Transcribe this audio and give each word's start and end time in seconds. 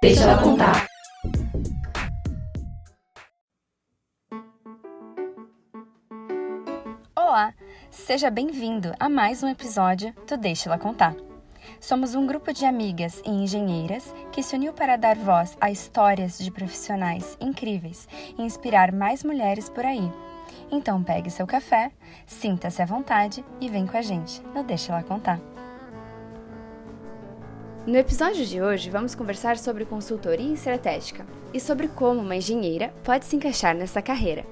Deixa 0.00 0.22
ela 0.22 0.40
contar. 0.40 0.86
Olá, 7.16 7.52
seja 7.90 8.30
bem-vindo 8.30 8.94
a 9.00 9.08
mais 9.08 9.42
um 9.42 9.48
episódio 9.48 10.14
do 10.24 10.36
Deixa 10.36 10.68
ela 10.68 10.78
contar. 10.78 11.16
Somos 11.80 12.14
um 12.14 12.28
grupo 12.28 12.52
de 12.52 12.64
amigas 12.64 13.20
e 13.26 13.30
engenheiras 13.30 14.14
que 14.30 14.40
se 14.40 14.54
uniu 14.54 14.72
para 14.72 14.94
dar 14.94 15.16
voz 15.16 15.58
a 15.60 15.68
histórias 15.68 16.38
de 16.38 16.52
profissionais 16.52 17.36
incríveis 17.40 18.08
e 18.38 18.42
inspirar 18.42 18.92
mais 18.92 19.24
mulheres 19.24 19.68
por 19.68 19.84
aí. 19.84 20.12
Então 20.70 21.02
pegue 21.02 21.28
seu 21.28 21.44
café, 21.44 21.90
sinta-se 22.24 22.80
à 22.80 22.86
vontade 22.86 23.44
e 23.60 23.68
vem 23.68 23.84
com 23.84 23.96
a 23.96 24.02
gente 24.02 24.40
no 24.54 24.62
Deixa 24.62 24.92
ela 24.92 25.02
contar. 25.02 25.40
No 27.88 27.96
episódio 27.96 28.44
de 28.44 28.60
hoje, 28.60 28.90
vamos 28.90 29.14
conversar 29.14 29.56
sobre 29.56 29.86
consultoria 29.86 30.52
estratégica 30.52 31.24
e 31.54 31.58
sobre 31.58 31.88
como 31.88 32.20
uma 32.20 32.36
engenheira 32.36 32.92
pode 33.02 33.24
se 33.24 33.34
encaixar 33.34 33.74
nessa 33.74 34.02
carreira. 34.02 34.44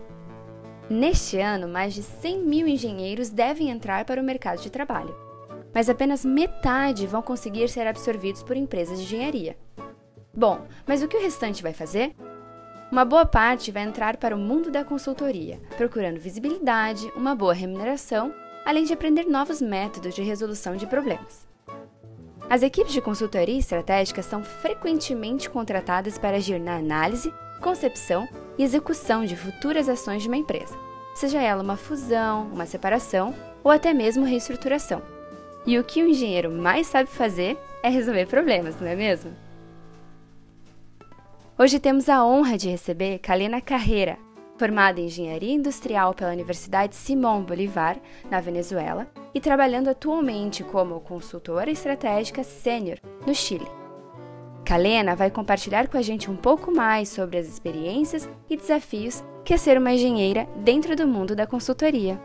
Neste 0.89 1.39
ano, 1.39 1.69
mais 1.69 1.93
de 1.93 2.03
100 2.03 2.39
mil 2.39 2.67
engenheiros 2.67 3.29
devem 3.29 3.69
entrar 3.69 4.07
para 4.07 4.23
o 4.23 4.25
mercado 4.25 4.63
de 4.63 4.71
trabalho, 4.71 5.15
mas 5.75 5.91
apenas 5.91 6.25
metade 6.25 7.07
vão 7.07 7.21
conseguir 7.21 7.69
ser 7.69 7.87
absorvidos 7.87 8.43
por 8.43 8.57
empresas 8.57 8.99
de 8.99 9.05
engenharia. 9.05 9.55
Bom, 10.35 10.67
mas 10.87 11.03
o 11.03 11.07
que 11.07 11.19
o 11.19 11.23
restante 11.23 11.63
vai 11.63 11.75
fazer? 11.75 12.17
Uma 12.91 13.05
boa 13.05 13.27
parte 13.27 13.71
vai 13.71 13.83
entrar 13.83 14.17
para 14.17 14.35
o 14.35 14.39
mundo 14.39 14.71
da 14.71 14.83
consultoria, 14.83 15.61
procurando 15.77 16.19
visibilidade, 16.19 17.13
uma 17.15 17.35
boa 17.35 17.53
remuneração, 17.53 18.33
além 18.65 18.85
de 18.85 18.95
aprender 18.95 19.27
novos 19.27 19.61
métodos 19.61 20.15
de 20.15 20.23
resolução 20.23 20.75
de 20.75 20.87
problemas. 20.87 21.46
As 22.49 22.63
equipes 22.63 22.93
de 22.93 23.01
consultoria 23.01 23.59
estratégica 23.59 24.23
são 24.23 24.43
frequentemente 24.45 25.51
contratadas 25.51 26.17
para 26.17 26.37
agir 26.37 26.61
na 26.61 26.77
análise, 26.77 27.35
concepção 27.61 28.29
e 28.57 28.63
execução 28.63 29.25
de 29.25 29.35
futuras 29.35 29.89
ações 29.89 30.23
de 30.23 30.29
uma 30.29 30.37
empresa, 30.37 30.79
seja 31.17 31.43
ela 31.43 31.63
uma 31.63 31.77
fusão, 31.77 32.47
uma 32.53 32.65
separação 32.65 33.35
ou 33.65 33.71
até 33.71 33.93
mesmo 33.93 34.25
reestruturação. 34.25 35.03
E 35.67 35.77
o 35.77 35.83
que 35.83 36.01
o 36.01 36.09
engenheiro 36.09 36.53
mais 36.53 36.87
sabe 36.87 37.11
fazer 37.11 37.59
é 37.83 37.89
resolver 37.89 38.27
problemas, 38.27 38.81
não 38.81 38.87
é 38.87 38.95
mesmo? 38.95 39.33
Hoje 41.59 41.81
temos 41.81 42.09
a 42.09 42.25
honra 42.25 42.57
de 42.57 42.69
receber 42.69 43.19
Kalena 43.19 43.61
Carreira, 43.61 44.19
formada 44.59 45.01
em 45.01 45.07
Engenharia 45.07 45.53
Industrial 45.53 46.15
pela 46.15 46.33
Universidade 46.33 46.97
Simón 46.97 47.43
Bolívar, 47.43 47.99
na 48.31 48.41
Venezuela, 48.41 49.07
e 49.35 49.41
trabalhando 49.41 49.89
atualmente 49.89 50.65
como 50.65 51.01
consultora 51.01 51.71
estratégica 51.71 52.43
sênior 52.43 52.99
no 53.27 53.35
Chile. 53.35 53.67
Kalena 54.65 55.15
vai 55.15 55.31
compartilhar 55.31 55.87
com 55.89 55.97
a 55.97 56.03
gente 56.03 56.31
um 56.31 56.37
pouco 56.37 56.73
mais 56.73 57.09
sobre 57.09 57.39
as 57.39 57.47
experiências 57.47 58.29
e 58.51 58.57
desafios 58.57 59.23
que 59.45 59.55
é 59.55 59.57
ser 59.57 59.79
uma 59.79 59.93
engenheira 59.93 60.49
dentro 60.65 60.97
do 60.97 61.07
mundo 61.07 61.37
da 61.37 61.47
consultoria. 61.47 62.21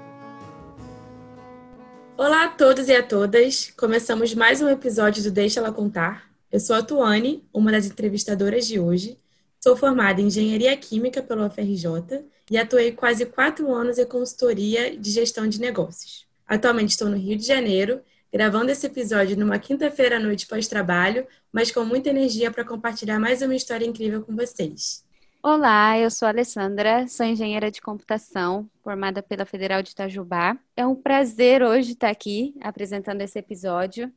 Olá 2.17 2.45
a 2.45 2.47
todos 2.49 2.87
e 2.87 2.95
a 2.95 3.03
todas! 3.03 3.71
Começamos 3.77 4.33
mais 4.33 4.61
um 4.61 4.69
episódio 4.69 5.21
do 5.21 5.29
Deixa 5.29 5.59
Ela 5.59 5.71
Contar. 5.71 6.31
Eu 6.51 6.59
sou 6.59 6.75
a 6.75 6.81
Tuane, 6.81 7.47
uma 7.53 7.71
das 7.71 7.85
entrevistadoras 7.85 8.67
de 8.67 8.79
hoje, 8.79 9.17
Sou 9.63 9.77
formada 9.77 10.19
em 10.19 10.25
Engenharia 10.25 10.75
Química 10.75 11.21
pela 11.21 11.45
UFRJ 11.45 12.25
e 12.49 12.57
atuei 12.57 12.93
quase 12.93 13.27
quatro 13.27 13.71
anos 13.71 13.99
em 13.99 14.05
consultoria 14.07 14.97
de 14.97 15.11
gestão 15.11 15.47
de 15.47 15.61
negócios. 15.61 16.25
Atualmente 16.47 16.89
estou 16.89 17.07
no 17.07 17.15
Rio 17.15 17.37
de 17.37 17.45
Janeiro, 17.45 18.01
gravando 18.33 18.71
esse 18.71 18.87
episódio 18.87 19.37
numa 19.37 19.59
quinta-feira 19.59 20.17
à 20.17 20.19
noite 20.19 20.47
pós-trabalho, 20.47 21.27
mas 21.53 21.69
com 21.69 21.85
muita 21.85 22.09
energia 22.09 22.49
para 22.49 22.65
compartilhar 22.65 23.19
mais 23.19 23.43
uma 23.43 23.53
história 23.53 23.85
incrível 23.85 24.23
com 24.23 24.35
vocês. 24.35 25.05
Olá, 25.43 25.95
eu 25.95 26.09
sou 26.09 26.25
a 26.25 26.29
Alessandra, 26.29 27.07
sou 27.07 27.23
engenheira 27.23 27.69
de 27.69 27.81
computação, 27.81 28.67
formada 28.83 29.21
pela 29.21 29.45
Federal 29.45 29.83
de 29.83 29.91
Itajubá. 29.91 30.57
É 30.75 30.87
um 30.87 30.95
prazer 30.95 31.61
hoje 31.61 31.91
estar 31.91 32.09
aqui 32.09 32.55
apresentando 32.61 33.21
esse 33.21 33.37
episódio. 33.37 34.11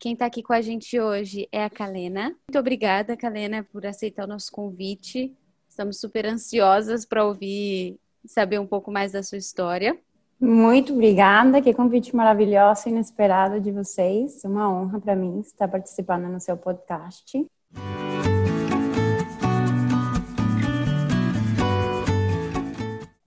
Quem 0.00 0.12
está 0.12 0.26
aqui 0.26 0.44
com 0.44 0.52
a 0.52 0.60
gente 0.60 1.00
hoje 1.00 1.48
é 1.50 1.64
a 1.64 1.68
Kalena. 1.68 2.26
Muito 2.48 2.56
obrigada, 2.56 3.16
Kalena, 3.16 3.64
por 3.64 3.84
aceitar 3.84 4.26
o 4.26 4.28
nosso 4.28 4.52
convite. 4.52 5.36
Estamos 5.68 5.98
super 5.98 6.24
ansiosas 6.24 7.04
para 7.04 7.24
ouvir, 7.24 7.98
saber 8.24 8.60
um 8.60 8.66
pouco 8.66 8.92
mais 8.92 9.10
da 9.10 9.24
sua 9.24 9.38
história. 9.38 9.98
Muito 10.40 10.92
obrigada, 10.92 11.60
que 11.60 11.74
convite 11.74 12.14
maravilhoso 12.14 12.88
e 12.88 12.92
inesperado 12.92 13.60
de 13.60 13.72
vocês. 13.72 14.44
É 14.44 14.48
uma 14.48 14.72
honra 14.72 15.00
para 15.00 15.16
mim 15.16 15.40
estar 15.40 15.66
participando 15.66 16.28
no 16.28 16.38
seu 16.38 16.56
podcast. 16.56 17.44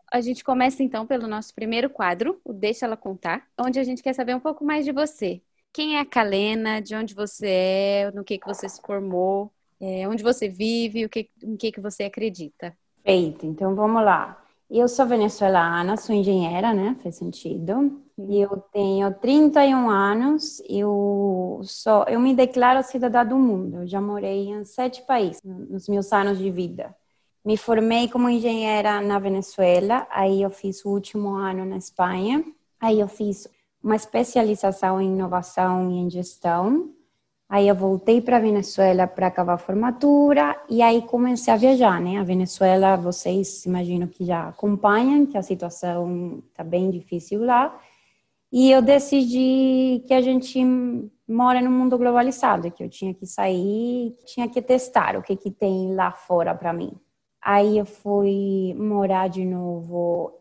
A 0.10 0.22
gente 0.22 0.42
começa 0.42 0.82
então 0.82 1.06
pelo 1.06 1.28
nosso 1.28 1.54
primeiro 1.54 1.90
quadro, 1.90 2.40
o 2.46 2.54
Deixa 2.54 2.86
Ela 2.86 2.96
Contar, 2.96 3.46
onde 3.60 3.78
a 3.78 3.84
gente 3.84 4.02
quer 4.02 4.14
saber 4.14 4.34
um 4.34 4.40
pouco 4.40 4.64
mais 4.64 4.86
de 4.86 4.94
você. 4.94 5.42
Quem 5.74 5.96
é 5.96 6.02
a 6.02 6.06
Kalena? 6.06 6.82
De 6.82 6.96
onde 6.96 7.14
você 7.14 7.48
é? 7.48 8.12
No 8.14 8.24
que, 8.24 8.38
que 8.38 8.46
você 8.46 8.68
se 8.68 8.82
formou? 8.82 9.52
É, 9.80 10.08
onde 10.08 10.22
você 10.22 10.48
vive? 10.48 11.06
O 11.06 11.10
que, 11.10 11.30
em 11.42 11.56
que, 11.56 11.72
que 11.72 11.80
você 11.80 12.04
acredita? 12.04 12.76
Feito. 13.04 13.46
Então, 13.46 13.74
vamos 13.74 14.04
lá. 14.04 14.38
Eu 14.70 14.88
sou 14.88 15.06
venezuelana, 15.06 15.98
sou 15.98 16.16
engenheira, 16.16 16.74
né? 16.74 16.96
Faz 17.04 17.16
sentido. 17.16 18.02
E 18.18 18.40
eu 18.40 18.58
tenho 18.72 19.14
31 19.16 19.90
anos. 19.90 20.62
Eu 20.70 21.62
sou, 21.64 22.06
eu 22.06 22.20
me 22.20 22.34
declaro 22.34 22.84
cidadã 22.84 23.26
do 23.26 23.38
mundo. 23.38 23.80
Eu 23.80 23.88
já 23.88 24.00
morei 24.00 24.50
em 24.50 24.64
sete 24.64 25.02
países 25.02 25.42
nos 25.44 25.90
meus 25.90 26.14
anos 26.14 26.38
de 26.38 26.50
vida. 26.50 26.96
Me 27.44 27.58
formei 27.58 28.08
como 28.08 28.30
engenheira 28.30 29.02
na 29.02 29.20
Venezuela. 29.20 30.08
Aí 30.10 30.42
eu 30.42 30.50
fiz 30.50 30.86
o 30.86 30.90
último 30.90 31.36
ano 31.36 31.66
na 31.66 31.78
Espanha. 31.78 32.44
Aí 32.80 33.00
eu 33.00 33.08
fiz 33.08 33.50
uma 33.84 33.96
especialização 33.96 35.02
em 35.02 35.14
inovação 35.14 35.92
e 35.92 35.96
em 35.96 36.10
gestão. 36.10 36.92
Aí 37.50 37.68
eu 37.68 37.76
voltei 37.76 38.22
para 38.22 38.38
a 38.38 38.40
Venezuela 38.40 39.06
para 39.08 39.28
acabar 39.28 39.56
a 39.56 39.58
formatura 39.58 40.58
e 40.70 40.82
aí 40.82 41.02
comecei 41.02 41.54
a 41.54 41.58
viajar, 41.58 42.00
né? 42.00 42.18
A 42.18 42.24
Venezuela, 42.24 42.96
vocês 42.96 43.66
imagino 43.66 44.08
que 44.08 44.24
já 44.24 44.48
acompanham, 44.48 45.26
que 45.26 45.38
a 45.38 45.44
situação 45.44 46.42
está 46.50 46.64
bem 46.64 46.90
difícil 46.90 47.44
lá. 47.44 47.78
E 48.52 48.72
eu 48.72 48.82
decidi 48.82 50.04
que 50.08 50.14
a 50.14 50.22
gente 50.22 50.64
mora 51.28 51.62
num 51.62 51.72
mundo 51.72 51.98
globalizado, 51.98 52.72
que 52.72 52.84
eu 52.84 52.90
tinha 52.90 53.14
que 53.14 53.26
sair, 53.26 54.16
tinha 54.26 54.48
que 54.48 54.62
testar 54.62 55.18
o 55.18 55.22
que 55.22 55.36
que 55.36 55.52
tem 55.52 55.94
lá 55.94 56.12
fora 56.12 56.54
para 56.56 56.72
mim. 56.72 56.92
Aí 57.42 57.78
eu 57.78 57.86
fui 57.86 58.74
morar 58.78 59.28
de 59.28 59.44
novo 59.44 60.41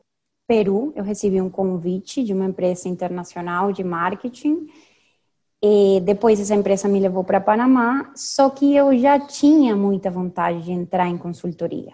Peru, 0.50 0.92
eu 0.96 1.04
recebi 1.04 1.40
um 1.40 1.48
convite 1.48 2.24
de 2.24 2.32
uma 2.32 2.44
empresa 2.44 2.88
internacional 2.88 3.70
de 3.70 3.84
marketing. 3.84 4.66
E 5.62 6.00
depois 6.00 6.40
essa 6.40 6.56
empresa 6.56 6.88
me 6.88 6.98
levou 6.98 7.22
para 7.22 7.40
Panamá, 7.40 8.10
só 8.16 8.50
que 8.50 8.74
eu 8.74 8.98
já 8.98 9.16
tinha 9.20 9.76
muita 9.76 10.10
vontade 10.10 10.64
de 10.64 10.72
entrar 10.72 11.06
em 11.06 11.16
consultoria. 11.16 11.92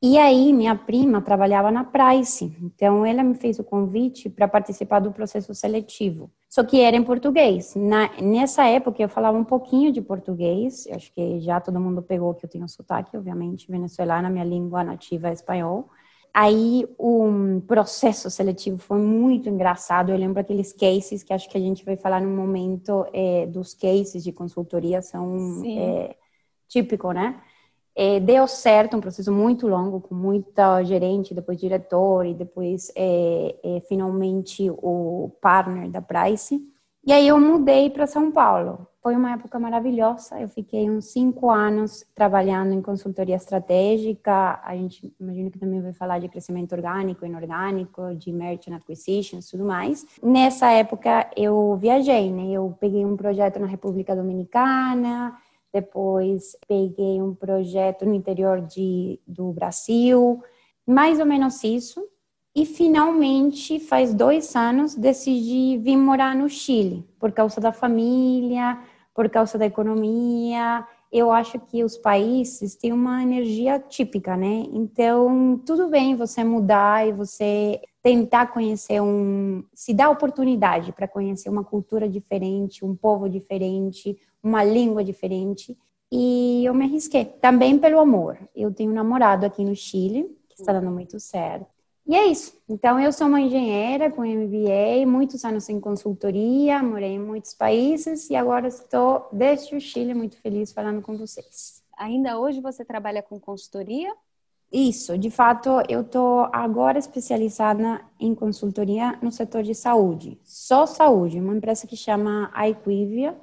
E 0.00 0.16
aí 0.18 0.52
minha 0.52 0.76
prima 0.76 1.20
trabalhava 1.20 1.72
na 1.72 1.82
Price, 1.82 2.56
então 2.62 3.04
ela 3.04 3.24
me 3.24 3.34
fez 3.34 3.58
o 3.58 3.64
convite 3.64 4.30
para 4.30 4.46
participar 4.46 5.00
do 5.00 5.10
processo 5.10 5.52
seletivo. 5.52 6.30
Só 6.48 6.62
que 6.62 6.80
era 6.80 6.96
em 6.96 7.02
português. 7.02 7.74
Na, 7.74 8.08
nessa 8.22 8.64
época 8.66 9.02
eu 9.02 9.08
falava 9.08 9.36
um 9.36 9.44
pouquinho 9.44 9.90
de 9.90 10.00
português, 10.00 10.86
acho 10.92 11.12
que 11.12 11.40
já 11.40 11.60
todo 11.60 11.80
mundo 11.80 12.00
pegou 12.00 12.34
que 12.34 12.46
eu 12.46 12.50
tenho 12.50 12.68
sotaque, 12.68 13.16
obviamente, 13.16 13.68
venezuelana, 13.68 14.30
minha 14.30 14.44
língua 14.44 14.84
nativa 14.84 15.30
é 15.30 15.32
espanhol. 15.32 15.90
Aí 16.36 16.84
o 16.98 17.60
processo 17.64 18.28
seletivo 18.28 18.76
foi 18.76 18.98
muito 18.98 19.48
engraçado. 19.48 20.10
Eu 20.10 20.16
lembro 20.16 20.40
aqueles 20.40 20.72
cases 20.72 21.22
que 21.22 21.32
acho 21.32 21.48
que 21.48 21.56
a 21.56 21.60
gente 21.60 21.84
vai 21.84 21.96
falar 21.96 22.20
no 22.20 22.28
momento 22.28 23.06
é, 23.12 23.46
dos 23.46 23.72
cases 23.72 24.24
de 24.24 24.32
consultoria 24.32 25.00
são 25.00 25.62
é, 25.64 26.16
típico, 26.68 27.12
né? 27.12 27.40
É, 27.94 28.18
deu 28.18 28.48
certo, 28.48 28.96
um 28.96 29.00
processo 29.00 29.30
muito 29.30 29.68
longo, 29.68 30.00
com 30.00 30.16
muita 30.16 30.82
gerente, 30.82 31.32
depois 31.32 31.60
diretor 31.60 32.26
e 32.26 32.34
depois 32.34 32.90
é, 32.96 33.54
é, 33.62 33.80
finalmente 33.82 34.68
o 34.68 35.30
partner 35.40 35.88
da 35.88 36.02
Price. 36.02 36.60
E 37.06 37.12
aí 37.12 37.28
eu 37.28 37.38
mudei 37.38 37.90
para 37.90 38.06
São 38.06 38.30
Paulo. 38.30 38.86
Foi 39.02 39.14
uma 39.14 39.32
época 39.32 39.58
maravilhosa. 39.58 40.40
Eu 40.40 40.48
fiquei 40.48 40.88
uns 40.88 41.12
cinco 41.12 41.50
anos 41.50 42.02
trabalhando 42.14 42.72
em 42.72 42.80
consultoria 42.80 43.36
estratégica. 43.36 44.58
A 44.64 44.74
gente 44.74 45.14
imagino 45.20 45.50
que 45.50 45.58
também 45.58 45.82
vai 45.82 45.92
falar 45.92 46.18
de 46.18 46.30
crescimento 46.30 46.72
orgânico, 46.72 47.26
inorgânico, 47.26 48.14
de 48.14 48.32
merchant 48.32 48.76
acquisitions, 48.76 49.50
tudo 49.50 49.66
mais. 49.66 50.06
Nessa 50.22 50.70
época 50.70 51.30
eu 51.36 51.76
viajei, 51.76 52.32
né? 52.32 52.52
Eu 52.52 52.74
peguei 52.80 53.04
um 53.04 53.18
projeto 53.18 53.60
na 53.60 53.66
República 53.66 54.16
Dominicana, 54.16 55.36
depois 55.70 56.56
peguei 56.66 57.20
um 57.20 57.34
projeto 57.34 58.06
no 58.06 58.14
interior 58.14 58.62
de, 58.62 59.20
do 59.26 59.52
Brasil, 59.52 60.42
mais 60.86 61.20
ou 61.20 61.26
menos 61.26 61.62
isso. 61.62 62.02
E 62.56 62.64
finalmente, 62.64 63.80
faz 63.80 64.14
dois 64.14 64.54
anos, 64.54 64.94
decidi 64.94 65.76
vir 65.78 65.96
morar 65.96 66.36
no 66.36 66.48
Chile, 66.48 67.04
por 67.18 67.32
causa 67.32 67.60
da 67.60 67.72
família, 67.72 68.78
por 69.12 69.28
causa 69.28 69.58
da 69.58 69.66
economia. 69.66 70.86
eu 71.12 71.30
acho 71.30 71.60
que 71.60 71.84
os 71.84 71.96
países 71.96 72.74
têm 72.74 72.92
uma 72.92 73.22
energia 73.22 73.78
típica, 73.78 74.36
né? 74.36 74.66
Então, 74.72 75.60
tudo 75.64 75.88
bem 75.88 76.16
você 76.16 76.42
mudar 76.42 77.06
e 77.06 77.12
você 77.12 77.80
tentar 78.02 78.48
conhecer 78.48 79.00
um, 79.00 79.64
se 79.72 79.94
dar 79.94 80.10
oportunidade 80.10 80.92
para 80.92 81.08
conhecer 81.08 81.48
uma 81.48 81.64
cultura 81.64 82.08
diferente, 82.08 82.84
um 82.84 82.96
povo 82.96 83.28
diferente, 83.28 84.16
uma 84.42 84.64
língua 84.64 85.04
diferente. 85.04 85.76
E 86.10 86.64
eu 86.64 86.74
me 86.74 86.84
arrisquei 86.84 87.24
também 87.24 87.78
pelo 87.78 88.00
amor. 88.00 88.38
Eu 88.54 88.72
tenho 88.72 88.90
um 88.90 88.94
namorado 88.94 89.46
aqui 89.46 89.64
no 89.64 89.74
Chile 89.74 90.36
que 90.48 90.60
está 90.60 90.72
dando 90.72 90.90
muito 90.90 91.18
certo. 91.18 91.73
E 92.06 92.14
é 92.14 92.26
isso. 92.26 92.54
Então, 92.68 93.00
eu 93.00 93.10
sou 93.12 93.26
uma 93.26 93.40
engenheira 93.40 94.10
com 94.10 94.22
MBA, 94.22 95.06
muitos 95.06 95.42
anos 95.44 95.68
em 95.70 95.80
consultoria, 95.80 96.82
morei 96.82 97.12
em 97.12 97.18
muitos 97.18 97.54
países 97.54 98.28
e 98.28 98.36
agora 98.36 98.68
estou, 98.68 99.26
desde 99.32 99.74
o 99.74 99.80
Chile, 99.80 100.12
muito 100.12 100.36
feliz 100.36 100.70
falando 100.70 101.00
com 101.00 101.16
vocês. 101.16 101.82
Ainda 101.96 102.38
hoje 102.38 102.60
você 102.60 102.84
trabalha 102.84 103.22
com 103.22 103.40
consultoria? 103.40 104.14
Isso, 104.70 105.16
de 105.16 105.30
fato, 105.30 105.70
eu 105.88 106.02
estou 106.02 106.48
agora 106.52 106.98
especializada 106.98 108.04
em 108.20 108.34
consultoria 108.34 109.18
no 109.22 109.30
setor 109.32 109.62
de 109.62 109.74
saúde, 109.74 110.38
só 110.42 110.84
saúde, 110.84 111.40
uma 111.40 111.56
empresa 111.56 111.86
que 111.86 111.96
chama 111.96 112.52
Iquivia, 112.68 113.38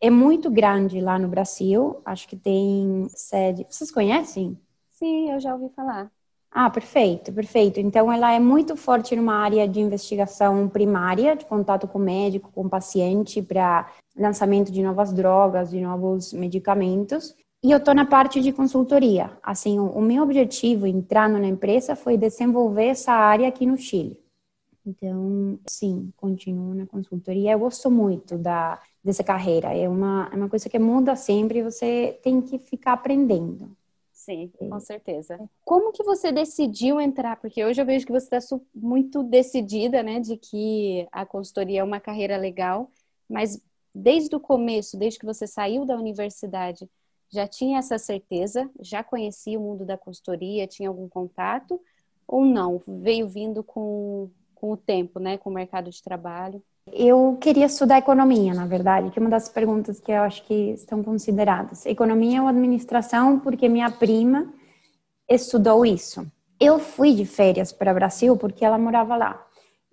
é 0.00 0.10
muito 0.10 0.50
grande 0.50 1.00
lá 1.00 1.18
no 1.18 1.28
Brasil, 1.28 2.02
acho 2.04 2.28
que 2.28 2.36
tem 2.36 3.08
sede. 3.10 3.66
Vocês 3.70 3.90
conhecem? 3.90 4.58
Sim, 4.90 5.30
eu 5.30 5.40
já 5.40 5.54
ouvi 5.54 5.72
falar. 5.74 6.10
Ah, 6.56 6.70
perfeito, 6.70 7.32
perfeito. 7.32 7.80
Então, 7.80 8.12
ela 8.12 8.32
é 8.32 8.38
muito 8.38 8.76
forte 8.76 9.16
numa 9.16 9.34
área 9.34 9.66
de 9.66 9.80
investigação 9.80 10.68
primária, 10.68 11.34
de 11.34 11.44
contato 11.44 11.88
com 11.88 11.98
o 11.98 12.02
médico, 12.02 12.48
com 12.52 12.66
o 12.66 12.70
paciente, 12.70 13.42
para 13.42 13.90
lançamento 14.16 14.70
de 14.70 14.80
novas 14.80 15.12
drogas, 15.12 15.70
de 15.70 15.80
novos 15.80 16.32
medicamentos. 16.32 17.34
E 17.60 17.72
eu 17.72 17.78
estou 17.78 17.92
na 17.92 18.06
parte 18.06 18.40
de 18.40 18.52
consultoria. 18.52 19.36
Assim, 19.42 19.80
o, 19.80 20.00
meu 20.00 20.22
objetivo 20.22 20.86
entrando 20.86 21.40
na 21.40 21.48
empresa 21.48 21.96
foi 21.96 22.16
desenvolver 22.16 22.86
essa 22.86 23.12
área 23.12 23.48
aqui 23.48 23.66
no 23.66 23.76
Chile. 23.76 24.16
Então, 24.86 25.58
sim, 25.66 26.12
continuo 26.16 26.72
na 26.72 26.86
consultoria. 26.86 27.52
Eu 27.52 27.58
gosto 27.58 27.90
muito 27.90 28.38
da, 28.38 28.78
dessa 29.02 29.24
carreira. 29.24 29.74
É 29.74 29.88
uma, 29.88 30.30
é 30.32 30.36
uma 30.36 30.48
coisa 30.48 30.68
que 30.68 30.78
muda 30.78 31.16
sempre 31.16 31.58
e 31.58 31.62
você 31.64 32.16
tem 32.22 32.40
que 32.40 32.60
ficar 32.60 32.92
aprendendo. 32.92 33.76
Sim, 34.24 34.50
com 34.56 34.80
certeza. 34.80 35.38
Como 35.64 35.92
que 35.92 36.02
você 36.02 36.32
decidiu 36.32 36.98
entrar? 36.98 37.36
Porque 37.36 37.62
hoje 37.62 37.80
eu 37.80 37.84
vejo 37.84 38.06
que 38.06 38.12
você 38.12 38.36
está 38.36 38.56
muito 38.74 39.22
decidida, 39.22 40.02
né, 40.02 40.18
de 40.18 40.38
que 40.38 41.06
a 41.12 41.26
consultoria 41.26 41.80
é 41.80 41.84
uma 41.84 42.00
carreira 42.00 42.38
legal, 42.38 42.90
mas 43.28 43.60
desde 43.94 44.34
o 44.34 44.40
começo, 44.40 44.96
desde 44.96 45.18
que 45.18 45.26
você 45.26 45.46
saiu 45.46 45.84
da 45.84 45.94
universidade, 45.94 46.88
já 47.30 47.46
tinha 47.46 47.78
essa 47.78 47.98
certeza? 47.98 48.70
Já 48.80 49.04
conhecia 49.04 49.58
o 49.58 49.62
mundo 49.62 49.84
da 49.84 49.98
consultoria? 49.98 50.66
Tinha 50.66 50.88
algum 50.88 51.08
contato? 51.08 51.78
Ou 52.26 52.46
não? 52.46 52.82
Veio 52.86 53.28
vindo 53.28 53.62
com, 53.62 54.30
com 54.54 54.72
o 54.72 54.76
tempo, 54.76 55.20
né, 55.20 55.36
com 55.36 55.50
o 55.50 55.52
mercado 55.52 55.90
de 55.90 56.02
trabalho? 56.02 56.62
Eu 56.92 57.38
queria 57.40 57.66
estudar 57.66 57.98
economia, 57.98 58.54
na 58.54 58.66
verdade, 58.66 59.10
que 59.10 59.18
é 59.18 59.22
uma 59.22 59.30
das 59.30 59.48
perguntas 59.48 60.00
que 60.00 60.12
eu 60.12 60.22
acho 60.22 60.44
que 60.44 60.70
estão 60.70 61.02
consideradas. 61.02 61.86
Economia 61.86 62.42
ou 62.42 62.48
administração, 62.48 63.38
porque 63.40 63.68
minha 63.68 63.90
prima 63.90 64.52
estudou 65.28 65.84
isso. 65.84 66.26
Eu 66.60 66.78
fui 66.78 67.14
de 67.14 67.24
férias 67.24 67.72
para 67.72 67.90
o 67.90 67.94
Brasil 67.94 68.36
porque 68.36 68.64
ela 68.64 68.78
morava 68.78 69.16
lá. 69.16 69.44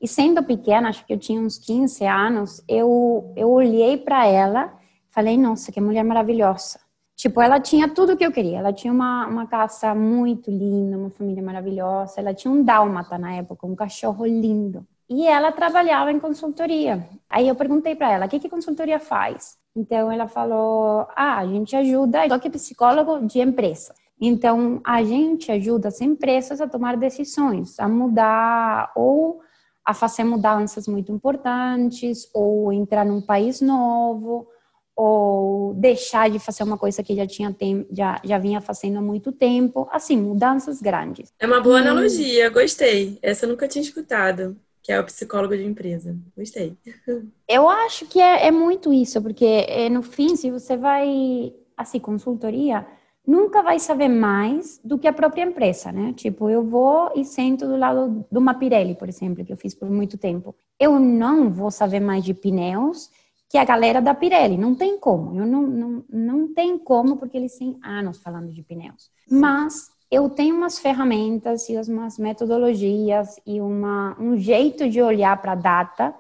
E 0.02 0.08
sendo 0.08 0.44
pequena, 0.44 0.90
acho 0.90 1.06
que 1.06 1.14
eu 1.14 1.18
tinha 1.18 1.42
uns 1.42 1.58
15 1.58 2.06
anos, 2.06 2.64
eu, 2.68 3.34
eu 3.36 3.50
olhei 3.50 3.98
para 3.98 4.28
ela 4.28 4.82
falei, 5.12 5.38
nossa, 5.38 5.72
que 5.72 5.80
mulher 5.80 6.04
maravilhosa. 6.04 6.80
Tipo, 7.16 7.42
ela 7.42 7.60
tinha 7.60 7.88
tudo 7.88 8.14
o 8.14 8.18
que 8.18 8.26
eu 8.26 8.32
queria. 8.32 8.58
Ela 8.58 8.74
tinha 8.74 8.92
uma, 8.92 9.28
uma 9.28 9.46
casa 9.46 9.94
muito 9.94 10.50
linda, 10.50 10.98
uma 10.98 11.12
família 11.12 11.44
maravilhosa. 11.44 12.20
Ela 12.20 12.34
tinha 12.34 12.52
um 12.52 12.64
dálmata 12.64 13.18
na 13.18 13.36
época, 13.36 13.68
um 13.68 13.76
cachorro 13.76 14.26
lindo. 14.26 14.88
E 15.12 15.28
ela 15.28 15.52
trabalhava 15.52 16.10
em 16.10 16.22
consultoria. 16.22 17.06
Aí 17.30 17.46
eu 17.46 17.54
perguntei 17.54 17.94
para 17.94 18.14
ela, 18.14 18.28
o 18.28 18.30
que, 18.30 18.40
que 18.40 18.48
consultoria 18.48 18.98
faz? 18.98 19.58
Então 19.76 20.10
ela 20.10 20.26
falou, 20.26 21.06
ah, 21.18 21.40
a 21.40 21.46
gente 21.46 21.76
ajuda, 21.76 22.26
eu 22.26 22.40
que 22.40 22.50
psicólogo 22.50 23.28
de 23.28 23.42
empresa. 23.42 23.94
Então 24.22 24.80
a 24.86 25.04
gente 25.04 25.52
ajuda 25.52 25.90
as 25.90 26.00
empresas 26.00 26.62
a 26.62 26.68
tomar 26.68 26.96
decisões, 26.96 27.78
a 27.78 27.90
mudar 27.90 28.94
ou 28.96 29.42
a 29.84 29.94
fazer 29.94 30.24
mudanças 30.24 30.88
muito 30.88 31.12
importantes, 31.12 32.30
ou 32.34 32.72
entrar 32.72 33.06
num 33.06 33.20
país 33.20 33.60
novo, 33.60 34.48
ou 34.96 35.74
deixar 35.74 36.30
de 36.30 36.40
fazer 36.40 36.64
uma 36.64 36.78
coisa 36.78 37.04
que 37.04 37.14
já 37.18 37.28
tinha 37.28 37.52
tem, 37.52 37.86
já, 37.92 38.22
já 38.24 38.38
vinha 38.38 38.62
fazendo 38.62 39.00
há 39.00 39.02
muito 39.02 39.34
tempo, 39.34 39.90
assim, 39.92 40.16
mudanças 40.16 40.82
grandes. 40.82 41.34
É 41.38 41.46
uma 41.46 41.60
boa 41.60 41.80
analogia, 41.80 42.50
gostei. 42.50 43.20
Essa 43.22 43.46
eu 43.46 43.50
nunca 43.50 43.68
tinha 43.68 43.82
escutado 43.82 44.56
que 44.82 44.92
é 44.92 45.00
o 45.00 45.06
psicólogo 45.06 45.56
de 45.56 45.64
empresa. 45.64 46.18
Gostei. 46.36 46.78
Eu 47.48 47.70
acho 47.70 48.06
que 48.08 48.20
é, 48.20 48.48
é 48.48 48.52
muito 48.52 48.92
isso, 48.92 49.22
porque 49.22 49.46
é, 49.68 49.90
no 49.90 50.02
fim, 50.02 50.36
se 50.36 50.50
você 50.50 50.76
vai, 50.76 51.54
assim, 51.78 52.00
consultoria, 52.00 52.86
nunca 53.26 53.62
vai 53.62 53.80
saber 53.80 54.08
mais 54.08 54.80
do 54.84 54.98
que 54.98 55.08
a 55.08 55.14
própria 55.14 55.44
empresa, 55.44 55.92
né? 55.92 56.14
Tipo, 56.14 56.50
eu 56.50 56.64
vou 56.64 57.12
e 57.16 57.24
sento 57.24 57.68
do 57.68 57.78
lado 57.78 58.26
de 58.32 58.38
uma 58.38 58.56
Pirelli, 58.56 58.96
por 58.96 59.08
exemplo, 59.08 59.46
que 59.46 59.54
eu 59.54 59.58
fiz 59.58 59.76
por 59.76 59.90
muito 59.90 60.18
tempo. 60.18 60.56
Eu 60.80 61.00
não 61.00 61.52
vou 61.52 61.70
saber 61.70 62.00
mais 62.00 62.24
de 62.24 62.34
pneus 62.34 63.10
que 63.48 63.58
a 63.58 63.66
galera 63.66 64.02
da 64.02 64.16
Pirelli. 64.16 64.58
Não 64.58 64.74
tem 64.74 64.98
como. 64.98 65.40
Eu 65.40 65.46
não, 65.46 65.62
não, 65.62 66.06
não 66.10 66.54
tem 66.54 66.78
como, 66.78 67.18
porque 67.18 67.38
eles 67.38 67.58
têm 67.58 67.78
anos 67.84 68.18
falando 68.18 68.52
de 68.52 68.64
pneus. 68.64 69.12
Mas 69.30 69.90
eu 70.12 70.30
tenho 70.30 70.56
umas 70.58 70.78
ferramentas 70.78 71.70
e 71.70 71.78
umas 71.90 72.20
metodologias 72.20 73.40
e 73.46 73.62
uma, 73.62 74.18
um 74.20 74.36
jeito 74.36 74.90
de 74.90 75.02
olhar 75.02 75.42
para 75.42 75.54
a 75.54 75.56
data 75.56 76.14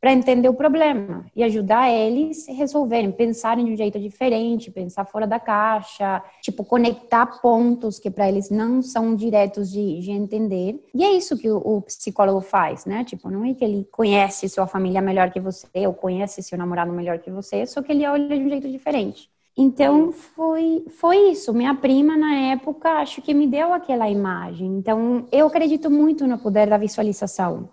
para 0.00 0.12
entender 0.12 0.48
o 0.48 0.54
problema 0.54 1.24
e 1.34 1.42
ajudar 1.42 1.90
eles 1.90 2.48
a 2.48 2.52
resolverem, 2.52 3.10
pensarem 3.10 3.64
de 3.64 3.72
um 3.72 3.76
jeito 3.76 3.98
diferente, 3.98 4.70
pensar 4.70 5.04
fora 5.04 5.26
da 5.26 5.40
caixa, 5.40 6.22
tipo, 6.40 6.64
conectar 6.64 7.26
pontos 7.40 7.98
que 7.98 8.10
para 8.10 8.28
eles 8.28 8.48
não 8.48 8.80
são 8.80 9.16
diretos 9.16 9.70
de, 9.70 9.98
de, 9.98 10.12
entender. 10.12 10.80
E 10.94 11.02
é 11.02 11.10
isso 11.12 11.36
que 11.36 11.50
o, 11.50 11.56
o, 11.56 11.82
psicólogo 11.82 12.40
faz, 12.40 12.84
né? 12.84 13.02
Tipo, 13.02 13.28
não 13.28 13.44
é 13.44 13.54
que 13.54 13.64
ele 13.64 13.88
conhece 13.90 14.48
sua 14.48 14.68
família 14.68 15.00
melhor 15.00 15.30
que 15.32 15.40
você 15.40 15.86
ou 15.86 15.94
conhece 15.94 16.42
seu 16.42 16.56
namorado 16.56 16.92
melhor 16.92 17.18
que 17.18 17.30
você, 17.30 17.66
só 17.66 17.82
que 17.82 17.90
ele 17.90 18.06
olha 18.06 18.28
de 18.28 18.44
um 18.44 18.48
jeito 18.48 18.68
diferente. 18.68 19.28
Então 19.60 20.12
foi, 20.12 20.84
foi 20.88 21.30
isso. 21.32 21.52
Minha 21.52 21.74
prima, 21.74 22.16
na 22.16 22.32
época, 22.52 22.90
acho 23.00 23.20
que 23.20 23.34
me 23.34 23.44
deu 23.48 23.72
aquela 23.72 24.08
imagem. 24.08 24.68
Então 24.78 25.26
eu 25.32 25.48
acredito 25.48 25.90
muito 25.90 26.28
no 26.28 26.38
poder 26.38 26.68
da 26.68 26.78
visualização, 26.78 27.68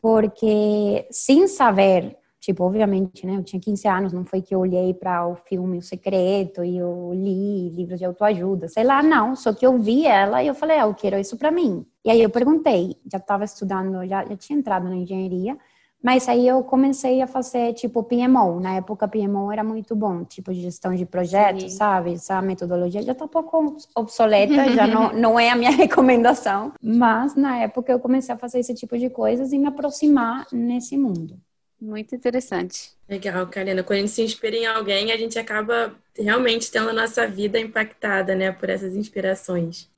porque 0.00 1.08
sem 1.10 1.48
saber, 1.48 2.16
tipo, 2.40 2.62
obviamente, 2.62 3.26
né, 3.26 3.36
eu 3.36 3.42
tinha 3.42 3.60
15 3.60 3.88
anos, 3.88 4.12
não 4.12 4.24
foi 4.24 4.42
que 4.42 4.54
eu 4.54 4.60
olhei 4.60 4.94
para 4.94 5.26
o 5.26 5.34
filme 5.34 5.78
O 5.78 5.82
Secreto 5.82 6.62
e 6.62 6.78
eu 6.78 7.10
li 7.12 7.68
livros 7.70 7.98
de 7.98 8.04
autoajuda, 8.04 8.68
sei 8.68 8.84
lá, 8.84 9.02
não. 9.02 9.34
Só 9.34 9.52
que 9.52 9.66
eu 9.66 9.76
vi 9.80 10.06
ela 10.06 10.40
e 10.40 10.46
eu 10.46 10.54
falei, 10.54 10.78
ah, 10.78 10.82
eu 10.86 10.94
quero 10.94 11.18
isso 11.18 11.36
para 11.36 11.50
mim. 11.50 11.84
E 12.04 12.10
aí 12.10 12.22
eu 12.22 12.30
perguntei, 12.30 12.96
já 13.10 13.18
estava 13.18 13.44
estudando, 13.44 14.06
já, 14.06 14.24
já 14.24 14.36
tinha 14.36 14.56
entrado 14.58 14.88
na 14.88 14.94
engenharia, 14.96 15.58
mas 16.04 16.28
aí 16.28 16.46
eu 16.46 16.62
comecei 16.62 17.22
a 17.22 17.26
fazer, 17.26 17.72
tipo, 17.72 18.02
PMO. 18.02 18.60
Na 18.60 18.74
época, 18.74 19.08
PMO 19.08 19.50
era 19.50 19.64
muito 19.64 19.96
bom, 19.96 20.22
tipo, 20.22 20.52
de 20.52 20.60
gestão 20.60 20.94
de 20.94 21.06
projetos, 21.06 21.62
Sim. 21.62 21.78
sabe? 21.78 22.12
Essa 22.12 22.42
metodologia 22.42 23.00
já 23.00 23.12
está 23.12 23.24
um 23.24 23.28
pouco 23.28 23.74
obsoleta, 23.94 24.70
já 24.72 24.84
não, 24.86 25.14
não 25.14 25.40
é 25.40 25.48
a 25.48 25.56
minha 25.56 25.70
recomendação. 25.72 26.74
Mas, 26.82 27.34
na 27.34 27.56
época, 27.56 27.90
eu 27.90 27.98
comecei 27.98 28.34
a 28.34 28.36
fazer 28.36 28.58
esse 28.58 28.74
tipo 28.74 28.98
de 28.98 29.08
coisas 29.08 29.50
e 29.54 29.58
me 29.58 29.66
aproximar 29.66 30.46
nesse 30.52 30.94
mundo. 30.94 31.38
Muito 31.80 32.14
interessante. 32.14 32.90
Legal, 33.08 33.46
Karina. 33.46 33.82
Quando 33.82 33.96
a 33.96 34.00
gente 34.02 34.12
se 34.12 34.20
inspira 34.20 34.56
em 34.56 34.66
alguém, 34.66 35.10
a 35.10 35.16
gente 35.16 35.38
acaba 35.38 35.94
realmente 36.18 36.70
tendo 36.70 36.90
a 36.90 36.92
nossa 36.92 37.26
vida 37.26 37.58
impactada, 37.58 38.34
né, 38.34 38.52
por 38.52 38.68
essas 38.68 38.94
inspirações. 38.94 39.88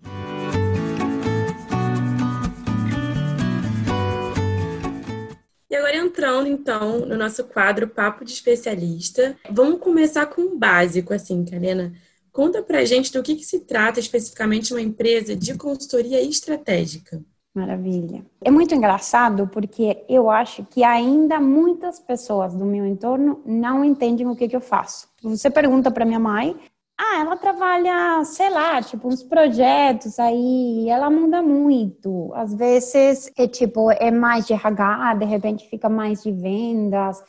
Agora 5.77 5.97
entrando 5.97 6.47
então 6.49 7.01
no 7.01 7.17
nosso 7.17 7.45
quadro 7.45 7.89
Papo 7.89 8.25
de 8.25 8.33
Especialista, 8.33 9.37
vamos 9.51 9.81
começar 9.81 10.27
com 10.27 10.43
o 10.43 10.59
básico, 10.59 11.13
assim, 11.13 11.45
Karina. 11.45 11.93
Conta 12.33 12.63
pra 12.63 12.85
gente 12.85 13.13
do 13.13 13.23
que, 13.23 13.37
que 13.37 13.45
se 13.45 13.61
trata 13.61 13.99
especificamente 13.99 14.73
uma 14.73 14.83
empresa 14.83 15.35
de 15.35 15.57
consultoria 15.57 16.21
estratégica. 16.21 17.23
Maravilha. 17.55 18.23
É 18.45 18.51
muito 18.51 18.75
engraçado 18.75 19.49
porque 19.49 20.05
eu 20.07 20.29
acho 20.29 20.63
que 20.67 20.85
ainda 20.85 21.41
muitas 21.41 21.99
pessoas 21.99 22.55
do 22.55 22.67
meu 22.67 22.85
entorno 22.85 23.41
não 23.47 23.83
entendem 23.83 24.27
o 24.27 24.37
que, 24.37 24.47
que 24.47 24.55
eu 24.55 24.61
faço. 24.61 25.09
Você 25.23 25.49
pergunta 25.49 25.91
para 25.91 26.05
minha 26.05 26.21
mãe, 26.21 26.55
ah, 26.99 27.21
ela 27.21 27.37
trabalha, 27.37 28.25
sei 28.25 28.49
lá, 28.49 28.83
tipo, 28.83 29.09
uns 29.09 29.23
projetos 29.23 30.19
aí, 30.19 30.89
ela 30.89 31.11
muda 31.11 31.43
muito. 31.43 32.33
Às 32.35 32.55
vezes 32.55 33.31
é 33.37 33.47
tipo, 33.47 33.91
é 33.91 34.11
mais 34.11 34.47
de 34.47 34.55
RH, 34.55 35.15
de 35.15 35.25
repente 35.27 35.69
fica 35.69 35.89
mais 35.91 36.23
de 36.23 36.33
vendas. 36.33 37.23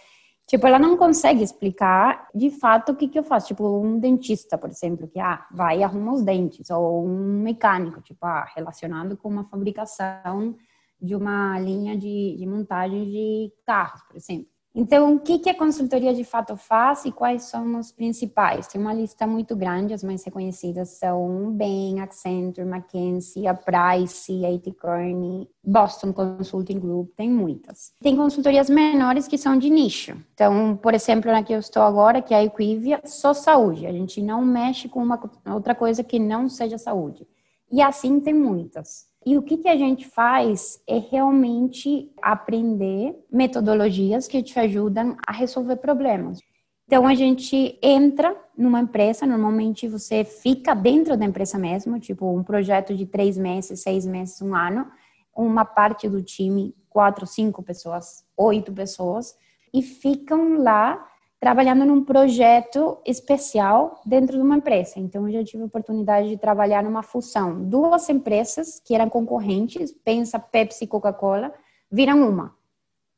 Tipo, 0.48 0.66
ela 0.68 0.80
não 0.80 0.96
consegue 0.96 1.44
explicar 1.44 2.30
de 2.34 2.50
fato 2.50 2.94
o 2.94 2.96
que, 2.96 3.10
que 3.10 3.20
eu 3.20 3.24
faço. 3.24 3.48
Tipo, 3.48 3.82
um 3.82 4.00
dentista, 4.00 4.58
por 4.58 4.70
exemplo, 4.70 5.08
que 5.08 5.20
ah, 5.20 5.46
vai 5.52 5.80
e 5.80 5.84
arruma 5.84 6.14
os 6.14 6.24
dentes, 6.24 6.70
ou 6.70 7.06
um 7.06 7.42
mecânico, 7.44 8.02
tipo, 8.02 8.26
ah, 8.26 8.46
relacionado 8.56 9.18
com 9.18 9.28
uma 9.28 9.44
fabricação 9.50 10.56
de 11.02 11.16
uma 11.16 11.60
linha 11.60 11.98
de, 11.98 12.38
de 12.38 12.46
montagem 12.48 13.04
de 13.06 13.52
carros, 13.66 14.02
por 14.04 14.16
exemplo. 14.16 14.57
Então, 14.80 15.16
o 15.16 15.20
que, 15.20 15.50
a 15.50 15.58
consultoria 15.58 16.14
de 16.14 16.24
fato 16.24 16.56
faz 16.56 17.04
e 17.04 17.12
quais 17.12 17.46
são 17.46 17.80
os 17.80 17.92
principais? 17.92 18.68
Tem 18.68 18.80
uma 18.80 18.94
lista 18.94 19.26
muito 19.26 19.56
grande, 19.56 19.92
as 19.92 20.04
mais 20.04 20.24
reconhecidas 20.24 20.90
são 20.90 21.52
Bain, 21.52 22.00
Accenture, 22.00 22.68
McKinsey, 22.68 23.48
a 23.48 23.56
Price, 23.56 24.32
a. 24.46 24.72
Kearney, 24.80 25.50
Boston 25.64 26.14
Consulting 26.14 26.80
Group, 26.80 27.10
tem 27.16 27.28
muitas. 27.28 27.92
Tem 28.00 28.16
consultorias 28.16 28.70
menores 28.70 29.28
que 29.28 29.36
são 29.36 29.58
de 29.58 29.68
nicho. 29.68 30.16
Então, 30.36 30.78
por 30.78 30.94
exemplo, 30.94 31.32
na 31.32 31.42
que 31.42 31.54
eu 31.54 31.60
estou 31.60 31.82
agora, 31.82 32.22
que 32.22 32.32
é 32.32 32.38
a 32.38 32.44
Equivia, 32.44 33.02
só 33.04 33.34
saúde. 33.34 33.88
A 33.88 33.92
gente 33.92 34.22
não 34.22 34.46
mexe 34.46 34.88
com 34.88 35.02
uma 35.02 35.20
outra 35.56 35.74
coisa 35.74 36.04
que 36.04 36.20
não 36.20 36.48
seja 36.48 36.78
saúde. 36.78 37.28
E 37.72 37.82
assim 37.82 38.20
tem 38.20 38.36
muitas. 38.36 39.07
E 39.28 39.38
o 39.38 39.42
que, 39.42 39.58
que 39.58 39.68
a 39.68 39.76
gente 39.76 40.08
faz 40.08 40.82
é 40.88 41.00
realmente 41.00 42.10
aprender 42.22 43.14
metodologias 43.30 44.26
que 44.26 44.42
te 44.42 44.58
ajudam 44.58 45.18
a 45.28 45.34
resolver 45.34 45.76
problemas. 45.76 46.40
Então, 46.86 47.06
a 47.06 47.14
gente 47.14 47.78
entra 47.84 48.34
numa 48.58 48.80
empresa, 48.80 49.26
normalmente 49.26 49.86
você 49.86 50.24
fica 50.24 50.74
dentro 50.74 51.18
da 51.18 51.26
empresa 51.26 51.58
mesmo, 51.58 52.00
tipo 52.00 52.26
um 52.34 52.42
projeto 52.42 52.96
de 52.96 53.06
três 53.06 53.38
meses, 53.38 53.82
seis 53.82 54.06
meses, 54.06 54.42
um 54.42 54.56
ano, 54.56 54.90
uma 55.36 55.66
parte 55.66 56.08
do 56.08 56.24
time, 56.24 56.74
quatro, 56.90 57.28
cinco 57.28 57.62
pessoas, 57.62 58.24
oito 58.38 58.72
pessoas, 58.72 59.36
e 59.74 59.82
ficam 59.82 60.58
lá 60.64 61.06
trabalhando 61.48 61.86
num 61.86 62.04
projeto 62.04 62.98
especial 63.06 64.01
dentro 64.06 64.36
de 64.36 64.44
uma 64.44 64.58
empresa. 64.58 65.00
Então, 65.00 65.25
eu 65.25 65.32
já 65.32 65.46
tive 65.46 65.63
a 65.63 65.66
oportunidade 65.66 66.27
de 66.27 66.36
trabalhar 66.36 66.84
numa 66.84 67.01
fusão. 67.01 67.63
Duas 67.63 68.10
empresas 68.10 68.82
que 68.84 68.94
eram 68.94 69.10
concorrentes, 69.10 69.94
pensa 70.04 70.38
Pepsi 70.38 70.84
e 70.84 70.88
Coca-Cola, 70.88 71.54
viram 71.89 72.30
uma. 72.30 72.54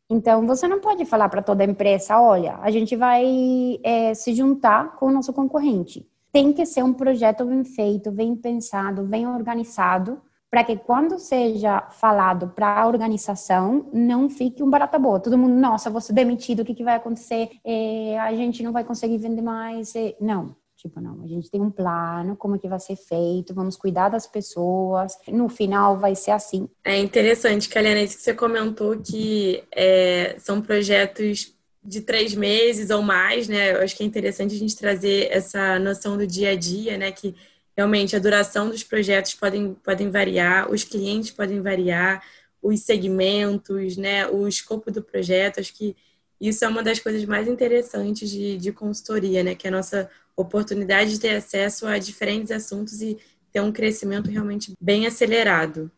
Então, 0.07 0.45
você 0.45 0.67
não 0.67 0.79
pode 0.79 1.05
falar 1.05 1.27
para 1.27 1.41
toda 1.41 1.63
a 1.63 1.67
empresa, 1.67 2.21
olha, 2.21 2.59
a 2.62 2.69
gente 2.69 2.95
vai 2.95 3.79
é, 3.83 4.13
se 4.13 4.31
juntar 4.36 4.95
com 4.98 5.07
o 5.07 5.12
nosso 5.12 5.33
concorrente. 5.33 6.07
Tem 6.31 6.53
que 6.53 6.67
ser 6.67 6.83
um 6.83 6.93
projeto 6.93 7.43
bem 7.45 7.63
feito, 7.63 8.12
bem 8.12 8.36
pensado, 8.36 9.01
bem 9.01 9.27
organizado, 9.27 10.21
para 10.50 10.63
que 10.63 10.75
quando 10.77 11.20
seja 11.20 11.82
falado 11.91 12.50
para 12.50 12.82
a 12.82 12.88
organização, 12.88 13.88
não 13.94 14.29
fique 14.29 14.63
um 14.63 14.70
barata 14.70 14.98
boa. 14.98 15.20
Todo 15.20 15.38
mundo, 15.38 15.53
nossa, 15.53 15.89
vou 15.89 16.01
ser 16.01 16.13
demitido, 16.13 16.62
o 16.62 16.65
que, 16.65 16.74
que 16.74 16.84
vai 16.84 16.96
acontecer? 16.96 17.51
É, 17.63 18.20
a 18.20 18.34
gente 18.34 18.63
não 18.63 18.72
vai 18.72 18.84
conseguir 18.84 19.18
vender 19.18 19.41
mais. 19.41 19.96
É, 19.96 20.15
não, 20.20 20.56
Tipo, 20.79 21.01
não, 21.01 21.22
a 21.22 21.27
gente 21.27 21.51
tem 21.51 21.60
um 21.60 21.70
plano, 21.70 22.38
como 22.38 22.56
é 22.56 22.58
que 22.58 22.70
vai 22.70 22.79
ser 22.79 22.96
feito, 22.96 23.53
vamos 23.53 23.75
cuidar 23.75 24.08
das 24.08 24.25
pessoas, 24.25 25.12
no 25.27 25.50
final 25.50 26.00
vai 26.00 26.15
ser 26.15 26.32
assim. 26.32 26.70
É 26.86 26.98
interessante, 26.98 27.68
Kaliana, 27.68 28.01
isso 28.01 28.15
que 28.15 28.24
você 28.24 28.34
comentou 28.34 28.98
que 28.98 29.62
é, 29.75 30.38
são 30.39 30.62
projetos 30.62 31.53
de 31.84 32.00
três 32.00 32.34
meses 32.34 32.91
ou 32.91 33.01
mais, 33.01 33.50
né? 33.50 33.74
Eu 33.74 33.82
acho 33.82 33.94
que 33.94 34.03
é 34.03 34.06
interessante 34.06 34.56
a 34.56 34.58
gente 34.58 34.77
trazer 34.77 35.27
essa 35.29 35.77
noção 35.79 36.15
do 36.15 36.25
dia 36.25 36.51
a 36.51 36.56
dia, 36.56 36.98
né? 36.98 37.12
Que 37.12 37.36
realmente 37.79 38.13
a 38.13 38.19
duração 38.19 38.69
dos 38.69 38.83
projetos 38.83 39.33
podem, 39.33 39.74
podem 39.74 40.12
variar, 40.12 40.69
os 40.69 40.83
clientes 40.83 41.31
podem 41.31 41.62
variar, 41.62 42.21
os 42.62 42.81
segmentos, 42.81 43.95
né, 43.95 44.27
o 44.27 44.45
escopo 44.50 44.91
do 44.91 45.01
projeto. 45.01 45.62
Acho 45.62 45.74
que 45.74 45.95
isso 46.41 46.65
é 46.65 46.67
uma 46.67 46.83
das 46.83 47.00
coisas 47.00 47.24
mais 47.24 47.48
interessantes 47.48 48.29
de, 48.29 48.57
de 48.57 48.74
consultoria, 48.74 49.43
né, 49.43 49.55
que 49.55 49.65
é 49.65 49.69
a 49.69 49.74
nossa 49.74 50.09
oportunidade 50.36 51.12
de 51.12 51.21
ter 51.21 51.36
acesso 51.38 51.88
a 51.88 51.98
diferentes 51.98 52.51
assuntos 52.51 53.01
e 53.01 53.17
ter 53.50 53.62
um 53.62 53.71
crescimento 53.71 54.29
realmente 54.29 54.74
bem 54.79 55.07
acelerado. 55.07 55.89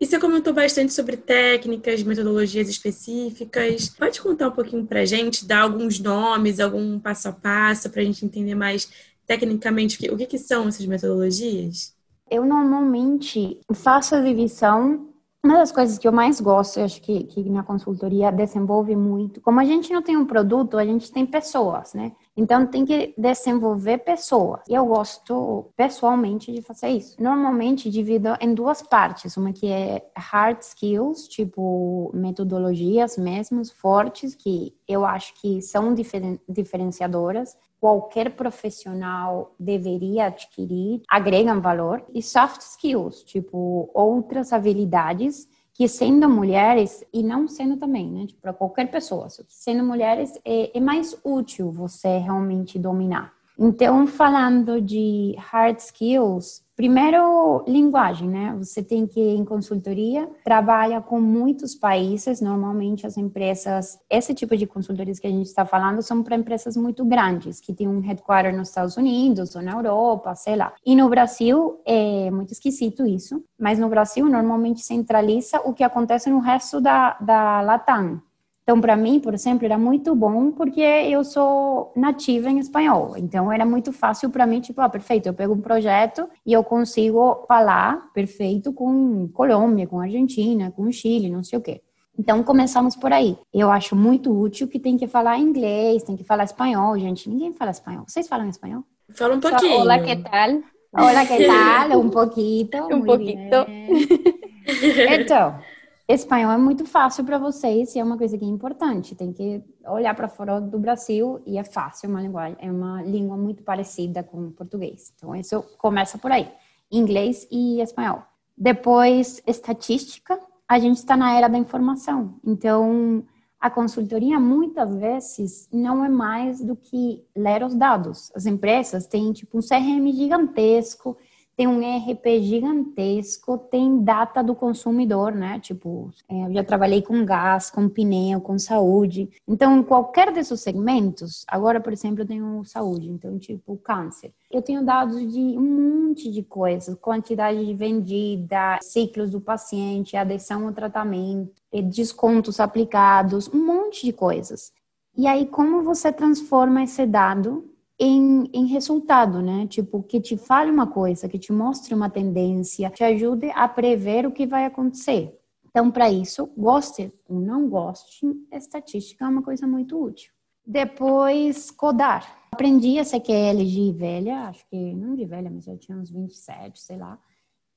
E 0.00 0.06
você 0.06 0.18
comentou 0.18 0.54
bastante 0.54 0.94
sobre 0.94 1.18
técnicas, 1.18 2.02
metodologias 2.02 2.68
específicas. 2.68 3.90
Pode 3.90 4.22
contar 4.22 4.48
um 4.48 4.52
pouquinho 4.52 4.86
para 4.86 5.04
gente, 5.04 5.44
dar 5.46 5.60
alguns 5.62 5.98
nomes, 5.98 6.60
algum 6.60 6.98
passo 6.98 7.28
a 7.28 7.32
passo, 7.32 7.90
para 7.90 8.00
a 8.00 8.04
gente 8.04 8.24
entender 8.24 8.54
mais 8.54 8.88
tecnicamente, 9.26 10.08
o 10.10 10.16
que, 10.16 10.26
que 10.26 10.38
são 10.38 10.68
essas 10.68 10.86
metodologias? 10.86 11.94
Eu 12.30 12.44
normalmente 12.44 13.60
faço 13.74 14.14
a 14.14 14.20
divisão. 14.20 15.10
Uma 15.44 15.58
das 15.58 15.70
coisas 15.70 15.98
que 15.98 16.08
eu 16.08 16.12
mais 16.12 16.40
gosto, 16.40 16.78
eu 16.78 16.84
acho 16.84 17.00
que, 17.00 17.24
que 17.24 17.42
minha 17.44 17.62
consultoria 17.62 18.32
desenvolve 18.32 18.96
muito. 18.96 19.40
Como 19.40 19.60
a 19.60 19.64
gente 19.64 19.92
não 19.92 20.02
tem 20.02 20.16
um 20.16 20.26
produto, 20.26 20.76
a 20.76 20.84
gente 20.84 21.12
tem 21.12 21.24
pessoas, 21.24 21.94
né? 21.94 22.12
Então 22.36 22.66
tem 22.66 22.84
que 22.84 23.14
desenvolver 23.16 23.98
pessoas. 23.98 24.60
E 24.68 24.74
eu 24.74 24.84
gosto 24.86 25.70
pessoalmente 25.76 26.52
de 26.52 26.60
fazer 26.60 26.88
isso. 26.88 27.16
Normalmente 27.20 27.90
divido 27.90 28.36
em 28.40 28.54
duas 28.54 28.82
partes, 28.82 29.36
uma 29.36 29.52
que 29.52 29.68
é 29.68 30.06
hard 30.16 30.60
skills, 30.60 31.28
tipo 31.28 32.10
metodologias 32.12 33.16
mesmo 33.16 33.64
fortes 33.72 34.34
que 34.34 34.74
eu 34.86 35.04
acho 35.06 35.34
que 35.40 35.62
são 35.62 35.94
diferen 35.94 36.38
diferenciadoras 36.48 37.56
qualquer 37.80 38.30
profissional 38.30 39.54
deveria 39.58 40.26
adquirir 40.26 41.02
agregam 41.08 41.60
valor 41.60 42.04
e 42.14 42.22
soft 42.22 42.60
skills, 42.60 43.22
tipo 43.22 43.90
outras 43.94 44.52
habilidades 44.52 45.48
que 45.76 45.86
sendo 45.86 46.26
mulheres 46.26 47.04
e 47.12 47.22
não 47.22 47.46
sendo 47.46 47.76
também, 47.76 48.10
né, 48.10 48.26
tipo, 48.26 48.40
para 48.40 48.54
qualquer 48.54 48.90
pessoa, 48.90 49.28
sendo 49.46 49.84
mulheres 49.84 50.40
é, 50.42 50.76
é 50.76 50.80
mais 50.80 51.14
útil 51.22 51.70
você 51.70 52.16
realmente 52.16 52.78
dominar. 52.78 53.34
Então, 53.58 54.06
falando 54.06 54.80
de 54.80 55.34
hard 55.38 55.78
skills, 55.78 56.62
primeiro, 56.76 57.64
linguagem, 57.66 58.28
né? 58.28 58.54
Você 58.58 58.82
tem 58.82 59.06
que, 59.06 59.20
em 59.20 59.44
consultoria, 59.44 60.28
trabalha 60.44 61.00
com 61.00 61.18
muitos 61.20 61.74
países. 61.74 62.40
Normalmente, 62.40 63.06
as 63.06 63.16
empresas, 63.16 63.98
esse 64.10 64.34
tipo 64.34 64.56
de 64.56 64.66
consultorias 64.66 65.18
que 65.18 65.26
a 65.26 65.30
gente 65.30 65.46
está 65.46 65.64
falando, 65.64 66.02
são 66.02 66.22
para 66.22 66.36
empresas 66.36 66.76
muito 66.76 67.04
grandes, 67.04 67.60
que 67.60 67.72
têm 67.72 67.88
um 67.88 68.00
headquarter 68.00 68.54
nos 68.54 68.68
Estados 68.68 68.96
Unidos 68.96 69.56
ou 69.56 69.62
na 69.62 69.72
Europa, 69.72 70.34
sei 70.34 70.56
lá. 70.56 70.74
E 70.84 70.94
no 70.94 71.08
Brasil, 71.08 71.80
é 71.86 72.30
muito 72.30 72.52
esquisito 72.52 73.06
isso, 73.06 73.42
mas 73.58 73.78
no 73.78 73.88
Brasil, 73.88 74.28
normalmente 74.28 74.82
centraliza 74.82 75.60
o 75.64 75.72
que 75.72 75.82
acontece 75.82 76.28
no 76.28 76.40
resto 76.40 76.80
da, 76.80 77.16
da 77.20 77.62
Latam. 77.62 78.20
Então, 78.66 78.80
para 78.80 78.96
mim, 78.96 79.20
por 79.20 79.32
exemplo, 79.32 79.64
era 79.64 79.78
muito 79.78 80.12
bom 80.12 80.50
porque 80.50 80.80
eu 80.80 81.22
sou 81.22 81.92
nativa 81.94 82.50
em 82.50 82.58
espanhol. 82.58 83.14
Então, 83.16 83.52
era 83.52 83.64
muito 83.64 83.92
fácil 83.92 84.28
para 84.28 84.44
mim, 84.44 84.60
tipo, 84.60 84.80
ah, 84.80 84.88
perfeito, 84.88 85.28
eu 85.28 85.34
pego 85.34 85.54
um 85.54 85.60
projeto 85.60 86.28
e 86.44 86.52
eu 86.52 86.64
consigo 86.64 87.44
falar 87.46 88.10
perfeito 88.12 88.72
com 88.72 89.28
Colômbia, 89.28 89.86
com 89.86 90.00
Argentina, 90.00 90.72
com 90.72 90.90
Chile, 90.90 91.30
não 91.30 91.44
sei 91.44 91.60
o 91.60 91.62
quê. 91.62 91.80
Então, 92.18 92.42
começamos 92.42 92.96
por 92.96 93.12
aí. 93.12 93.38
Eu 93.54 93.70
acho 93.70 93.94
muito 93.94 94.36
útil 94.36 94.66
que 94.66 94.80
tem 94.80 94.96
que 94.96 95.06
falar 95.06 95.38
inglês, 95.38 96.02
tem 96.02 96.16
que 96.16 96.24
falar 96.24 96.42
espanhol, 96.42 96.98
gente. 96.98 97.30
Ninguém 97.30 97.52
fala 97.52 97.70
espanhol. 97.70 98.02
Vocês 98.04 98.26
falam 98.26 98.48
espanhol? 98.48 98.82
Fala 99.14 99.36
um 99.36 99.40
pouquinho. 99.40 99.76
Só, 99.76 99.80
Olá, 99.82 100.00
que 100.00 100.16
tal? 100.16 100.50
Olá, 100.92 101.24
que 101.24 101.46
tal? 101.46 102.00
Um 102.02 102.10
pouquinho. 102.10 102.68
Um 102.90 103.02
pouquinho. 103.04 103.46
Então, 103.46 103.64
Espanhol 106.08 106.52
é 106.52 106.56
muito 106.56 106.84
fácil 106.86 107.24
para 107.24 107.36
vocês 107.36 107.94
e 107.94 107.98
é 107.98 108.04
uma 108.04 108.16
coisa 108.16 108.38
que 108.38 108.44
é 108.44 108.48
importante. 108.48 109.16
Tem 109.16 109.32
que 109.32 109.60
olhar 109.84 110.14
para 110.14 110.28
fora 110.28 110.60
do 110.60 110.78
Brasil 110.78 111.42
e 111.44 111.58
é 111.58 111.64
fácil, 111.64 112.06
é 112.06 112.10
uma 112.10 112.22
linguagem, 112.22 112.56
é 112.60 112.70
uma 112.70 113.02
língua 113.02 113.36
muito 113.36 113.64
parecida 113.64 114.22
com 114.22 114.46
o 114.46 114.52
português. 114.52 115.12
Então 115.16 115.34
isso 115.34 115.62
começa 115.78 116.16
por 116.16 116.30
aí, 116.30 116.48
inglês 116.92 117.48
e 117.50 117.80
espanhol. 117.80 118.22
Depois 118.56 119.42
estatística. 119.46 120.38
A 120.68 120.80
gente 120.80 120.96
está 120.96 121.16
na 121.16 121.36
era 121.36 121.48
da 121.48 121.58
informação. 121.58 122.40
Então 122.44 123.24
a 123.58 123.68
consultoria 123.68 124.38
muitas 124.38 124.94
vezes 124.94 125.68
não 125.72 126.04
é 126.04 126.08
mais 126.08 126.60
do 126.60 126.76
que 126.76 127.24
ler 127.36 127.64
os 127.64 127.74
dados. 127.74 128.30
As 128.34 128.46
empresas 128.46 129.06
têm 129.06 129.32
tipo 129.32 129.58
um 129.58 129.60
CRM 129.60 130.12
gigantesco 130.12 131.16
tem 131.56 131.66
um 131.66 131.80
ERP 131.80 132.42
gigantesco, 132.42 133.56
tem 133.56 134.04
data 134.04 134.42
do 134.42 134.54
consumidor, 134.54 135.32
né? 135.32 135.58
Tipo, 135.58 136.10
é, 136.28 136.44
eu 136.44 136.52
já 136.52 136.62
trabalhei 136.62 137.00
com 137.00 137.24
gás, 137.24 137.70
com 137.70 137.88
pneu, 137.88 138.42
com 138.42 138.58
saúde. 138.58 139.30
Então, 139.48 139.78
em 139.78 139.82
qualquer 139.82 140.30
desses 140.32 140.60
segmentos, 140.60 141.46
agora, 141.48 141.80
por 141.80 141.94
exemplo, 141.94 142.22
eu 142.22 142.26
tenho 142.26 142.62
saúde, 142.64 143.08
então, 143.08 143.38
tipo, 143.38 143.76
câncer. 143.78 144.34
Eu 144.50 144.60
tenho 144.60 144.84
dados 144.84 145.18
de 145.32 145.40
um 145.40 146.08
monte 146.08 146.30
de 146.30 146.42
coisas, 146.42 146.94
quantidade 147.00 147.64
de 147.64 147.74
vendida, 147.74 148.78
ciclos 148.82 149.30
do 149.30 149.40
paciente, 149.40 150.16
adesão 150.16 150.66
ao 150.66 150.74
tratamento, 150.74 151.54
descontos 151.84 152.60
aplicados, 152.60 153.48
um 153.48 153.64
monte 153.64 154.04
de 154.04 154.12
coisas. 154.12 154.72
E 155.16 155.26
aí, 155.26 155.46
como 155.46 155.82
você 155.82 156.12
transforma 156.12 156.82
esse 156.82 157.06
dado 157.06 157.64
em, 157.98 158.50
em 158.52 158.66
resultado, 158.66 159.40
né? 159.40 159.66
Tipo, 159.66 160.02
que 160.02 160.20
te 160.20 160.36
fale 160.36 160.70
uma 160.70 160.86
coisa, 160.86 161.28
que 161.28 161.38
te 161.38 161.52
mostre 161.52 161.94
uma 161.94 162.10
tendência, 162.10 162.90
te 162.90 163.02
ajude 163.02 163.50
a 163.50 163.66
prever 163.68 164.26
o 164.26 164.32
que 164.32 164.46
vai 164.46 164.64
acontecer. 164.64 165.38
Então, 165.68 165.90
para 165.90 166.10
isso, 166.10 166.50
goste 166.56 167.12
ou 167.28 167.38
não 167.38 167.68
goste, 167.68 168.26
estatística 168.50 169.24
é 169.24 169.28
uma 169.28 169.42
coisa 169.42 169.66
muito 169.66 170.02
útil. 170.02 170.32
Depois, 170.66 171.70
codar. 171.70 172.44
Aprendi 172.50 172.98
a 172.98 173.02
SQL 173.02 173.64
de 173.64 173.92
velha, 173.92 174.48
acho 174.48 174.66
que 174.68 174.94
não 174.94 175.14
de 175.14 175.24
velha, 175.24 175.50
mas 175.50 175.66
eu 175.66 175.76
tinha 175.76 175.96
uns 175.98 176.10
27, 176.10 176.80
sei 176.80 176.96
lá. 176.96 177.18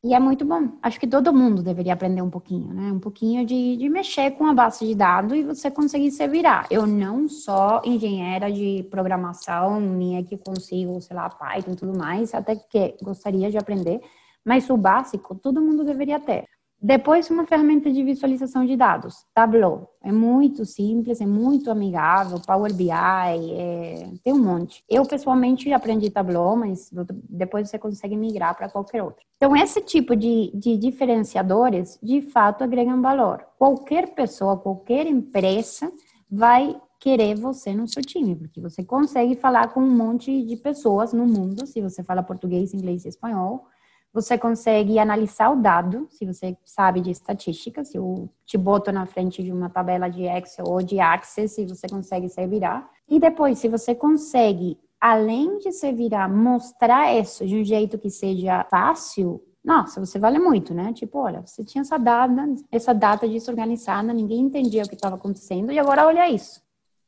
E 0.01 0.13
é 0.13 0.19
muito 0.19 0.45
bom. 0.45 0.77
Acho 0.81 0.97
que 0.97 1.07
todo 1.07 1.33
mundo 1.33 1.61
deveria 1.61 1.91
aprender 1.91 2.21
um 2.21 2.29
pouquinho, 2.29 2.73
né? 2.73 2.89
Um 2.89 2.99
pouquinho 2.99 3.45
de, 3.45 3.75
de 3.75 3.89
mexer 3.89 4.31
com 4.31 4.45
a 4.45 4.53
base 4.53 4.87
de 4.87 4.95
dados 4.95 5.37
e 5.37 5.43
você 5.43 5.69
conseguir 5.69 6.09
se 6.11 6.25
virar. 6.25 6.65
Eu 6.71 6.87
não 6.87 7.27
sou 7.27 7.81
engenheira 7.83 8.49
de 8.49 8.87
programação, 8.89 9.81
nem 9.81 10.17
é 10.17 10.23
que 10.23 10.37
consigo, 10.37 11.01
sei 11.01 11.17
lá, 11.17 11.29
Python 11.29 11.71
e 11.71 11.75
tudo 11.75 11.97
mais, 11.97 12.33
até 12.33 12.55
que 12.55 12.95
gostaria 13.03 13.51
de 13.51 13.57
aprender, 13.57 13.99
mas 14.45 14.69
o 14.69 14.77
básico 14.77 15.35
todo 15.35 15.61
mundo 15.61 15.83
deveria 15.83 16.19
ter. 16.19 16.45
Depois, 16.81 17.29
uma 17.29 17.45
ferramenta 17.45 17.91
de 17.91 18.01
visualização 18.03 18.65
de 18.65 18.77
dados, 18.77 19.25
Tableau. 19.33 19.93
É 20.01 20.13
muito 20.13 20.65
simples, 20.65 21.19
é 21.19 21.25
muito 21.25 21.69
amigável, 21.69 22.39
Power 22.39 22.73
BI, 22.73 22.89
é... 22.89 24.09
tem 24.23 24.33
um 24.33 24.41
monte. 24.41 24.81
Eu, 24.89 25.05
pessoalmente, 25.05 25.71
aprendi 25.73 26.09
Tableau, 26.09 26.55
mas 26.55 26.89
depois 27.29 27.69
você 27.69 27.77
consegue 27.77 28.15
migrar 28.15 28.55
para 28.55 28.69
qualquer 28.69 29.03
outro. 29.03 29.25
Então, 29.35 29.55
esse 29.55 29.81
tipo 29.81 30.15
de, 30.15 30.51
de 30.53 30.77
diferenciadores, 30.77 31.99
de 32.01 32.21
fato, 32.21 32.63
agregam 32.63 33.01
valor. 33.01 33.45
Qualquer 33.57 34.13
pessoa, 34.15 34.55
qualquer 34.55 35.05
empresa 35.05 35.91
vai 36.31 36.79
querer 36.99 37.35
você 37.35 37.73
no 37.73 37.87
seu 37.87 38.01
time, 38.01 38.35
porque 38.35 38.61
você 38.61 38.83
consegue 38.83 39.35
falar 39.35 39.73
com 39.73 39.81
um 39.81 39.95
monte 39.95 40.43
de 40.43 40.55
pessoas 40.57 41.13
no 41.13 41.25
mundo, 41.25 41.65
se 41.65 41.81
você 41.81 42.03
fala 42.03 42.21
português, 42.21 42.73
inglês 42.73 43.05
e 43.05 43.09
espanhol, 43.09 43.65
você 44.13 44.37
consegue 44.37 44.97
analisar 44.97 45.51
o 45.51 45.61
dado, 45.61 46.07
se 46.09 46.25
você 46.25 46.57
sabe 46.65 46.99
de 46.99 47.11
estatística, 47.11 47.83
se 47.83 47.97
eu 47.97 48.29
te 48.45 48.57
boto 48.57 48.91
na 48.91 49.05
frente 49.05 49.43
de 49.43 49.51
uma 49.51 49.69
tabela 49.69 50.09
de 50.09 50.23
Excel 50.23 50.65
ou 50.67 50.81
de 50.81 50.99
Access, 50.99 51.61
e 51.61 51.65
você 51.65 51.87
consegue 51.87 52.27
se 52.27 52.45
virar. 52.47 52.89
E 53.07 53.19
depois, 53.19 53.59
se 53.59 53.67
você 53.67 53.93
consegue, 53.93 54.79
além 54.99 55.59
de 55.59 55.71
se 55.71 55.91
virar, 55.91 56.27
mostrar 56.27 57.15
isso 57.15 57.45
de 57.45 57.55
um 57.57 57.63
jeito 57.63 57.99
que 57.99 58.09
seja 58.09 58.65
fácil, 58.69 59.43
nossa, 59.63 60.03
você 60.03 60.17
vale 60.17 60.39
muito, 60.39 60.73
né? 60.73 60.91
Tipo, 60.93 61.19
olha, 61.19 61.45
você 61.45 61.63
tinha 61.63 61.81
essa 61.81 61.97
data, 61.97 62.33
essa 62.71 62.93
data 62.93 63.27
desorganizada, 63.27 64.11
ninguém 64.11 64.39
entendia 64.39 64.83
o 64.83 64.87
que 64.87 64.95
estava 64.95 65.15
acontecendo, 65.15 65.71
e 65.71 65.77
agora 65.77 66.07
olha 66.07 66.29
isso. 66.29 66.61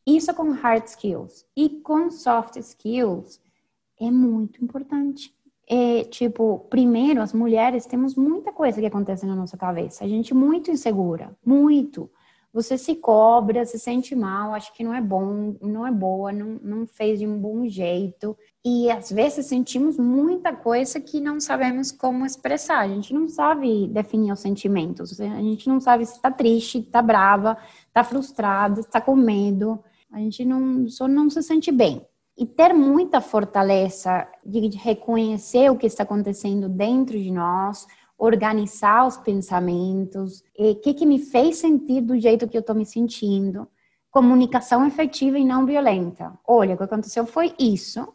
Isso 0.05 0.33
com 0.33 0.51
hard 0.51 0.85
skills. 0.85 1.45
E 1.55 1.69
com 1.69 2.11
soft 2.11 2.57
skills 2.57 3.39
é 3.99 4.11
muito 4.11 4.63
importante 4.63 5.33
é, 5.73 6.03
tipo, 6.03 6.67
primeiro, 6.69 7.21
as 7.21 7.31
mulheres 7.31 7.85
temos 7.85 8.13
muita 8.13 8.51
coisa 8.51 8.81
que 8.81 8.85
acontece 8.85 9.25
na 9.25 9.33
nossa 9.33 9.55
cabeça. 9.55 10.03
A 10.03 10.07
gente 10.07 10.33
é 10.33 10.35
muito 10.35 10.69
insegura, 10.69 11.33
muito. 11.45 12.11
Você 12.53 12.77
se 12.77 12.95
cobra, 12.95 13.63
se 13.65 13.79
sente 13.79 14.13
mal, 14.13 14.53
acha 14.53 14.69
que 14.73 14.83
não 14.83 14.93
é 14.93 14.99
bom, 14.99 15.55
não 15.61 15.87
é 15.87 15.91
boa, 15.91 16.33
não, 16.33 16.59
não 16.61 16.85
fez 16.85 17.19
de 17.19 17.25
um 17.25 17.39
bom 17.39 17.69
jeito. 17.69 18.37
E 18.65 18.91
às 18.91 19.09
vezes 19.09 19.45
sentimos 19.45 19.97
muita 19.97 20.53
coisa 20.53 20.99
que 20.99 21.21
não 21.21 21.39
sabemos 21.39 21.89
como 21.89 22.25
expressar. 22.25 22.79
A 22.79 22.89
gente 22.89 23.13
não 23.13 23.29
sabe 23.29 23.87
definir 23.87 24.33
os 24.33 24.41
sentimentos. 24.41 25.21
A 25.21 25.41
gente 25.41 25.69
não 25.69 25.79
sabe 25.79 26.05
se 26.05 26.15
está 26.15 26.29
triste, 26.29 26.79
está 26.79 27.01
brava, 27.01 27.57
está 27.87 28.03
frustrada, 28.03 28.81
está 28.81 28.99
com 28.99 29.15
medo. 29.15 29.81
A 30.11 30.19
gente 30.19 30.43
não, 30.43 30.85
só 30.89 31.07
não 31.07 31.29
se 31.29 31.41
sente 31.41 31.71
bem 31.71 32.05
e 32.41 32.45
ter 32.47 32.73
muita 32.73 33.21
fortaleza 33.21 34.27
de 34.43 34.75
reconhecer 34.75 35.69
o 35.69 35.77
que 35.77 35.85
está 35.85 36.01
acontecendo 36.01 36.67
dentro 36.67 37.15
de 37.15 37.29
nós, 37.29 37.85
organizar 38.17 39.05
os 39.05 39.15
pensamentos, 39.15 40.43
o 40.57 40.73
que, 40.73 40.95
que 40.95 41.05
me 41.05 41.19
fez 41.19 41.57
sentir 41.57 42.01
do 42.01 42.19
jeito 42.19 42.47
que 42.47 42.57
eu 42.57 42.61
estou 42.61 42.75
me 42.75 42.83
sentindo, 42.83 43.67
comunicação 44.09 44.87
efetiva 44.87 45.37
e 45.37 45.45
não 45.45 45.67
violenta. 45.67 46.33
Olha, 46.43 46.73
o 46.73 46.77
que 46.79 46.83
aconteceu 46.83 47.27
foi 47.27 47.53
isso, 47.59 48.11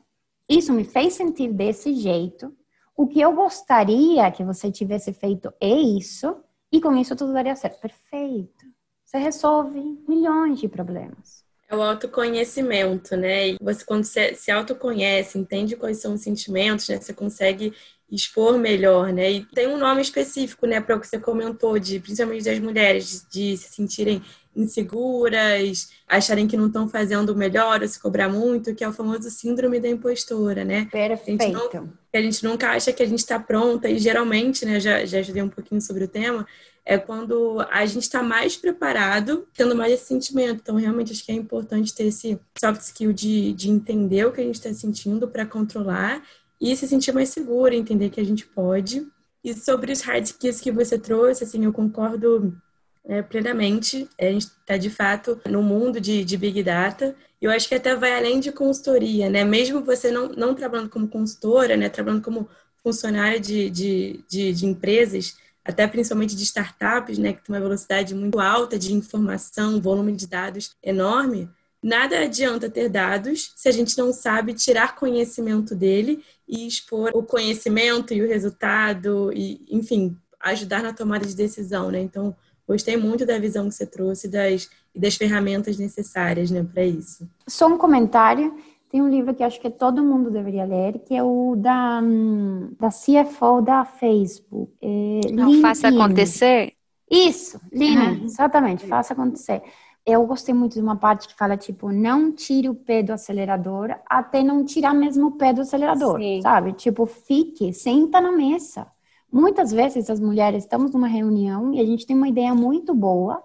isso 0.48 0.72
me 0.72 0.82
fez 0.82 1.14
sentir 1.14 1.52
desse 1.52 1.94
jeito, 1.94 2.52
o 2.96 3.06
que 3.06 3.20
eu 3.20 3.32
gostaria 3.32 4.28
que 4.32 4.42
você 4.42 4.72
tivesse 4.72 5.12
feito 5.12 5.54
é 5.60 5.70
isso, 5.70 6.36
e 6.72 6.80
com 6.80 6.96
isso 6.96 7.14
tudo 7.14 7.32
daria 7.32 7.54
certo. 7.54 7.80
Perfeito. 7.80 8.66
Você 9.04 9.18
resolve 9.18 10.02
milhões 10.08 10.58
de 10.58 10.68
problemas. 10.68 11.45
É 11.68 11.74
o 11.74 11.82
autoconhecimento, 11.82 13.16
né? 13.16 13.50
E 13.50 13.56
você, 13.60 13.84
quando 13.84 14.04
você 14.04 14.34
se 14.34 14.50
autoconhece, 14.50 15.38
entende 15.38 15.76
quais 15.76 15.98
são 15.98 16.14
os 16.14 16.20
sentimentos, 16.20 16.88
né? 16.88 17.00
Você 17.00 17.12
consegue 17.12 17.72
expor 18.10 18.56
melhor, 18.56 19.12
né? 19.12 19.30
E 19.32 19.44
tem 19.46 19.66
um 19.66 19.76
nome 19.76 20.00
específico, 20.00 20.66
né, 20.66 20.80
para 20.80 20.96
o 20.96 21.00
que 21.00 21.08
você 21.08 21.18
comentou, 21.18 21.78
de 21.78 21.98
principalmente 21.98 22.44
das 22.44 22.58
mulheres, 22.60 23.26
de, 23.30 23.50
de 23.52 23.56
se 23.56 23.74
sentirem 23.74 24.22
inseguras, 24.54 25.90
acharem 26.08 26.46
que 26.46 26.56
não 26.56 26.68
estão 26.68 26.88
fazendo 26.88 27.30
o 27.30 27.36
melhor, 27.36 27.82
ou 27.82 27.88
se 27.88 28.00
cobrar 28.00 28.28
muito, 28.28 28.74
que 28.74 28.82
é 28.82 28.88
o 28.88 28.92
famoso 28.92 29.28
síndrome 29.28 29.80
da 29.80 29.88
impostora, 29.88 30.64
né? 30.64 30.88
Perfeito. 30.90 31.42
A 31.42 31.46
gente, 31.46 31.52
não, 31.52 31.92
a 32.14 32.20
gente 32.20 32.44
nunca 32.44 32.70
acha 32.70 32.92
que 32.92 33.02
a 33.02 33.06
gente 33.06 33.18
está 33.18 33.38
pronta, 33.38 33.88
e 33.88 33.98
geralmente, 33.98 34.64
né, 34.64 34.80
já, 34.80 35.04
já 35.04 35.18
ajudei 35.18 35.42
um 35.42 35.48
pouquinho 35.48 35.80
sobre 35.80 36.04
o 36.04 36.08
tema, 36.08 36.46
é 36.88 36.96
quando 36.96 37.60
a 37.68 37.84
gente 37.84 38.04
está 38.04 38.22
mais 38.22 38.56
preparado, 38.56 39.48
tendo 39.52 39.74
mais 39.74 39.92
esse 39.92 40.06
sentimento. 40.06 40.60
Então, 40.62 40.76
realmente, 40.76 41.12
acho 41.12 41.26
que 41.26 41.32
é 41.32 41.34
importante 41.34 41.92
ter 41.92 42.04
esse 42.04 42.38
soft 42.56 42.80
skill 42.80 43.12
de, 43.12 43.52
de 43.54 43.68
entender 43.68 44.24
o 44.24 44.32
que 44.32 44.40
a 44.40 44.44
gente 44.44 44.54
está 44.54 44.72
sentindo 44.72 45.26
para 45.26 45.44
controlar 45.44 46.22
e 46.60 46.76
se 46.76 46.86
sentir 46.86 47.12
mais 47.12 47.30
seguro, 47.30 47.74
entender 47.74 48.08
que 48.08 48.20
a 48.20 48.24
gente 48.24 48.46
pode. 48.46 49.04
E 49.42 49.52
sobre 49.52 49.90
os 49.90 50.00
hard 50.02 50.26
skills 50.26 50.60
que 50.60 50.70
você 50.70 50.96
trouxe, 50.96 51.42
assim, 51.42 51.64
eu 51.64 51.72
concordo 51.72 52.56
é, 53.04 53.20
plenamente. 53.20 54.08
A 54.20 54.26
gente 54.26 54.46
está, 54.46 54.76
de 54.76 54.88
fato, 54.88 55.40
no 55.44 55.64
mundo 55.64 56.00
de, 56.00 56.24
de 56.24 56.36
Big 56.36 56.62
Data. 56.62 57.16
Eu 57.42 57.50
acho 57.50 57.68
que 57.68 57.74
até 57.74 57.96
vai 57.96 58.16
além 58.16 58.38
de 58.38 58.52
consultoria, 58.52 59.28
né? 59.28 59.44
Mesmo 59.44 59.82
você 59.82 60.12
não, 60.12 60.28
não 60.28 60.54
trabalhando 60.54 60.88
como 60.88 61.08
consultora, 61.08 61.76
né? 61.76 61.88
Trabalhando 61.88 62.22
como 62.22 62.48
funcionária 62.80 63.40
de, 63.40 63.68
de, 63.70 64.24
de, 64.28 64.52
de 64.52 64.66
empresas, 64.66 65.36
até 65.66 65.86
principalmente 65.86 66.36
de 66.36 66.44
startups, 66.44 67.18
né, 67.18 67.32
que 67.32 67.42
tem 67.42 67.54
uma 67.54 67.60
velocidade 67.60 68.14
muito 68.14 68.38
alta 68.38 68.78
de 68.78 68.94
informação, 68.94 69.80
volume 69.80 70.12
de 70.12 70.26
dados 70.26 70.76
enorme, 70.82 71.50
nada 71.82 72.20
adianta 72.20 72.70
ter 72.70 72.88
dados 72.88 73.52
se 73.56 73.68
a 73.68 73.72
gente 73.72 73.98
não 73.98 74.12
sabe 74.12 74.54
tirar 74.54 74.94
conhecimento 74.94 75.74
dele 75.74 76.22
e 76.48 76.66
expor 76.66 77.10
o 77.14 77.22
conhecimento 77.22 78.14
e 78.14 78.22
o 78.22 78.28
resultado 78.28 79.32
e, 79.32 79.66
enfim, 79.70 80.16
ajudar 80.40 80.82
na 80.82 80.92
tomada 80.92 81.26
de 81.26 81.34
decisão, 81.34 81.90
né? 81.90 82.00
Então, 82.00 82.34
gostei 82.66 82.96
muito 82.96 83.26
da 83.26 83.38
visão 83.38 83.68
que 83.68 83.74
você 83.74 83.86
trouxe 83.86 84.28
das, 84.28 84.68
e 84.94 85.00
das 85.00 85.16
ferramentas 85.16 85.78
necessárias, 85.78 86.50
né, 86.50 86.64
para 86.64 86.84
isso. 86.84 87.28
Só 87.48 87.66
um 87.66 87.78
comentário 87.78 88.56
tem 88.96 89.02
um 89.02 89.10
livro 89.10 89.34
que 89.34 89.42
acho 89.42 89.60
que 89.60 89.68
todo 89.68 90.02
mundo 90.02 90.30
deveria 90.30 90.64
ler, 90.64 91.00
que 91.00 91.14
é 91.14 91.22
o 91.22 91.54
da, 91.54 92.00
hum, 92.02 92.74
da 92.80 92.88
CFO 92.88 93.60
da 93.60 93.84
Facebook. 93.84 94.72
É, 94.80 95.32
Não, 95.32 95.60
faça 95.60 95.88
acontecer? 95.88 96.72
Isso, 97.10 97.60
Lina, 97.70 98.18
exatamente, 98.24 98.86
faça 98.86 99.12
acontecer. 99.12 99.62
Eu 100.04 100.24
gostei 100.26 100.54
muito 100.54 100.72
de 100.72 100.80
uma 100.80 100.96
parte 100.96 101.28
que 101.28 101.34
fala, 101.34 101.58
tipo, 101.58 101.92
não 101.92 102.32
tire 102.32 102.70
o 102.70 102.74
pé 102.74 103.02
do 103.02 103.12
acelerador 103.12 103.94
até 104.08 104.42
não 104.42 104.64
tirar 104.64 104.94
mesmo 104.94 105.26
o 105.26 105.32
pé 105.32 105.52
do 105.52 105.60
acelerador, 105.60 106.18
Sim. 106.18 106.40
sabe? 106.40 106.72
Tipo, 106.72 107.04
fique, 107.04 107.74
senta 107.74 108.18
na 108.18 108.32
mesa. 108.32 108.86
Muitas 109.30 109.72
vezes 109.72 110.08
as 110.08 110.18
mulheres 110.18 110.64
estamos 110.64 110.90
numa 110.94 111.06
reunião 111.06 111.74
e 111.74 111.80
a 111.80 111.84
gente 111.84 112.06
tem 112.06 112.16
uma 112.16 112.28
ideia 112.28 112.54
muito 112.54 112.94
boa 112.94 113.42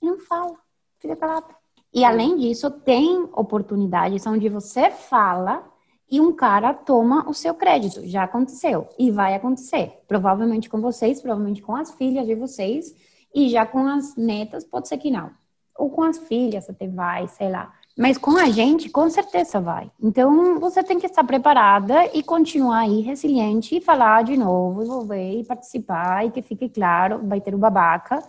e 0.00 0.06
não 0.06 0.18
fala, 0.18 0.54
fica 0.98 1.14
calada. 1.16 1.54
E 1.96 2.04
além 2.04 2.36
disso, 2.36 2.70
tem 2.70 3.26
oportunidades 3.32 4.26
onde 4.26 4.50
você 4.50 4.90
fala 4.90 5.64
e 6.10 6.20
um 6.20 6.30
cara 6.30 6.74
toma 6.74 7.26
o 7.26 7.32
seu 7.32 7.54
crédito. 7.54 8.06
Já 8.06 8.24
aconteceu 8.24 8.86
e 8.98 9.10
vai 9.10 9.34
acontecer. 9.34 10.02
Provavelmente 10.06 10.68
com 10.68 10.78
vocês, 10.78 11.22
provavelmente 11.22 11.62
com 11.62 11.74
as 11.74 11.92
filhas 11.92 12.26
de 12.26 12.34
vocês 12.34 12.94
e 13.34 13.48
já 13.48 13.64
com 13.64 13.88
as 13.88 14.14
netas, 14.14 14.62
pode 14.62 14.88
ser 14.88 14.98
que 14.98 15.10
não. 15.10 15.30
Ou 15.74 15.88
com 15.88 16.02
as 16.02 16.18
filhas 16.18 16.68
até 16.68 16.86
vai, 16.86 17.28
sei 17.28 17.50
lá. 17.50 17.72
Mas 17.96 18.18
com 18.18 18.36
a 18.36 18.50
gente, 18.50 18.90
com 18.90 19.08
certeza 19.08 19.58
vai. 19.58 19.90
Então, 19.98 20.60
você 20.60 20.82
tem 20.82 20.98
que 20.98 21.06
estar 21.06 21.24
preparada 21.24 22.10
e 22.12 22.22
continuar 22.22 22.80
aí 22.80 23.00
resiliente 23.00 23.74
e 23.74 23.80
falar 23.80 24.22
de 24.22 24.36
novo, 24.36 24.82
envolver 24.82 25.40
e 25.40 25.44
participar 25.44 26.26
e 26.26 26.30
que 26.30 26.42
fique 26.42 26.68
claro, 26.68 27.26
vai 27.26 27.40
ter 27.40 27.54
o 27.54 27.58
babaca 27.58 28.22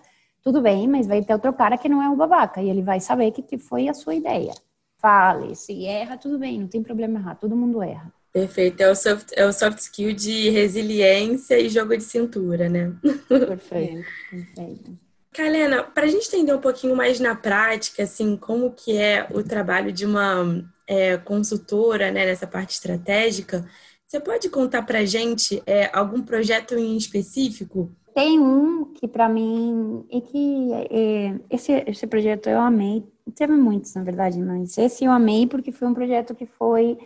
tudo 0.47 0.61
bem, 0.61 0.87
mas 0.87 1.05
vai 1.05 1.21
ter 1.21 1.33
outro 1.33 1.51
cara 1.51 1.77
que 1.77 1.89
não 1.89 2.01
é 2.01 2.09
o 2.09 2.15
babaca 2.15 2.61
e 2.61 2.69
ele 2.69 2.81
vai 2.81 3.01
saber 3.01 3.31
que, 3.31 3.41
que 3.41 3.57
foi 3.57 3.89
a 3.89 3.93
sua 3.93 4.15
ideia. 4.15 4.53
Fale, 4.97 5.53
se 5.57 5.85
erra, 5.85 6.15
tudo 6.15 6.39
bem, 6.39 6.57
não 6.61 6.69
tem 6.69 6.81
problema 6.81 7.19
errar, 7.19 7.35
todo 7.35 7.53
mundo 7.53 7.83
erra. 7.83 8.13
Perfeito, 8.31 8.79
é 8.79 8.89
o 8.89 8.95
soft, 8.95 9.33
é 9.35 9.45
o 9.45 9.51
soft 9.51 9.79
skill 9.79 10.13
de 10.13 10.49
resiliência 10.49 11.59
e 11.59 11.67
jogo 11.67 11.97
de 11.97 12.03
cintura, 12.03 12.69
né? 12.69 12.93
Perfeito, 13.27 14.07
perfeito. 14.31 14.97
Kalena, 15.33 15.83
para 15.83 16.05
a 16.05 16.09
gente 16.09 16.27
entender 16.27 16.53
um 16.53 16.61
pouquinho 16.61 16.95
mais 16.95 17.19
na 17.19 17.35
prática, 17.35 18.03
assim, 18.03 18.37
como 18.37 18.71
que 18.71 18.95
é 18.95 19.27
o 19.29 19.43
trabalho 19.43 19.91
de 19.91 20.05
uma 20.05 20.63
é, 20.87 21.17
consultora, 21.17 22.09
né, 22.09 22.25
nessa 22.25 22.47
parte 22.47 22.71
estratégica, 22.71 23.69
você 24.07 24.17
pode 24.17 24.47
contar 24.47 24.83
para 24.83 24.99
a 24.99 25.05
gente 25.05 25.61
é, 25.65 25.89
algum 25.91 26.21
projeto 26.21 26.77
em 26.77 26.95
específico 26.95 27.91
tem 28.17 28.39
um 28.39 28.85
que 28.95 29.07
para 29.07 29.29
mim 29.29 30.03
e 30.09 30.21
que 30.21 30.73
é, 30.73 31.39
esse 31.51 31.71
esse 31.85 32.07
projeto 32.07 32.49
eu 32.49 32.59
amei 32.59 33.07
teve 33.35 33.53
muitos, 33.53 33.93
na 33.93 34.01
verdade, 34.01 34.41
mas 34.41 34.75
esse 34.75 35.05
eu 35.05 35.11
amei 35.11 35.45
porque 35.45 35.71
foi 35.71 35.87
um 35.87 35.93
projeto 35.93 36.33
que 36.33 36.47
foi 36.47 36.97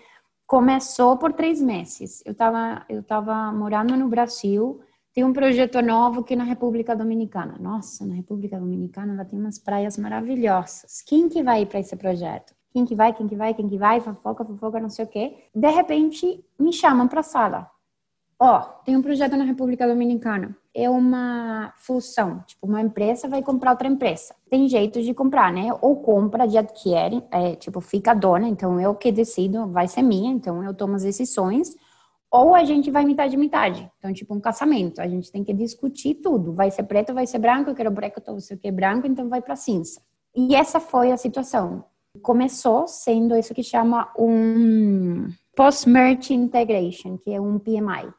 começou 0.47 1.17
por 1.17 1.33
três 1.33 1.61
meses. 1.61 2.23
Eu 2.25 2.31
estava 2.31 2.85
eu 2.87 3.03
tava 3.03 3.51
morando 3.51 3.97
no 3.97 4.07
Brasil, 4.07 4.79
tem 5.13 5.25
um 5.25 5.33
projeto 5.33 5.81
novo 5.81 6.21
aqui 6.21 6.33
na 6.33 6.45
República 6.45 6.95
Dominicana. 6.95 7.57
Nossa, 7.59 8.05
na 8.05 8.15
República 8.15 8.57
Dominicana 8.57 9.13
ela 9.13 9.25
tem 9.25 9.37
umas 9.37 9.59
praias 9.59 9.97
maravilhosas. 9.97 11.01
Quem 11.05 11.27
que 11.27 11.43
vai 11.43 11.65
para 11.65 11.81
esse 11.81 11.97
projeto? 11.97 12.55
Quem 12.71 12.85
que 12.85 12.95
vai, 12.95 13.11
quem 13.11 13.27
que 13.27 13.35
vai, 13.35 13.53
quem 13.53 13.67
que 13.67 13.77
vai, 13.77 13.99
fofoca, 13.99 14.45
fofoca, 14.45 14.79
não 14.79 14.89
sei 14.89 15.03
o 15.03 15.09
quê. 15.09 15.35
De 15.53 15.69
repente, 15.69 16.41
me 16.57 16.71
chamam 16.71 17.09
para 17.09 17.19
a 17.19 17.23
sala. 17.23 17.69
Ó, 18.39 18.59
oh, 18.59 18.83
tem 18.85 18.95
um 18.95 19.01
projeto 19.01 19.35
na 19.35 19.43
República 19.43 19.85
Dominicana. 19.85 20.55
É 20.73 20.89
uma 20.89 21.73
fusão. 21.75 22.43
Tipo, 22.47 22.67
uma 22.67 22.81
empresa 22.81 23.27
vai 23.27 23.43
comprar 23.43 23.71
outra 23.71 23.87
empresa. 23.87 24.33
Tem 24.49 24.67
jeito 24.67 25.01
de 25.01 25.13
comprar, 25.13 25.51
né? 25.51 25.69
Ou 25.81 25.97
compra 25.97 26.47
de 26.47 26.57
adquire, 26.57 27.23
é, 27.29 27.55
tipo, 27.55 27.81
fica 27.81 28.13
dona, 28.13 28.47
então 28.47 28.79
eu 28.79 28.95
que 28.95 29.11
decido, 29.11 29.67
vai 29.67 29.87
ser 29.87 30.01
minha, 30.01 30.31
então 30.31 30.63
eu 30.63 30.73
tomo 30.73 30.95
as 30.95 31.03
decisões 31.03 31.75
ou 32.31 32.55
a 32.55 32.63
gente 32.63 32.89
vai 32.89 33.03
metade 33.03 33.35
metade. 33.35 33.91
Então, 33.97 34.13
tipo 34.13 34.33
um 34.33 34.39
casamento, 34.39 35.01
a 35.01 35.07
gente 35.07 35.29
tem 35.29 35.43
que 35.43 35.53
discutir 35.53 36.15
tudo. 36.15 36.53
Vai 36.53 36.71
ser 36.71 36.83
preto, 36.83 37.13
vai 37.13 37.27
ser 37.27 37.39
branco, 37.39 37.69
eu 37.69 37.75
quero 37.75 37.91
branco, 37.91 38.19
então 38.19 38.39
você 38.39 38.55
quer 38.55 38.71
branco, 38.71 39.05
então 39.05 39.27
vai 39.27 39.41
para 39.41 39.57
cinza. 39.57 40.01
E 40.33 40.55
essa 40.55 40.79
foi 40.79 41.11
a 41.11 41.17
situação. 41.17 41.83
Começou 42.21 42.87
sendo 42.87 43.35
isso 43.35 43.53
que 43.53 43.63
chama 43.63 44.09
um 44.17 45.27
Post-Merge 45.55 46.33
Integration, 46.33 47.17
que 47.17 47.33
é 47.33 47.41
um 47.41 47.59
PMI. 47.59 48.13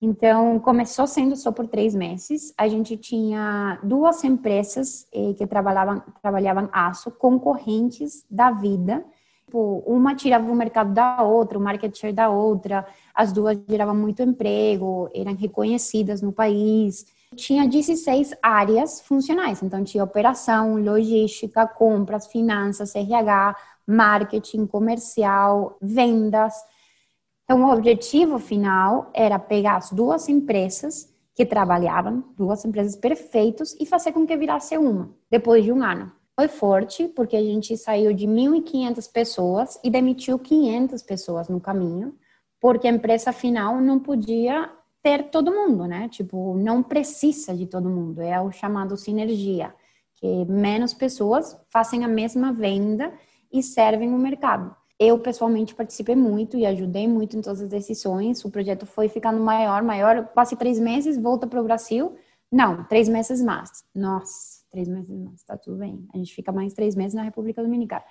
Então, 0.00 0.58
começou 0.60 1.06
sendo 1.06 1.34
só 1.36 1.50
por 1.50 1.66
três 1.66 1.94
meses. 1.94 2.52
A 2.56 2.68
gente 2.68 2.96
tinha 2.96 3.78
duas 3.82 4.22
empresas 4.24 5.06
eh, 5.12 5.32
que 5.34 5.46
trabalhavam, 5.46 6.02
trabalhavam 6.20 6.68
aço, 6.72 7.10
concorrentes 7.10 8.24
da 8.30 8.50
vida, 8.50 9.04
Tipo, 9.46 9.82
uma 9.86 10.14
tirava 10.14 10.50
o 10.50 10.56
mercado 10.56 10.92
da 10.92 11.22
outra, 11.22 11.56
o 11.56 11.60
market 11.60 11.96
share 11.96 12.12
da 12.12 12.28
outra, 12.28 12.84
as 13.14 13.32
duas 13.32 13.56
geravam 13.68 13.94
muito 13.94 14.20
emprego, 14.20 15.08
eram 15.14 15.34
reconhecidas 15.34 16.20
no 16.20 16.32
país. 16.32 17.06
Tinha 17.36 17.66
16 17.66 18.34
áreas 18.42 19.00
funcionais, 19.00 19.62
então 19.62 19.84
tinha 19.84 20.02
operação, 20.02 20.76
logística, 20.82 21.66
compras, 21.66 22.26
finanças, 22.26 22.94
RH, 22.94 23.56
marketing, 23.86 24.66
comercial, 24.66 25.76
vendas. 25.80 26.52
Então, 27.46 27.62
o 27.62 27.72
objetivo 27.72 28.40
final 28.40 29.08
era 29.14 29.38
pegar 29.38 29.76
as 29.76 29.92
duas 29.92 30.28
empresas 30.28 31.14
que 31.32 31.46
trabalhavam, 31.46 32.24
duas 32.36 32.64
empresas 32.64 32.96
perfeitas, 32.96 33.76
e 33.78 33.86
fazer 33.86 34.10
com 34.10 34.26
que 34.26 34.36
virasse 34.36 34.76
uma, 34.76 35.14
depois 35.30 35.64
de 35.64 35.70
um 35.70 35.80
ano. 35.80 36.10
Foi 36.34 36.48
forte, 36.48 37.06
porque 37.06 37.36
a 37.36 37.42
gente 37.42 37.76
saiu 37.76 38.12
de 38.12 38.26
1.500 38.26 39.12
pessoas 39.12 39.78
e 39.84 39.88
demitiu 39.88 40.40
500 40.40 41.02
pessoas 41.02 41.48
no 41.48 41.60
caminho, 41.60 42.16
porque 42.60 42.88
a 42.88 42.90
empresa 42.90 43.32
final 43.32 43.80
não 43.80 44.00
podia 44.00 44.68
ter 45.00 45.30
todo 45.30 45.52
mundo, 45.52 45.86
né? 45.86 46.08
Tipo, 46.08 46.56
não 46.56 46.82
precisa 46.82 47.54
de 47.54 47.64
todo 47.64 47.88
mundo, 47.88 48.22
é 48.22 48.40
o 48.40 48.50
chamado 48.50 48.96
sinergia, 48.96 49.72
que 50.16 50.44
menos 50.46 50.92
pessoas 50.92 51.56
fazem 51.68 52.04
a 52.04 52.08
mesma 52.08 52.52
venda 52.52 53.12
e 53.52 53.62
servem 53.62 54.12
o 54.12 54.18
mercado. 54.18 54.74
Eu, 54.98 55.18
pessoalmente, 55.18 55.74
participei 55.74 56.16
muito 56.16 56.56
e 56.56 56.64
ajudei 56.64 57.06
muito 57.06 57.36
em 57.36 57.42
todas 57.42 57.60
as 57.60 57.68
decisões. 57.68 58.42
O 58.44 58.50
projeto 58.50 58.86
foi 58.86 59.08
ficando 59.08 59.38
maior, 59.40 59.82
maior. 59.82 60.26
Quase 60.28 60.56
três 60.56 60.78
meses, 60.78 61.18
volta 61.18 61.46
para 61.46 61.60
o 61.60 61.64
Brasil. 61.64 62.16
Não, 62.50 62.84
três 62.84 63.08
meses 63.08 63.42
mais. 63.42 63.84
Nossa, 63.94 64.64
três 64.70 64.88
meses 64.88 65.10
mais, 65.18 65.42
tá 65.42 65.56
tudo 65.56 65.76
bem. 65.76 66.06
A 66.14 66.16
gente 66.16 66.34
fica 66.34 66.50
mais 66.50 66.72
três 66.72 66.94
meses 66.94 67.14
na 67.14 67.22
República 67.22 67.62
Dominicana. 67.62 68.04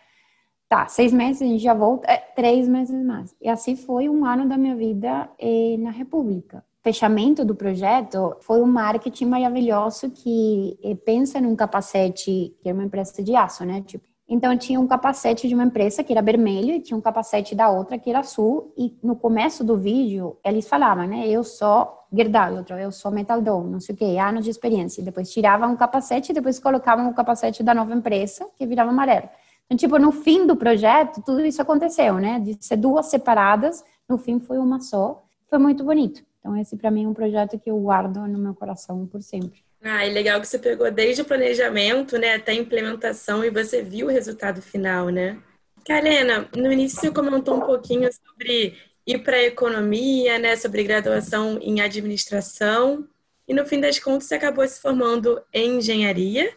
Tá, 0.68 0.88
seis 0.88 1.14
meses, 1.14 1.42
a 1.42 1.46
gente 1.46 1.64
já 1.64 1.74
volta, 1.74 2.10
é, 2.10 2.18
três 2.18 2.68
meses 2.68 3.04
mais. 3.06 3.36
E 3.40 3.48
assim 3.48 3.76
foi 3.76 4.10
um 4.10 4.26
ano 4.26 4.48
da 4.48 4.58
minha 4.58 4.76
vida 4.76 5.30
eh, 5.40 5.78
na 5.78 5.92
República. 5.92 6.66
Fechamento 6.82 7.46
do 7.46 7.56
projeto 7.56 8.36
foi 8.42 8.62
um 8.62 8.66
marketing 8.66 9.26
maravilhoso 9.26 10.10
que 10.12 10.78
eh, 10.84 10.96
pensa 10.96 11.40
num 11.40 11.56
capacete, 11.56 12.56
que 12.60 12.70
é 12.70 12.74
uma 12.74 12.84
empresa 12.84 13.24
de 13.24 13.36
aço, 13.36 13.64
né? 13.64 13.82
Tipo, 13.84 14.08
então 14.28 14.58
tinha 14.58 14.80
um 14.80 14.88
capacete 14.88 15.48
de 15.48 15.54
uma 15.54 15.64
empresa 15.64 16.04
que 16.04 16.12
era 16.12 16.22
vermelho 16.22 16.74
e 16.74 16.82
tinha 16.82 16.98
um 16.98 17.02
capacete 17.02 17.54
da 17.54 17.70
outra 17.70 17.98
que 17.98 18.10
era 18.10 18.20
azul. 18.20 18.74
E 18.76 18.98
no 19.04 19.16
começo 19.16 19.64
do 19.64 19.78
vídeo 19.78 20.36
eles 20.44 20.68
falavam, 20.68 21.08
né? 21.08 21.28
Eu 21.28 21.44
sou 21.44 22.06
Gerdau, 22.12 22.56
outro 22.56 22.76
eu 22.76 22.92
sou 22.92 23.12
Metaldon, 23.12 23.64
não 23.64 23.80
sei 23.80 23.94
o 23.94 23.98
que, 23.98 24.18
anos 24.18 24.44
de 24.44 24.50
experiência. 24.50 25.04
Depois 25.04 25.32
tiravam 25.32 25.74
o 25.74 25.78
capacete 25.78 26.32
e 26.32 26.36
depois 26.36 26.60
colocavam 26.60 27.08
o 27.10 27.14
capacete 27.14 27.62
da 27.62 27.74
nova 27.74 27.94
empresa 27.94 28.48
que 28.58 28.66
virava 28.66 28.90
amarelo. 28.90 29.30
Então, 29.66 29.78
tipo, 29.78 29.98
no 30.00 30.12
fim 30.12 30.48
do 30.48 30.56
projeto, 30.56 31.22
tudo 31.24 31.46
isso 31.46 31.62
aconteceu, 31.62 32.16
né? 32.16 32.40
De 32.40 32.58
ser 32.60 32.78
duas 32.78 33.08
separadas, 33.08 33.84
no 34.10 34.18
fim 34.18 34.40
foi 34.40 34.58
uma 34.58 34.80
só. 34.80 35.24
Foi 35.50 35.60
muito 35.60 35.84
bonito. 35.84 36.24
Então, 36.40 36.56
esse 36.58 36.76
para 36.76 36.90
mim 36.90 37.06
é 37.06 37.08
um 37.08 37.14
projeto 37.14 37.60
que 37.60 37.70
eu 37.70 37.80
guardo 37.80 38.28
no 38.28 38.40
meu 38.40 38.56
coração 38.56 39.06
por 39.08 39.22
sempre. 39.22 39.65
Ah, 39.88 40.04
é 40.04 40.10
legal 40.10 40.42
que 40.42 40.48
você 40.48 40.58
pegou 40.58 40.90
desde 40.90 41.22
o 41.22 41.26
planejamento, 41.26 42.18
né, 42.18 42.34
até 42.34 42.54
a 42.54 42.56
implementação 42.56 43.46
e 43.46 43.52
você 43.52 43.84
viu 43.84 44.08
o 44.08 44.10
resultado 44.10 44.60
final, 44.60 45.10
né? 45.10 45.40
Karena, 45.86 46.50
no 46.58 46.74
início 46.74 47.00
você 47.00 47.12
comentou 47.12 47.58
um 47.58 47.62
pouquinho 47.62 48.10
sobre 48.12 48.76
ir 49.06 49.20
para 49.20 49.38
a 49.38 49.44
economia, 49.44 50.40
né, 50.40 50.56
sobre 50.56 50.84
graduação 50.84 51.60
em 51.62 51.82
administração, 51.82 53.08
e 53.48 53.54
no 53.54 53.64
fim 53.64 53.80
das 53.80 54.00
contas 54.00 54.24
você 54.28 54.34
acabou 54.34 54.68
se 54.68 54.82
formando 54.82 55.40
em 55.54 55.78
engenharia. 55.78 56.52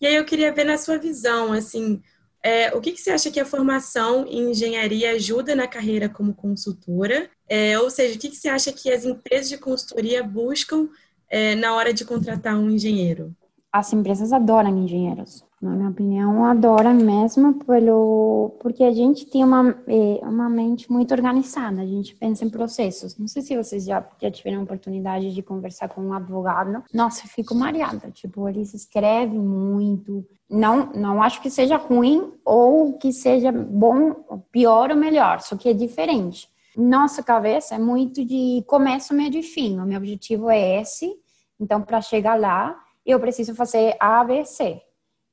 E 0.00 0.06
aí 0.06 0.14
eu 0.14 0.24
queria 0.24 0.52
ver 0.52 0.62
na 0.62 0.78
sua 0.78 0.98
visão, 0.98 1.52
assim, 1.52 2.00
é, 2.40 2.72
o 2.76 2.80
que, 2.80 2.92
que, 2.92 3.00
você 3.00 3.10
acha 3.10 3.28
que 3.28 3.40
a 3.40 3.44
formação 3.44 4.24
em 4.28 4.52
engenharia 4.52 5.10
ajuda 5.10 5.56
na 5.56 5.66
carreira 5.66 6.08
como 6.08 6.32
consultora? 6.32 7.28
É, 7.48 7.76
ou 7.80 7.90
seja, 7.90 8.14
o 8.14 8.18
que, 8.20 8.28
que, 8.28 8.36
você 8.36 8.48
acha 8.48 8.72
que 8.72 8.88
as 8.92 9.04
empresas 9.04 9.48
de 9.48 9.58
consultoria 9.58 10.22
buscam 10.22 10.88
é, 11.30 11.54
na 11.54 11.74
hora 11.74 11.92
de 11.92 12.04
contratar 12.04 12.56
um 12.56 12.70
engenheiro? 12.70 13.34
As 13.70 13.92
empresas 13.92 14.32
adoram 14.32 14.76
engenheiros. 14.78 15.44
Na 15.60 15.70
minha 15.70 15.90
opinião, 15.90 16.44
adoram 16.44 16.94
mesmo 16.94 17.54
pelo, 17.64 18.56
porque 18.60 18.84
a 18.84 18.92
gente 18.92 19.26
tem 19.26 19.42
uma, 19.42 19.76
é, 19.88 20.20
uma 20.22 20.48
mente 20.48 20.90
muito 20.90 21.12
organizada, 21.12 21.82
a 21.82 21.86
gente 21.86 22.14
pensa 22.14 22.44
em 22.44 22.48
processos. 22.48 23.18
Não 23.18 23.26
sei 23.26 23.42
se 23.42 23.56
vocês 23.56 23.84
já, 23.84 24.06
já 24.22 24.30
tiveram 24.30 24.62
oportunidade 24.62 25.34
de 25.34 25.42
conversar 25.42 25.88
com 25.88 26.00
um 26.00 26.12
advogado. 26.12 26.84
Nossa, 26.94 27.26
eu 27.26 27.30
fico 27.30 27.56
mareada. 27.56 28.08
Tipo, 28.12 28.48
eles 28.48 28.72
escrevem 28.72 29.40
muito. 29.40 30.24
Não, 30.48 30.92
não 30.94 31.20
acho 31.20 31.42
que 31.42 31.50
seja 31.50 31.76
ruim 31.76 32.32
ou 32.44 32.96
que 32.96 33.12
seja 33.12 33.50
bom, 33.50 34.14
pior 34.52 34.90
ou 34.90 34.96
melhor, 34.96 35.40
só 35.40 35.56
que 35.56 35.68
é 35.68 35.74
diferente 35.74 36.48
nossa 36.80 37.24
cabeça 37.24 37.74
é 37.74 37.78
muito 37.78 38.24
de 38.24 38.62
começo, 38.68 39.12
médio 39.12 39.40
e 39.40 39.42
fim. 39.42 39.80
O 39.80 39.84
meu 39.84 39.98
objetivo 39.98 40.48
é 40.48 40.80
esse. 40.80 41.12
Então, 41.58 41.82
para 41.82 42.00
chegar 42.00 42.38
lá, 42.38 42.78
eu 43.04 43.18
preciso 43.18 43.52
fazer 43.52 43.96
A, 43.98 44.22
B, 44.22 44.44
C. 44.44 44.80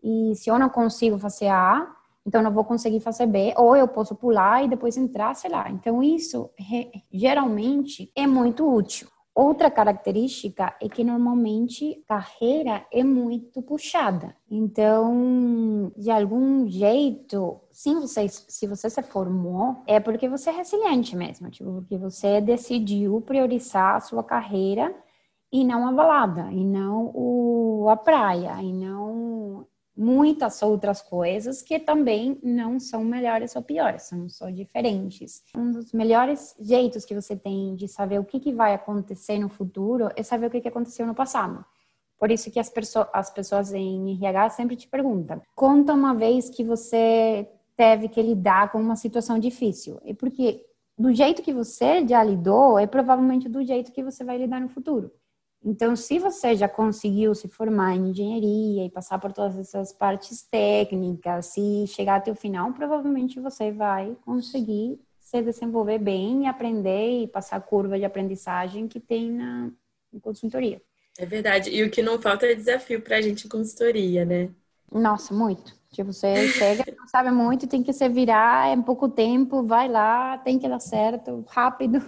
E 0.04 0.34
se 0.36 0.50
eu 0.50 0.58
não 0.58 0.70
consigo 0.70 1.20
fazer 1.20 1.50
A, 1.50 1.88
então 2.26 2.42
não 2.42 2.52
vou 2.52 2.64
conseguir 2.64 3.00
fazer 3.00 3.28
B, 3.28 3.54
ou 3.58 3.76
eu 3.76 3.88
posso 3.88 4.16
pular 4.16 4.64
e 4.64 4.68
depois 4.68 4.98
entrar, 4.98 5.36
sei 5.36 5.52
lá. 5.52 5.70
Então, 5.70 6.02
isso 6.02 6.50
geralmente 7.14 8.12
é 8.16 8.26
muito 8.26 8.68
útil. 8.68 9.08
Outra 9.36 9.70
característica 9.70 10.76
é 10.82 10.90
que 10.90 11.04
normalmente 11.04 12.02
carreira 12.08 12.88
é 12.92 13.04
muito 13.04 13.62
puxada. 13.62 14.36
Então, 14.50 15.92
de 15.96 16.10
algum 16.10 16.68
jeito, 16.68 17.62
sim, 17.76 18.00
você, 18.00 18.26
se 18.30 18.66
você 18.66 18.90
se 18.90 19.04
formou, 19.04 19.84
é 19.86 20.00
porque 20.00 20.30
você 20.30 20.50
é 20.50 20.54
resiliente 20.54 21.14
mesmo, 21.14 21.50
tipo, 21.52 21.74
porque 21.74 21.98
você 21.98 22.40
decidiu 22.40 23.20
priorizar 23.20 23.98
a 23.98 24.00
sua 24.00 24.24
carreira 24.24 24.96
e 25.52 25.66
não 25.66 25.86
a 25.86 25.92
balada, 25.92 26.50
e 26.54 26.64
não 26.64 27.12
o, 27.14 27.90
a 27.90 27.98
praia, 27.98 28.62
e 28.64 28.72
não 28.72 29.68
muitas 29.96 30.62
outras 30.62 31.02
coisas 31.02 31.62
que 31.62 31.78
também 31.78 32.40
não 32.42 32.80
são 32.80 33.04
melhores 33.04 33.56
ou 33.58 33.62
piores, 33.62 34.04
são 34.04 34.30
só 34.30 34.50
diferentes. 34.50 35.44
Um 35.56 35.72
dos 35.72 35.92
melhores 35.92 36.56
jeitos 36.60 37.04
que 37.04 37.14
você 37.14 37.36
tem 37.36 37.76
de 37.76 37.90
saber 37.90 38.20
o 38.20 38.26
que, 38.26 38.40
que 38.40 38.54
vai 38.54 38.74
acontecer 38.74 39.38
no 39.38 39.50
futuro 39.50 40.10
é 40.16 40.24
saber 40.24 40.48
o 40.48 40.50
que, 40.50 40.62
que 40.62 40.68
aconteceu 40.70 41.06
no 41.06 41.16
passado. 41.16 41.64
Por 42.18 42.32
isso 42.32 42.50
que 42.50 42.60
as, 42.60 42.72
as 43.14 43.30
pessoas 43.30 43.74
em 43.74 44.14
RH 44.14 44.52
sempre 44.52 44.76
te 44.76 44.88
perguntam: 44.88 45.42
conta 45.54 45.94
uma 45.94 46.14
vez 46.14 46.50
que 46.50 46.64
você 46.64 47.48
teve 47.76 48.08
que 48.08 48.22
lidar 48.22 48.72
com 48.72 48.80
uma 48.80 48.96
situação 48.96 49.38
difícil. 49.40 50.00
E 50.04 50.14
porque 50.14 50.66
do 50.98 51.14
jeito 51.14 51.42
que 51.42 51.54
você 51.54 52.08
já 52.08 52.24
lidou, 52.24 52.80
é 52.80 52.88
provavelmente 52.88 53.50
do 53.50 53.64
jeito 53.64 53.92
que 53.92 54.04
você 54.04 54.24
vai 54.24 54.38
lidar 54.38 54.62
no 54.62 54.70
futuro. 54.70 55.12
Então, 55.64 55.96
se 55.96 56.20
você 56.20 56.56
já 56.56 56.70
conseguiu 56.70 57.34
se 57.34 57.48
formar 57.48 57.96
em 57.96 58.12
engenharia 58.12 58.86
e 58.86 58.90
passar 58.90 59.18
por 59.18 59.34
todas 59.34 59.58
essas 59.58 59.92
partes 59.92 60.44
técnicas 60.44 61.58
e 61.58 61.88
chegar 61.88 62.18
até 62.18 62.32
o 62.32 62.36
final, 62.36 62.72
provavelmente 62.72 63.40
você 63.40 63.72
vai 63.72 64.16
conseguir 64.24 65.00
se 65.20 65.42
desenvolver 65.42 65.98
bem 65.98 66.44
e 66.44 66.48
aprender 66.48 67.24
e 67.24 67.28
passar 67.28 67.56
a 67.56 67.62
curva 67.62 67.98
de 67.98 68.06
aprendizagem 68.06 68.88
que 68.88 69.00
tem 69.00 69.32
na 69.32 69.72
consultoria. 70.22 70.80
É 71.18 71.26
verdade. 71.26 71.72
E 71.72 71.84
o 71.84 71.90
que 71.90 72.04
não 72.04 72.22
falta 72.22 72.46
é 72.46 72.54
desafio 72.54 73.02
para 73.02 73.18
a 73.18 73.22
gente 73.22 73.48
em 73.48 73.50
consultoria, 73.50 74.24
né? 74.24 74.52
Nossa, 74.92 75.34
muito. 75.34 75.74
Tipo, 75.96 76.12
você 76.12 76.50
chega, 76.50 76.84
não 76.98 77.08
sabe 77.08 77.32
muito, 77.32 77.68
tem 77.68 77.82
que 77.82 77.94
se 77.94 78.10
virar, 78.10 78.68
é 78.68 78.76
pouco 78.82 79.08
tempo, 79.08 79.64
vai 79.64 79.88
lá, 79.88 80.38
tem 80.40 80.60
que 80.60 80.68
dar 80.68 80.82
certo, 80.82 81.46
rápido, 81.48 82.04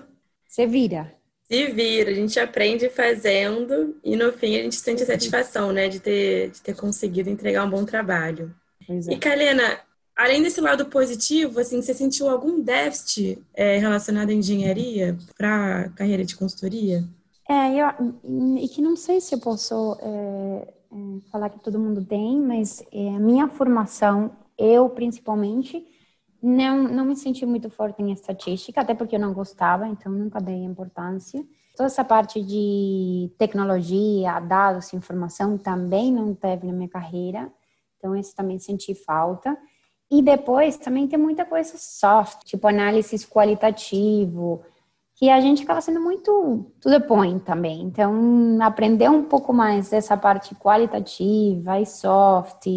você 0.45 0.67
vira. 0.67 1.15
Se 1.50 1.67
vira, 1.67 2.12
a 2.12 2.13
gente 2.13 2.38
aprende 2.38 2.89
fazendo 2.89 3.97
e 4.04 4.17
no 4.17 4.34
fim 4.34 4.58
a 4.58 4.63
gente 4.63 4.76
sente 4.76 5.04
a 5.04 5.06
satisfação, 5.06 5.71
né, 5.71 5.88
de 5.88 6.02
ter, 6.02 6.52
de 6.52 6.62
ter 6.62 6.76
conseguido 6.76 7.30
entregar 7.30 7.63
um 7.63 7.69
bom 7.69 7.86
trabalho. 7.86 8.54
É. 8.89 9.13
E 9.13 9.17
Kalena, 9.17 9.80
além 10.13 10.43
desse 10.43 10.60
lado 10.60 10.88
positivo, 10.88 11.62
assim, 11.62 11.82
você 11.82 11.93
sentiu 11.93 12.28
algum 12.28 12.62
déficit 12.62 13.41
é, 13.54 13.78
relacionado 13.78 14.32
à 14.32 14.34
engenharia 14.34 15.17
para 15.38 15.84
a 15.84 15.89
carreira 15.91 16.26
de 16.26 16.36
consultoria? 16.36 17.06
É, 17.50 17.82
eu, 17.82 17.88
e 18.60 18.67
que 18.67 18.82
não 18.82 18.97
sei 18.97 19.21
se 19.21 19.34
eu 19.34 19.39
posso 19.39 19.97
é, 20.02 20.73
falar 21.32 21.50
que 21.50 21.60
todo 21.60 21.80
mundo 21.80 22.04
tem, 22.04 22.39
mas 22.41 22.84
é, 22.91 23.10
a 23.10 23.19
minha 23.19 23.47
formação, 23.47 24.32
eu 24.58 24.89
principalmente, 24.89 25.86
não, 26.41 26.84
não 26.84 27.06
me 27.06 27.15
senti 27.15 27.45
muito 27.45 27.69
forte 27.69 28.02
em 28.02 28.12
estatística, 28.12 28.82
até 28.82 28.93
porque 28.93 29.15
eu 29.15 29.19
não 29.19 29.34
gostava, 29.34 29.88
então 29.88 30.12
nunca 30.12 30.39
dei 30.39 30.63
importância. 30.63 31.43
Toda 31.76 31.88
essa 31.88 32.04
parte 32.04 32.41
de 32.41 33.32
tecnologia, 33.38 34.39
dados, 34.39 34.93
informação 34.93 35.58
também 35.58 36.12
não 36.12 36.34
teve 36.34 36.65
na 36.65 36.73
minha 36.73 36.89
carreira, 36.89 37.52
então 37.97 38.15
esse 38.15 38.36
também 38.36 38.60
senti 38.60 38.95
falta. 38.95 39.58
E 40.10 40.21
depois 40.21 40.78
também 40.78 41.08
tem 41.08 41.19
muita 41.19 41.43
coisa 41.43 41.78
soft, 41.78 42.43
tipo 42.45 42.67
análise 42.67 43.15
qualitativo, 43.28 44.63
que 45.17 45.32
a 45.32 45.41
gente 45.41 45.63
acaba 45.63 45.82
sendo 45.82 45.99
muito 45.99 46.71
to 46.80 46.89
the 46.89 46.99
point 46.99 47.43
também. 47.43 47.82
Então, 47.82 48.60
aprender 48.62 49.10
um 49.10 49.23
pouco 49.23 49.51
mais 49.51 49.89
dessa 49.89 50.15
parte 50.15 50.53
qualitativa 50.53 51.80
e 51.82 51.86
soft 51.88 52.67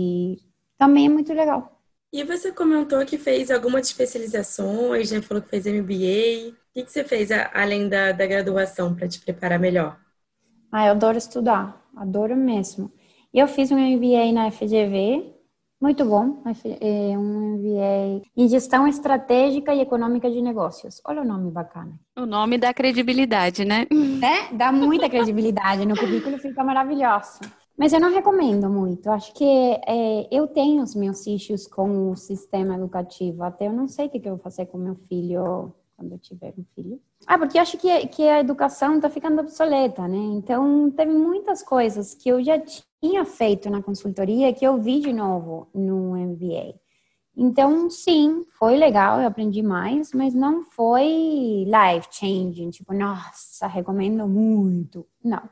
também 0.78 1.06
é 1.06 1.08
muito 1.10 1.34
legal. 1.34 1.78
E 2.10 2.24
você 2.24 2.50
comentou 2.50 3.04
que 3.04 3.18
fez 3.18 3.50
algumas 3.50 3.86
especializações, 3.86 5.12
né? 5.12 5.20
Falou 5.20 5.42
que 5.42 5.50
fez 5.50 5.66
MBA. 5.66 6.56
O 6.70 6.72
que, 6.72 6.90
você 6.90 7.04
fez 7.04 7.30
além 7.52 7.88
da, 7.90 8.10
da 8.12 8.26
graduação 8.26 8.94
para 8.94 9.06
te 9.06 9.20
preparar 9.20 9.58
melhor? 9.58 10.00
Ah, 10.72 10.86
eu 10.86 10.92
adoro 10.92 11.18
estudar, 11.18 11.86
adoro 11.94 12.34
mesmo. 12.34 12.90
Eu 13.34 13.46
fiz 13.46 13.70
um 13.70 13.76
MBA 13.76 14.32
na 14.32 14.50
FGV, 14.50 15.34
muito 15.80 16.04
bom, 16.04 16.42
é 16.80 17.16
um 17.16 17.56
MBA 17.56 18.22
em 18.36 18.48
Gestão 18.48 18.86
Estratégica 18.86 19.72
e 19.74 19.80
Econômica 19.80 20.30
de 20.30 20.42
Negócios. 20.42 21.00
Olha 21.06 21.22
o 21.22 21.24
nome 21.24 21.50
bacana. 21.50 21.98
O 22.18 22.26
nome 22.26 22.58
dá 22.58 22.74
credibilidade, 22.74 23.64
né? 23.64 23.86
É, 24.22 24.54
dá 24.54 24.70
muita 24.70 25.08
credibilidade, 25.08 25.86
no 25.86 25.96
currículo 25.96 26.36
fica 26.38 26.62
maravilhoso. 26.62 27.40
Mas 27.78 27.94
eu 27.94 28.00
não 28.00 28.12
recomendo 28.12 28.68
muito. 28.68 29.08
Acho 29.10 29.32
que 29.32 29.44
é, 29.44 30.28
eu 30.30 30.46
tenho 30.46 30.82
os 30.82 30.94
meus 30.94 31.26
issues 31.26 31.66
com 31.66 32.10
o 32.10 32.16
sistema 32.16 32.74
educativo. 32.74 33.42
Até 33.42 33.68
eu 33.68 33.72
não 33.72 33.88
sei 33.88 34.06
o 34.06 34.10
que, 34.10 34.18
eu 34.18 34.32
vou 34.32 34.38
fazer 34.38 34.66
com 34.66 34.76
meu 34.76 34.96
filho 35.08 35.74
quando 36.00 36.12
eu 36.12 36.18
tiver 36.18 36.54
um 36.56 36.64
filho. 36.74 37.00
Ah, 37.26 37.38
porque 37.38 37.58
acho 37.58 37.76
que, 37.76 38.06
que 38.08 38.26
a 38.26 38.40
educação 38.40 38.96
está 38.96 39.10
ficando 39.10 39.40
obsoleta, 39.40 40.08
né? 40.08 40.16
Então, 40.16 40.90
teve 40.90 41.12
muitas 41.12 41.62
coisas 41.62 42.14
que 42.14 42.30
eu 42.30 42.42
já 42.42 42.58
tinha 42.58 43.24
feito 43.26 43.68
na 43.68 43.82
consultoria 43.82 44.52
que 44.52 44.66
eu 44.66 44.78
vi 44.78 45.00
de 45.00 45.12
novo 45.12 45.68
no 45.74 46.16
MBA. 46.16 46.74
Então, 47.36 47.88
sim, 47.90 48.44
foi 48.58 48.76
legal, 48.76 49.20
eu 49.20 49.28
aprendi 49.28 49.62
mais, 49.62 50.12
mas 50.12 50.34
não 50.34 50.62
foi 50.62 51.64
life 51.64 52.08
changing, 52.10 52.70
tipo, 52.70 52.92
nossa, 52.94 53.66
recomendo 53.66 54.26
muito. 54.26 55.06
Não. 55.22 55.48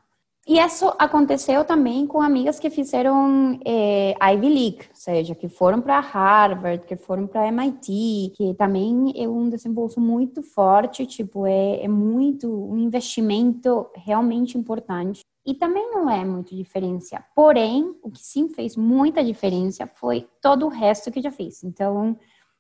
E 0.49 0.59
isso 0.59 0.91
aconteceu 0.99 1.63
também 1.63 2.07
com 2.07 2.23
amigas 2.23 2.59
que 2.59 2.71
fizeram 2.71 3.61
é, 3.67 4.15
Ivy 4.33 4.49
League, 4.49 4.79
ou 4.89 4.95
seja, 4.97 5.35
que 5.35 5.47
foram 5.47 5.79
para 5.83 6.01
Harvard, 6.01 6.87
que 6.87 6.97
foram 6.97 7.27
para 7.27 7.49
MIT, 7.49 8.33
que 8.35 8.55
também 8.55 9.13
é 9.15 9.29
um 9.29 9.51
desenvolvimento 9.51 10.01
muito 10.01 10.43
forte, 10.43 11.05
tipo, 11.05 11.47
é, 11.47 11.85
é 11.85 11.89
muito 11.89 12.49
um 12.51 12.79
investimento 12.79 13.91
realmente 13.95 14.57
importante. 14.57 15.21
E 15.45 15.55
também 15.55 15.91
não 15.91 16.09
é 16.09 16.25
muito 16.25 16.57
diferença. 16.57 17.23
Porém, 17.35 17.95
o 18.03 18.11
que 18.11 18.21
sim 18.21 18.49
fez 18.49 18.75
muita 18.75 19.23
diferença 19.23 19.87
foi 19.87 20.27
todo 20.41 20.65
o 20.65 20.71
resto 20.71 21.11
que 21.11 21.21
já 21.21 21.31
fiz. 21.31 21.63
Então, 21.63 22.17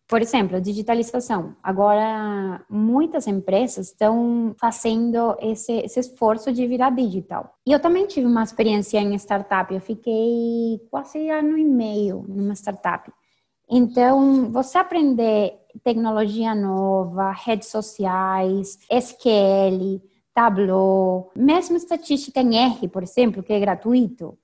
por 0.08 0.22
exemplo, 0.22 0.58
digitalização. 0.58 1.54
Agora, 1.62 2.64
muitas 2.68 3.26
empresas 3.26 3.88
estão 3.88 4.54
fazendo 4.58 5.36
esse, 5.38 5.70
esse, 5.80 6.00
esforço 6.00 6.50
de 6.50 6.66
virar 6.66 6.88
digital. 6.90 7.54
E 7.66 7.72
eu 7.72 7.78
também 7.78 8.06
tive 8.06 8.26
uma 8.26 8.42
experiência 8.42 8.98
em 8.98 9.14
startup. 9.16 9.72
Eu 9.72 9.82
fiquei 9.82 10.80
quase 10.90 11.28
ano 11.28 11.58
e 11.58 11.64
meio 11.64 12.24
numa 12.26 12.54
startup. 12.54 13.12
Então, 13.70 14.50
você 14.50 14.78
aprender 14.78 15.52
tecnologia 15.84 16.54
nova, 16.54 17.30
redes 17.30 17.68
sociais, 17.68 18.78
SQL, 18.90 20.00
Tableau, 20.32 21.30
mesmo 21.36 21.76
estatística 21.76 22.40
em 22.40 22.56
R, 22.56 22.88
por 22.88 23.02
exemplo, 23.02 23.42
que 23.42 23.52
é 23.52 23.60
gratuito. 23.60 24.38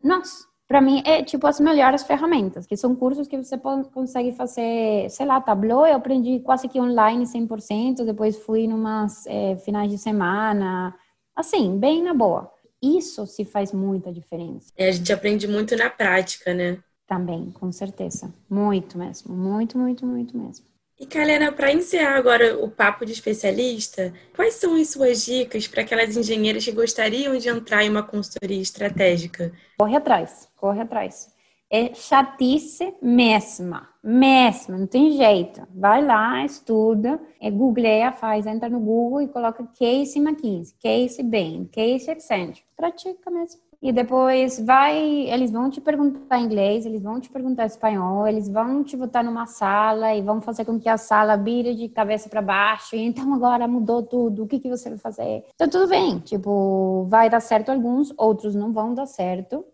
Nossa, 0.00 0.46
para 0.68 0.82
mim 0.82 1.02
é 1.06 1.22
tipo 1.22 1.46
as 1.46 1.58
melhores 1.58 2.02
ferramentas, 2.02 2.66
que 2.66 2.76
são 2.76 2.94
cursos 2.94 3.26
que 3.26 3.38
você 3.38 3.58
consegue 3.92 4.32
fazer, 4.32 5.08
sei 5.08 5.24
lá, 5.24 5.40
Tableau, 5.40 5.86
eu 5.86 5.96
aprendi 5.96 6.40
quase 6.40 6.68
que 6.68 6.78
online 6.78 7.24
100%, 7.24 8.04
depois 8.04 8.36
fui 8.36 8.68
numas 8.68 9.26
é, 9.26 9.56
finais 9.56 9.90
de 9.90 9.96
semana, 9.96 10.94
assim, 11.34 11.78
bem 11.78 12.02
na 12.02 12.12
boa. 12.12 12.52
Isso 12.82 13.26
se 13.26 13.46
faz 13.46 13.72
muita 13.72 14.12
diferença. 14.12 14.70
É, 14.76 14.88
a 14.88 14.92
gente 14.92 15.10
aprende 15.10 15.48
muito 15.48 15.74
na 15.74 15.88
prática, 15.88 16.52
né? 16.52 16.78
Também, 17.06 17.50
com 17.50 17.72
certeza. 17.72 18.32
Muito 18.48 18.98
mesmo, 18.98 19.34
muito, 19.34 19.78
muito, 19.78 20.04
muito 20.04 20.36
mesmo. 20.36 20.66
E 21.00 21.06
Kalena, 21.06 21.52
para 21.52 21.72
encerrar 21.72 22.16
agora 22.16 22.58
o 22.58 22.68
papo 22.68 23.06
de 23.06 23.12
especialista, 23.12 24.12
quais 24.34 24.54
são 24.54 24.74
as 24.74 24.90
suas 24.90 25.24
dicas 25.24 25.68
para 25.68 25.82
aquelas 25.82 26.16
engenheiras 26.16 26.64
que 26.64 26.72
gostariam 26.72 27.38
de 27.38 27.48
entrar 27.48 27.84
em 27.84 27.88
uma 27.88 28.02
consultoria 28.02 28.60
estratégica? 28.60 29.52
Corre 29.78 29.96
atrás, 29.96 30.48
corre 30.56 30.80
atrás. 30.80 31.32
É 31.70 31.94
chatice 31.94 32.94
mesma, 33.00 33.88
mesma, 34.02 34.76
não 34.76 34.86
tem 34.88 35.16
jeito. 35.16 35.62
Vai 35.72 36.04
lá, 36.04 36.44
estuda, 36.44 37.20
é, 37.40 37.48
googleia, 37.48 38.10
faz, 38.10 38.44
entra 38.44 38.68
no 38.68 38.80
Google 38.80 39.22
e 39.22 39.28
coloca 39.28 39.64
case 39.78 40.18
McKinsey, 40.18 40.74
case 40.80 41.22
Bain, 41.22 41.66
case 41.66 42.10
Accenture. 42.10 42.64
Pratica 42.76 43.30
mesmo. 43.30 43.67
E 43.80 43.92
depois 43.92 44.58
vai, 44.58 44.98
eles 45.30 45.52
vão 45.52 45.70
te 45.70 45.80
perguntar 45.80 46.40
inglês, 46.40 46.84
eles 46.84 47.00
vão 47.00 47.20
te 47.20 47.30
perguntar 47.30 47.64
espanhol, 47.64 48.26
eles 48.26 48.48
vão 48.48 48.82
te 48.82 48.96
botar 48.96 49.22
numa 49.22 49.46
sala 49.46 50.12
e 50.14 50.20
vão 50.20 50.40
fazer 50.40 50.64
com 50.64 50.80
que 50.80 50.88
a 50.88 50.98
sala 50.98 51.36
vire 51.36 51.74
de 51.76 51.88
cabeça 51.88 52.28
para 52.28 52.42
baixo. 52.42 52.96
E 52.96 53.00
então 53.00 53.32
agora 53.32 53.68
mudou 53.68 54.02
tudo, 54.02 54.42
o 54.42 54.46
que, 54.48 54.58
que 54.58 54.68
você 54.68 54.88
vai 54.90 54.98
fazer? 54.98 55.44
Então 55.54 55.68
tudo 55.68 55.88
bem, 55.88 56.18
tipo, 56.18 57.04
vai 57.08 57.30
dar 57.30 57.40
certo 57.40 57.70
alguns, 57.70 58.12
outros 58.16 58.54
não 58.54 58.72
vão 58.72 58.94
dar 58.94 59.06
certo. 59.06 59.64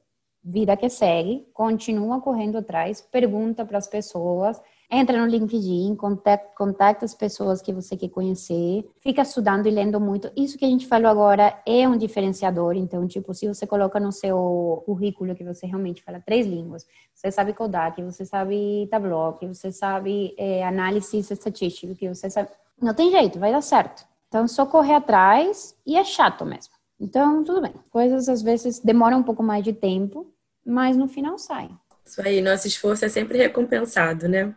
Vida 0.47 0.77
que 0.77 0.91
segue, 0.91 1.49
continua 1.55 2.21
correndo 2.21 2.59
atrás, 2.59 3.01
pergunta 3.01 3.65
para 3.65 3.79
as 3.79 3.89
pessoas, 3.89 4.61
Entra 4.97 5.19
no 5.19 5.27
LinkedIn, 5.27 5.97
contacta, 5.97 6.49
contacta 6.57 7.05
as 7.05 7.13
pessoas 7.13 7.61
que 7.61 7.73
você 7.73 7.97
quer 7.97 8.11
conhecer, 8.11 8.89
fica 9.01 9.23
estudando 9.23 9.67
e 9.67 9.71
lendo 9.73 10.01
muito. 10.01 10.31
Isso 10.37 10.57
que 10.57 10.65
a 10.65 10.69
gente 10.69 10.87
falou 10.87 11.11
agora 11.11 11.61
é 11.67 11.89
um 11.89 11.97
diferenciador. 11.97 12.77
Então, 12.77 13.05
tipo, 13.05 13.35
se 13.35 13.49
você 13.49 13.67
coloca 13.67 13.99
no 13.99 14.13
seu 14.13 14.85
currículo 14.87 15.35
que 15.35 15.43
você 15.43 15.67
realmente 15.67 16.01
fala 16.01 16.23
três 16.25 16.47
línguas, 16.47 16.87
você 17.13 17.29
sabe 17.33 17.53
que 17.53 18.03
você 18.05 18.25
sabe 18.25 18.87
Tableau, 18.89 19.33
que 19.33 19.49
você 19.49 19.73
sabe 19.73 20.33
é, 20.39 20.65
análise 20.65 21.19
estatística, 21.19 21.93
que 21.97 22.09
você 22.09 22.31
sabe... 22.31 22.51
Não 22.81 22.95
tem 22.95 23.11
jeito, 23.11 23.41
vai 23.41 23.51
dar 23.51 23.63
certo. 23.63 24.07
Então, 24.29 24.47
só 24.47 24.65
correr 24.65 24.95
atrás 24.95 25.75
e 25.85 25.97
é 25.97 26.05
chato 26.05 26.47
mesmo. 26.47 26.73
Então, 27.01 27.43
tudo 27.43 27.63
bem. 27.63 27.75
Coisas 27.91 28.29
às 28.29 28.43
vezes 28.43 28.79
demoram 28.79 29.19
um 29.19 29.23
pouco 29.25 29.43
mais 29.43 29.65
de 29.65 29.73
tempo, 29.73 30.33
mas 30.65 30.97
no 30.97 31.09
final 31.09 31.37
saem. 31.37 31.77
Isso 32.07 32.23
aí, 32.23 32.41
nosso 32.41 32.69
esforço 32.69 33.05
é 33.05 33.09
sempre 33.09 33.39
recompensado, 33.39 34.29
né? 34.29 34.55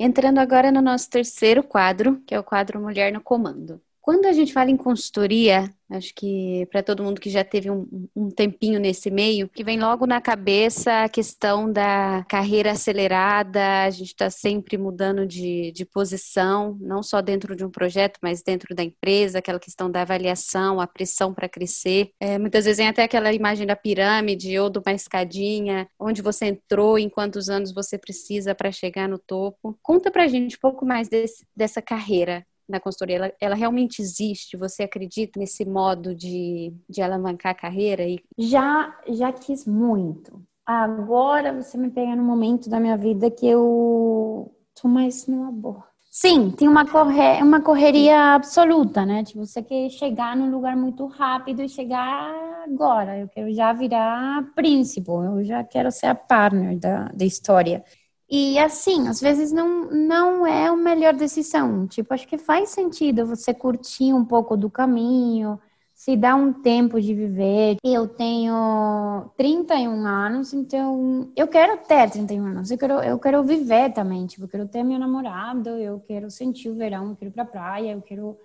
Entrando 0.00 0.38
agora 0.40 0.72
no 0.72 0.82
nosso 0.82 1.08
terceiro 1.08 1.62
quadro, 1.62 2.20
que 2.26 2.34
é 2.34 2.40
o 2.40 2.42
quadro 2.42 2.80
Mulher 2.80 3.12
no 3.12 3.20
Comando. 3.22 3.80
Quando 4.10 4.26
a 4.26 4.32
gente 4.32 4.52
fala 4.52 4.72
em 4.72 4.76
consultoria, 4.76 5.72
acho 5.88 6.12
que 6.16 6.66
para 6.72 6.82
todo 6.82 7.00
mundo 7.00 7.20
que 7.20 7.30
já 7.30 7.44
teve 7.44 7.70
um, 7.70 8.08
um, 8.16 8.28
tempinho 8.28 8.80
nesse 8.80 9.08
meio, 9.08 9.48
que 9.48 9.62
vem 9.62 9.78
logo 9.78 10.04
na 10.04 10.20
cabeça 10.20 11.04
a 11.04 11.08
questão 11.08 11.72
da 11.72 12.26
carreira 12.28 12.72
acelerada, 12.72 13.84
a 13.84 13.90
gente 13.90 14.08
está 14.08 14.28
sempre 14.28 14.76
mudando 14.76 15.24
de, 15.24 15.70
de 15.70 15.84
posição, 15.84 16.76
não 16.80 17.04
só 17.04 17.22
dentro 17.22 17.54
de 17.54 17.64
um 17.64 17.70
projeto, 17.70 18.18
mas 18.20 18.42
dentro 18.42 18.74
da 18.74 18.82
empresa, 18.82 19.38
aquela 19.38 19.60
questão 19.60 19.88
da 19.88 20.02
avaliação, 20.02 20.80
a 20.80 20.88
pressão 20.88 21.32
para 21.32 21.48
crescer. 21.48 22.10
É, 22.18 22.36
muitas 22.36 22.64
vezes 22.64 22.78
vem 22.78 22.88
até 22.88 23.04
aquela 23.04 23.32
imagem 23.32 23.64
da 23.64 23.76
pirâmide 23.76 24.58
ou 24.58 24.68
de 24.68 24.80
uma 24.80 24.92
escadinha, 24.92 25.86
onde 26.00 26.20
você 26.20 26.46
entrou, 26.46 26.98
em 26.98 27.08
quantos 27.08 27.48
anos 27.48 27.72
você 27.72 27.96
precisa 27.96 28.56
para 28.56 28.72
chegar 28.72 29.08
no 29.08 29.20
topo. 29.20 29.78
Conta 29.80 30.10
para 30.10 30.24
a 30.24 30.28
gente 30.28 30.56
um 30.56 30.60
pouco 30.60 30.84
mais 30.84 31.08
desse, 31.08 31.46
dessa 31.54 31.80
carreira 31.80 32.44
na 32.70 32.80
consultoria, 32.80 33.16
ela, 33.16 33.32
ela, 33.40 33.54
realmente 33.54 34.00
existe? 34.00 34.56
Você 34.56 34.82
acredita 34.82 35.38
nesse 35.38 35.64
modo 35.64 36.14
de, 36.14 36.72
de 36.88 37.02
alavancar 37.02 37.52
a 37.52 37.54
carreira? 37.54 38.02
E... 38.02 38.20
Já, 38.38 38.96
já 39.08 39.32
quis 39.32 39.66
muito. 39.66 40.42
Agora 40.64 41.52
você 41.52 41.76
me 41.76 41.90
pega 41.90 42.14
num 42.14 42.24
momento 42.24 42.70
da 42.70 42.78
minha 42.78 42.96
vida 42.96 43.30
que 43.30 43.46
eu 43.46 44.54
tô 44.80 44.88
mais 44.88 45.26
numa 45.26 45.50
boa. 45.50 45.90
Sim, 46.10 46.50
tem 46.50 46.66
uma, 46.66 46.84
corre... 46.84 47.40
uma 47.40 47.60
correria 47.60 48.34
absoluta, 48.34 49.06
né? 49.06 49.22
Tipo, 49.22 49.46
você 49.46 49.62
quer 49.62 49.88
chegar 49.90 50.36
num 50.36 50.50
lugar 50.50 50.76
muito 50.76 51.06
rápido 51.06 51.62
e 51.62 51.68
chegar 51.68 52.34
agora. 52.64 53.18
Eu 53.18 53.28
quero 53.28 53.52
já 53.52 53.72
virar 53.72 54.44
príncipe, 54.54 55.08
eu 55.08 55.44
já 55.44 55.62
quero 55.62 55.90
ser 55.92 56.06
a 56.06 56.14
partner 56.14 56.76
da, 56.78 57.04
da 57.14 57.24
história. 57.24 57.84
E 58.30 58.58
assim, 58.60 59.08
às 59.08 59.20
vezes 59.20 59.50
não, 59.50 59.90
não 59.90 60.46
é 60.46 60.68
a 60.68 60.76
melhor 60.76 61.14
decisão. 61.14 61.86
Tipo, 61.88 62.14
acho 62.14 62.28
que 62.28 62.38
faz 62.38 62.70
sentido 62.70 63.26
você 63.26 63.52
curtir 63.52 64.12
um 64.14 64.24
pouco 64.24 64.56
do 64.56 64.70
caminho, 64.70 65.60
se 65.92 66.16
dar 66.16 66.36
um 66.36 66.52
tempo 66.52 67.00
de 67.00 67.12
viver. 67.12 67.76
Eu 67.84 68.06
tenho 68.06 69.30
31 69.36 70.06
anos, 70.06 70.52
então 70.54 71.30
eu 71.36 71.48
quero 71.48 71.76
ter 71.78 72.08
31 72.08 72.46
anos. 72.46 72.70
Eu 72.70 72.78
quero, 72.78 72.94
eu 73.02 73.18
quero 73.18 73.42
viver 73.42 73.92
também. 73.92 74.26
Tipo, 74.26 74.44
eu 74.44 74.48
quero 74.48 74.68
ter 74.68 74.84
meu 74.84 74.98
namorado, 74.98 75.70
eu 75.70 75.98
quero 76.00 76.30
sentir 76.30 76.70
o 76.70 76.76
verão, 76.76 77.10
eu 77.10 77.16
quero 77.16 77.30
ir 77.32 77.34
pra 77.34 77.44
praia, 77.44 77.92
eu 77.92 78.02
quero 78.02 78.38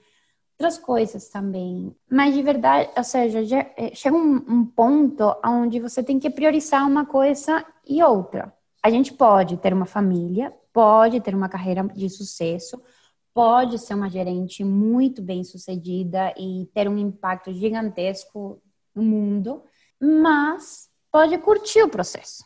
outras 0.54 0.80
coisas 0.80 1.30
também. 1.30 1.96
Mas 2.10 2.34
de 2.34 2.42
verdade, 2.42 2.90
ou 2.98 3.04
seja, 3.04 3.40
eh, 3.78 3.92
chega 3.94 4.16
um, 4.16 4.36
um 4.48 4.66
ponto 4.66 5.36
onde 5.46 5.80
você 5.80 6.04
tem 6.04 6.20
que 6.20 6.30
priorizar 6.30 6.88
uma 6.88 7.06
coisa 7.06 7.64
e 7.88 8.02
outra. 8.04 8.52
A 8.86 8.90
gente 8.92 9.12
pode 9.12 9.58
ter 9.58 9.74
uma 9.74 9.88
família, 9.88 10.54
pode 10.72 11.20
ter 11.20 11.34
uma 11.34 11.50
carreira 11.50 11.84
de 11.88 12.08
sucesso, 12.08 12.80
pode 13.34 13.80
ser 13.80 13.96
uma 13.96 14.08
gerente 14.08 14.64
muito 14.64 15.24
bem 15.24 15.44
sucedida 15.44 16.32
e 16.38 16.70
ter 16.72 16.88
um 16.88 16.96
impacto 16.96 17.52
gigantesco 17.52 18.62
no 18.94 19.02
mundo, 19.02 19.64
mas 20.00 20.88
pode 21.12 21.36
curtir 21.40 21.82
o 21.82 21.90
processo. 21.90 22.46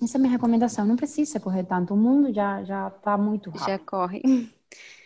Essa 0.00 0.16
é 0.16 0.18
a 0.18 0.20
minha 0.20 0.30
recomendação. 0.30 0.86
Não 0.86 0.94
precisa 0.94 1.40
correr 1.40 1.64
tanto. 1.64 1.92
O 1.92 1.96
mundo 1.96 2.32
já 2.32 2.62
já 2.62 2.86
está 2.86 3.18
muito 3.18 3.50
rápido. 3.50 3.66
Já 3.66 3.78
corre. 3.80 4.22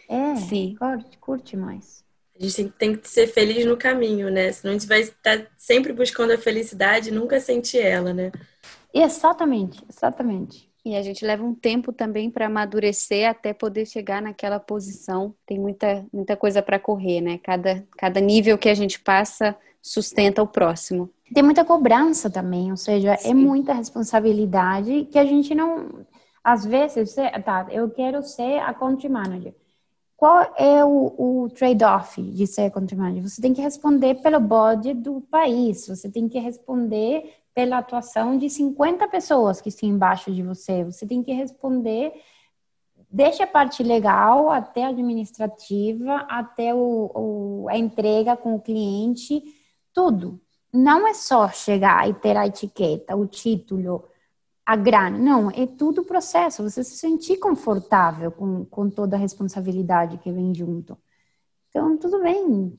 É, 0.07 0.37
Sim. 0.37 0.75
Curte, 0.79 1.17
curte 1.17 1.57
mais. 1.57 2.05
A 2.39 2.43
gente 2.43 2.71
tem 2.73 2.95
que 2.95 3.09
ser 3.09 3.27
feliz 3.27 3.65
no 3.65 3.77
caminho, 3.79 4.31
né? 4.31 4.53
Senão 4.53 4.75
a 4.75 4.79
gente 4.79 4.87
vai 4.87 5.01
estar 5.01 5.47
sempre 5.57 5.95
buscando 5.95 6.33
a 6.33 6.39
felicidade 6.39 7.09
e 7.09 7.13
nunca 7.13 7.41
sentir 7.41 7.79
ela, 7.79 8.13
né? 8.13 8.31
Exatamente, 8.93 9.85
exatamente. 9.89 10.69
E 10.85 10.97
a 10.97 11.03
gente 11.03 11.25
leva 11.25 11.45
um 11.45 11.55
tempo 11.55 11.93
também 11.93 12.31
para 12.31 12.47
amadurecer 12.47 13.29
até 13.29 13.53
poder 13.53 13.85
chegar 13.85 14.23
naquela 14.23 14.59
posição. 14.59 15.35
Tem 15.45 15.59
muita, 15.59 16.07
muita 16.13 16.37
coisa 16.37 16.63
para 16.63 16.79
correr, 16.79 17.21
né? 17.21 17.39
Cada, 17.39 17.85
cada 17.97 18.21
nível 18.21 18.57
que 18.57 18.69
a 18.69 18.75
gente 18.75 18.99
passa 18.99 19.57
sustenta 19.83 20.43
o 20.43 20.47
próximo. 20.47 21.11
Tem 21.33 21.43
muita 21.43 21.65
cobrança 21.65 22.31
também, 22.31 22.71
ou 22.71 22.77
seja, 22.77 23.13
é 23.13 23.17
Sim. 23.19 23.31
é 23.31 23.35
muita 23.35 23.75
responsabilidade 23.75 25.05
que 25.11 25.19
a 25.19 25.25
gente 25.25 25.55
não. 25.55 26.07
Às 26.43 26.65
vezes, 26.65 27.15
tá, 27.45 27.67
eu 27.71 27.91
quero 27.91 28.23
ser 28.23 28.59
a 28.61 28.73
country 28.73 29.09
manager. 29.09 29.55
Qual 30.17 30.41
é 30.57 30.85
o, 30.85 31.15
o 31.45 31.49
trade-off 31.51 32.21
de 32.21 32.47
ser 32.47 32.71
country 32.71 32.97
manager? 32.97 33.29
Você 33.29 33.41
tem 33.41 33.53
que 33.53 33.61
responder 33.61 34.17
pelo 34.17 34.41
bode 34.41 34.95
do 34.95 35.21
país, 35.21 35.87
você 35.87 36.11
tem 36.11 36.29
que 36.29 36.39
responder 36.39 37.31
pela 37.59 37.79
atuação 37.79 38.39
de 38.39 38.49
50 38.49 39.09
pessoas 39.09 39.61
que 39.61 39.69
estão 39.69 39.89
embaixo 39.89 40.33
de 40.33 40.45
você. 40.45 40.85
Você 40.85 41.05
tem 41.05 41.25
que 41.25 41.33
responder 41.33 42.13
desde 43.11 43.43
a 43.43 43.49
parte 43.49 43.83
legal 43.83 44.49
até 44.49 44.85
a 44.85 44.91
administrativa, 44.91 46.19
até 46.29 46.73
o, 46.73 47.11
o, 47.13 47.67
a 47.69 47.77
entrega 47.77 48.37
com 48.37 48.55
o 48.55 48.61
cliente, 48.61 49.43
tudo. 49.93 50.41
Não 50.73 51.05
é 51.09 51.15
só 51.15 51.49
chegar 51.49 52.09
e 52.09 52.15
ter 52.15 52.37
a 52.37 52.47
etiqueta, 52.47 53.17
o 53.17 53.27
título, 53.27 54.05
a 54.65 54.77
grana. 54.77 55.19
Não, 55.19 55.51
é 55.51 55.67
tudo 55.67 56.03
o 56.03 56.05
processo. 56.05 56.63
Você 56.63 56.85
se 56.85 56.97
sentir 56.97 57.39
confortável 57.39 58.31
com, 58.31 58.67
com 58.67 58.89
toda 58.89 59.17
a 59.17 59.19
responsabilidade 59.19 60.19
que 60.19 60.31
vem 60.31 60.55
junto. 60.55 60.97
Então, 61.71 61.97
tudo 61.99 62.23
bem. 62.23 62.79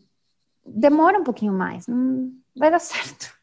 Demora 0.65 1.19
um 1.19 1.23
pouquinho 1.25 1.51
mais. 1.51 1.85
Não 1.85 2.31
vai 2.55 2.71
dar 2.71 2.79
certo. 2.79 3.38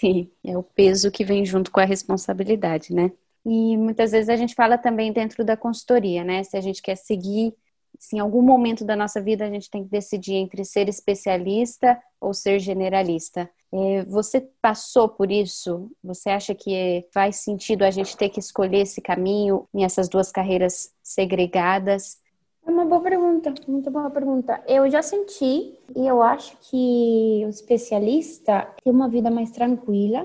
Sim, 0.00 0.30
é 0.42 0.56
o 0.56 0.62
peso 0.62 1.10
que 1.10 1.22
vem 1.26 1.44
junto 1.44 1.70
com 1.70 1.78
a 1.78 1.84
responsabilidade, 1.84 2.94
né? 2.94 3.12
E 3.44 3.76
muitas 3.76 4.12
vezes 4.12 4.30
a 4.30 4.36
gente 4.36 4.54
fala 4.54 4.78
também 4.78 5.12
dentro 5.12 5.44
da 5.44 5.58
consultoria, 5.58 6.24
né? 6.24 6.42
Se 6.42 6.56
a 6.56 6.60
gente 6.62 6.80
quer 6.80 6.96
seguir, 6.96 7.54
se 7.98 8.16
em 8.16 8.18
algum 8.18 8.40
momento 8.40 8.82
da 8.82 8.96
nossa 8.96 9.20
vida 9.20 9.44
a 9.44 9.50
gente 9.50 9.68
tem 9.68 9.84
que 9.84 9.90
decidir 9.90 10.36
entre 10.36 10.64
ser 10.64 10.88
especialista 10.88 12.00
ou 12.18 12.32
ser 12.32 12.58
generalista. 12.60 13.50
É, 13.70 14.02
você 14.06 14.40
passou 14.62 15.06
por 15.06 15.30
isso? 15.30 15.90
Você 16.02 16.30
acha 16.30 16.54
que 16.54 17.06
faz 17.12 17.36
sentido 17.36 17.82
a 17.82 17.90
gente 17.90 18.16
ter 18.16 18.30
que 18.30 18.40
escolher 18.40 18.80
esse 18.80 19.02
caminho 19.02 19.68
em 19.74 19.84
essas 19.84 20.08
duas 20.08 20.32
carreiras 20.32 20.94
segregadas? 21.02 22.18
Uma 22.70 22.84
boa 22.84 23.00
pergunta, 23.00 23.52
muito 23.66 23.90
boa 23.90 24.08
pergunta. 24.10 24.62
Eu 24.64 24.88
já 24.88 25.02
senti 25.02 25.76
e 25.96 26.06
eu 26.06 26.22
acho 26.22 26.56
que 26.70 27.42
o 27.44 27.48
especialista 27.48 28.72
tem 28.84 28.92
uma 28.92 29.08
vida 29.08 29.28
mais 29.28 29.50
tranquila 29.50 30.24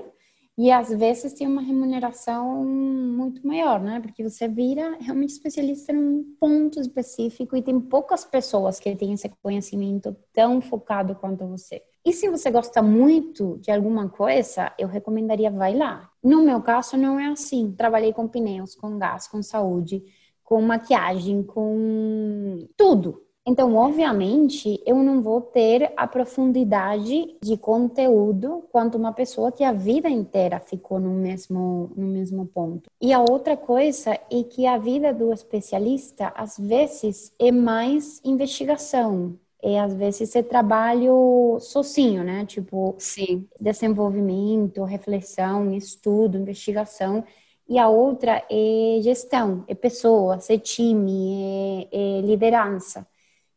e 0.56 0.70
às 0.70 0.88
vezes 0.90 1.32
tem 1.32 1.44
uma 1.44 1.60
remuneração 1.60 2.64
muito 2.64 3.44
maior, 3.44 3.82
né? 3.82 3.98
Porque 3.98 4.22
você 4.22 4.46
vira 4.46 4.96
realmente 5.00 5.30
especialista 5.30 5.92
num 5.92 6.36
ponto 6.38 6.80
específico 6.80 7.56
e 7.56 7.62
tem 7.62 7.80
poucas 7.80 8.24
pessoas 8.24 8.78
que 8.78 8.94
têm 8.94 9.14
esse 9.14 9.28
conhecimento 9.42 10.16
tão 10.32 10.60
focado 10.60 11.16
quanto 11.16 11.48
você. 11.48 11.82
E 12.04 12.12
se 12.12 12.30
você 12.30 12.48
gosta 12.48 12.80
muito 12.80 13.58
de 13.58 13.72
alguma 13.72 14.08
coisa, 14.08 14.72
eu 14.78 14.86
recomendaria 14.86 15.50
vai 15.50 15.74
lá. 15.74 16.08
No 16.22 16.44
meu 16.44 16.62
caso 16.62 16.96
não 16.96 17.18
é 17.18 17.26
assim. 17.26 17.74
Trabalhei 17.76 18.12
com 18.12 18.28
pneus, 18.28 18.76
com 18.76 18.96
gás, 18.96 19.26
com 19.26 19.42
saúde 19.42 20.04
com 20.46 20.62
maquiagem, 20.62 21.42
com 21.42 22.66
tudo. 22.76 23.20
Então, 23.48 23.74
obviamente, 23.76 24.80
eu 24.86 24.96
não 24.96 25.22
vou 25.22 25.40
ter 25.40 25.92
a 25.96 26.06
profundidade 26.06 27.36
de 27.42 27.56
conteúdo 27.56 28.64
quanto 28.72 28.96
uma 28.96 29.12
pessoa 29.12 29.52
que 29.52 29.62
a 29.62 29.72
vida 29.72 30.08
inteira 30.08 30.58
ficou 30.58 30.98
no 30.98 31.10
mesmo, 31.10 31.92
no 31.96 32.06
mesmo 32.06 32.46
ponto. 32.46 32.90
E 33.00 33.12
a 33.12 33.20
outra 33.20 33.56
coisa 33.56 34.18
é 34.30 34.42
que 34.42 34.66
a 34.66 34.78
vida 34.78 35.12
do 35.12 35.32
especialista, 35.32 36.32
às 36.34 36.58
vezes, 36.58 37.32
é 37.38 37.52
mais 37.52 38.20
investigação. 38.24 39.38
É, 39.62 39.80
às 39.80 39.94
vezes, 39.94 40.34
é 40.36 40.42
trabalho 40.42 41.58
sozinho, 41.60 42.22
né? 42.22 42.44
Tipo, 42.46 42.94
Sim. 42.98 43.48
desenvolvimento, 43.60 44.82
reflexão, 44.84 45.72
estudo, 45.72 46.38
investigação 46.38 47.24
e 47.68 47.78
a 47.78 47.88
outra 47.88 48.44
é 48.50 48.98
gestão, 49.02 49.64
é 49.66 49.74
pessoas, 49.74 50.48
é 50.50 50.58
time, 50.58 51.88
é, 51.92 52.18
é 52.18 52.20
liderança. 52.20 53.06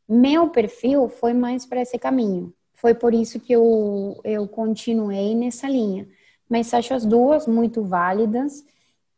Meu 0.08 0.50
perfil 0.50 1.08
foi 1.10 1.34
mais 1.34 1.66
para 1.66 1.82
esse 1.82 1.98
caminho. 2.00 2.52
Foi 2.74 2.94
por 2.96 3.14
isso 3.14 3.40
que 3.40 3.54
eu, 3.54 4.20
eu 4.24 4.48
continuei 4.48 5.36
nessa 5.36 5.68
linha. 5.68 6.08
Mas 6.50 6.74
acho 6.74 6.94
as 6.94 7.06
duas 7.06 7.46
muito 7.46 7.84
válidas. 7.84 8.66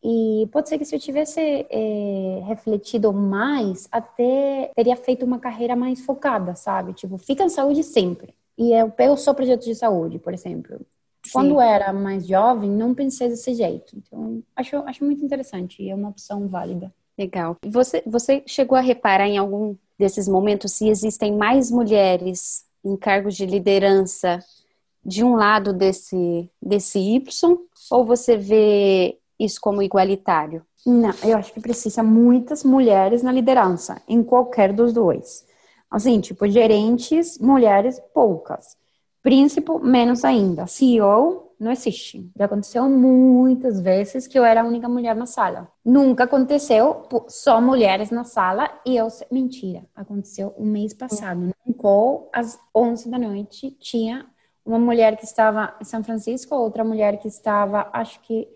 E 0.03 0.49
pode 0.51 0.67
ser 0.67 0.77
que 0.77 0.85
se 0.85 0.95
eu 0.95 0.99
tivesse 0.99 1.39
é, 1.39 2.41
refletido 2.45 3.13
mais, 3.13 3.87
até 3.91 4.71
teria 4.75 4.95
feito 4.95 5.23
uma 5.25 5.39
carreira 5.39 5.75
mais 5.75 6.01
focada, 6.01 6.55
sabe? 6.55 6.93
Tipo, 6.93 7.17
fica 7.17 7.43
em 7.43 7.49
saúde 7.49 7.83
sempre. 7.83 8.33
E 8.57 8.73
eu 8.73 8.89
pego 8.91 9.15
só 9.15 9.33
projetos 9.33 9.65
de 9.65 9.75
saúde, 9.75 10.19
por 10.19 10.33
exemplo. 10.33 10.81
Sim. 11.31 11.37
Quando 11.37 11.61
era 11.61 11.93
mais 11.93 12.27
jovem, 12.27 12.69
não 12.69 12.93
pensei 12.93 13.29
desse 13.29 13.53
jeito. 13.53 13.95
Então, 13.95 14.43
acho, 14.53 14.75
acho 14.79 15.05
muito 15.05 15.23
interessante 15.23 15.81
e 15.81 15.89
é 15.89 15.95
uma 15.95 16.09
opção 16.09 16.45
válida. 16.49 16.93
Legal. 17.17 17.55
Você, 17.65 18.03
você 18.05 18.43
chegou 18.45 18.77
a 18.77 18.81
reparar 18.81 19.27
em 19.27 19.37
algum 19.37 19.75
desses 19.97 20.27
momentos 20.27 20.73
se 20.73 20.89
existem 20.89 21.33
mais 21.33 21.71
mulheres 21.71 22.65
em 22.83 22.97
cargos 22.97 23.35
de 23.35 23.45
liderança 23.45 24.39
de 25.05 25.23
um 25.23 25.35
lado 25.35 25.71
desse, 25.71 26.49
desse 26.61 26.99
Y 26.99 27.57
ou 27.89 28.03
você 28.03 28.35
vê 28.35 29.17
isso 29.39 29.61
como 29.61 29.81
igualitário? 29.81 30.65
Não, 30.85 31.13
eu 31.23 31.37
acho 31.37 31.53
que 31.53 31.61
precisa 31.61 32.03
muitas 32.03 32.63
mulheres 32.63 33.23
na 33.23 33.31
liderança, 33.31 34.01
em 34.05 34.21
qualquer 34.21 34.73
dos 34.73 34.91
dois. 34.91 35.45
Assim, 35.89 36.19
tipo, 36.19 36.45
gerentes, 36.47 37.37
mulheres, 37.39 38.01
poucas. 38.13 38.75
Príncipe, 39.21 39.71
menos 39.81 40.25
ainda. 40.25 40.65
CEO, 40.67 41.53
não 41.59 41.71
existe. 41.71 42.31
Já 42.35 42.45
aconteceu 42.45 42.89
muitas 42.89 43.79
vezes 43.79 44.25
que 44.27 44.37
eu 44.37 44.43
era 44.43 44.61
a 44.61 44.65
única 44.65 44.89
mulher 44.89 45.15
na 45.15 45.27
sala. 45.27 45.71
Nunca 45.85 46.23
aconteceu 46.23 47.07
só 47.27 47.61
mulheres 47.61 48.09
na 48.09 48.23
sala 48.23 48.69
e 48.85 48.97
eu... 48.97 49.07
Mentira, 49.31 49.85
aconteceu 49.95 50.53
um 50.57 50.65
mês 50.65 50.93
passado. 50.93 51.51
No 51.65 51.73
call, 51.73 52.29
às 52.33 52.59
11 52.75 53.09
da 53.09 53.19
noite, 53.19 53.69
tinha 53.79 54.25
uma 54.65 54.79
mulher 54.79 55.17
que 55.17 55.23
estava 55.23 55.75
em 55.79 55.85
São 55.85 56.03
Francisco, 56.03 56.55
outra 56.55 56.83
mulher 56.83 57.17
que 57.17 57.27
estava, 57.27 57.89
acho 57.93 58.19
que 58.21 58.47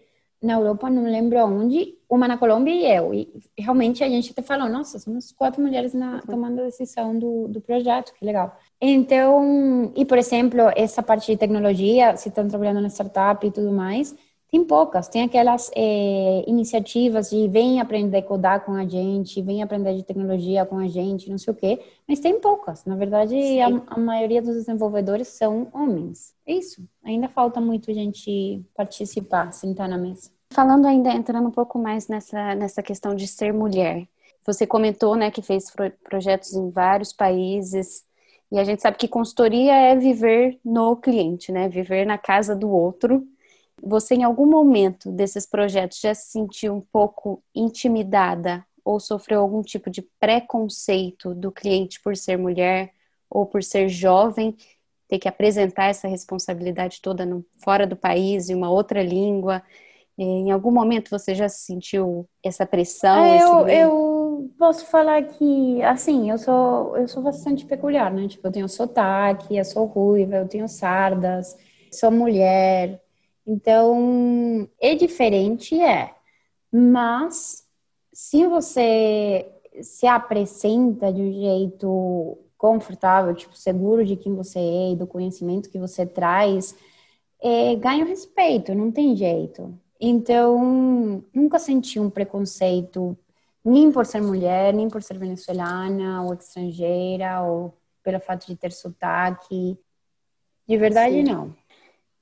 na 0.42 0.54
Europa, 0.54 0.90
não 0.90 1.04
lembro 1.04 1.40
onde, 1.46 1.98
uma 2.10 2.28
na 2.28 2.38
Colômbia 2.38 2.72
e 2.72 2.86
eu. 2.86 3.14
E 3.14 3.44
realmente 3.58 4.04
a 4.04 4.10
gente 4.10 4.32
até 4.32 4.42
falou, 4.42 4.70
nossa, 4.70 5.00
somos 5.00 5.32
quatro 5.32 5.62
mulheres 5.62 5.94
na, 5.94 6.22
tomando 6.22 6.62
a 6.62 6.66
decisão 6.66 7.18
do, 7.18 7.48
do 7.48 7.60
projeto, 7.60 8.14
que 8.14 8.24
legal. 8.24 8.56
Então, 8.88 9.92
e 9.96 10.06
por 10.06 10.18
exemplo, 10.18 10.60
essa 10.76 11.02
parte 11.02 11.32
de 11.32 11.38
tecnologia, 11.38 12.16
se 12.18 12.30
estão 12.30 12.48
trabalhando 12.48 12.82
na 12.82 12.90
startup 12.90 13.46
e 13.46 13.50
tudo 13.50 13.72
mais, 13.72 14.16
tem 14.52 14.64
poucas, 14.64 15.08
tem 15.08 15.24
aquelas 15.24 15.72
é, 15.76 16.44
iniciativas 16.46 17.32
de 17.32 17.48
vem 17.48 17.82
aprender 17.82 18.20
a 18.20 18.22
codar 18.22 18.64
com 18.64 18.74
a 18.74 18.86
gente, 18.86 19.42
vem 19.42 19.64
aprender 19.64 19.96
de 19.96 20.04
tecnologia 20.04 20.66
com 20.68 20.78
a 20.78 20.88
gente, 20.88 21.32
não 21.32 21.38
sei 21.40 21.52
o 21.52 21.56
quê, 21.56 21.82
mas 22.08 22.20
tem 22.20 22.40
poucas. 22.40 22.86
Na 22.86 22.96
verdade, 22.96 23.36
a, 23.60 23.68
a, 23.88 24.00
maioria 24.00 24.40
dos 24.40 24.54
desenvolvedores 24.54 25.30
são 25.30 25.68
homens. 25.74 26.36
É 26.46 26.54
isso. 26.54 26.88
Ainda 27.04 27.28
falta 27.28 27.60
muito 27.60 27.92
gente 27.92 28.64
participar, 28.76 29.52
sentar 29.52 29.90
na 29.90 29.98
mesa. 29.98 30.30
Falando 30.54 30.86
ainda, 30.86 31.10
entrando 31.10 31.48
um 31.48 31.52
pouco 31.52 31.80
mais 31.80 32.08
nessa, 32.08 32.54
nessa 32.54 32.84
questão 32.84 33.16
de 33.16 33.28
ser 33.28 33.52
mulher. 33.52 34.08
Você 34.46 34.68
comentou, 34.68 35.16
né, 35.16 35.32
que 35.32 35.42
fez 35.42 35.74
projetos 36.04 36.54
em 36.54 36.70
vários 36.70 37.12
países, 37.12 38.06
e 38.52 38.60
a 38.60 38.64
gente 38.64 38.82
sabe 38.82 38.98
que 38.98 39.08
consultoria 39.08 39.74
é 39.74 39.96
viver 39.96 40.60
no 40.64 40.96
cliente, 40.96 41.52
né? 41.52 41.68
Viver 41.68 42.06
na 42.06 42.18
casa 42.18 42.56
do 42.56 42.70
outro 42.70 43.28
você, 43.82 44.16
em 44.16 44.24
algum 44.24 44.46
momento 44.46 45.12
desses 45.12 45.46
projetos, 45.46 46.00
já 46.00 46.14
se 46.14 46.32
sentiu 46.32 46.74
um 46.74 46.82
pouco 46.82 47.44
intimidada 47.54 48.66
ou 48.84 49.00
sofreu 49.00 49.42
algum 49.42 49.62
tipo 49.62 49.90
de 49.90 50.02
preconceito 50.20 51.34
do 51.34 51.52
cliente 51.52 52.00
por 52.02 52.16
ser 52.16 52.38
mulher 52.38 52.92
ou 53.30 53.46
por 53.46 53.64
ser 53.64 53.90
jovem, 53.90 54.56
ter 55.08 55.20
que 55.20 55.28
apresentar 55.28 55.86
essa 55.86 56.08
responsabilidade 56.08 57.02
toda 57.02 57.26
no, 57.26 57.46
fora 57.64 57.86
do 57.86 57.96
país, 57.96 58.50
em 58.50 58.56
uma 58.56 58.70
outra 58.70 59.04
língua? 59.04 59.62
Em 60.18 60.52
algum 60.52 60.72
momento 60.72 61.10
você 61.10 61.36
já 61.36 61.50
sentiu 61.50 62.28
essa 62.44 62.66
pressão? 62.66 63.24
É, 63.24 63.44
eu, 63.44 63.68
posso 64.58 64.86
falar 64.88 65.24
que, 65.24 65.82
assim, 65.84 66.30
eu 66.32 66.38
sou, 66.38 66.98
eu 66.98 67.08
sou 67.08 67.24
bastante 67.24 67.66
peculiar, 67.66 68.12
né? 68.14 68.28
Tipo, 68.28 68.48
eu 68.48 68.52
tenho 68.52 68.70
sotaque, 68.70 69.58
eu 69.58 69.66
sou 69.66 69.86
ruiva, 69.86 70.36
eu 70.38 70.48
tenho 70.48 70.68
sardas, 70.68 71.58
sou 71.92 72.12
mulher, 72.12 73.02
então, 73.46 74.68
é 74.82 74.96
diferente, 74.96 75.80
é. 75.80 76.16
Mas, 76.72 77.64
se 78.12 78.48
você 78.48 79.52
se 79.82 80.08
apresenta 80.08 81.14
de 81.14 81.22
um 81.22 81.32
jeito 81.34 82.38
confortável, 82.58 83.36
tipo, 83.36 83.56
seguro 83.56 84.06
de 84.06 84.16
quem 84.16 84.34
você 84.36 84.60
é 84.60 84.92
e 84.94 84.96
do 84.96 85.06
conhecimento 85.06 85.70
que 85.70 85.78
você 85.78 86.06
traz, 86.06 86.76
é, 87.42 87.76
ganha 87.76 88.06
respeito, 88.06 88.74
não 88.74 88.92
tem 88.92 89.16
jeito. 89.16 89.78
Então, 90.00 91.24
nunca 91.34 91.60
senti 91.60 92.00
um 92.00 92.10
preconceito, 92.10 93.18
nem 93.66 93.92
por 93.92 94.06
ser 94.06 94.22
mulher, 94.22 94.72
nem 94.74 94.88
por 94.88 95.02
ser 95.02 95.18
venezuelana 95.18 96.24
ou 96.24 96.36
estrangeira, 96.36 97.42
ou 97.42 97.76
pelo 98.04 98.20
fato 98.20 98.46
de 98.46 98.56
ter 98.56 98.72
sotaque. 98.72 99.78
De 100.68 100.78
verdade, 100.78 101.16
Sim. 101.16 101.24
não. 101.24 101.56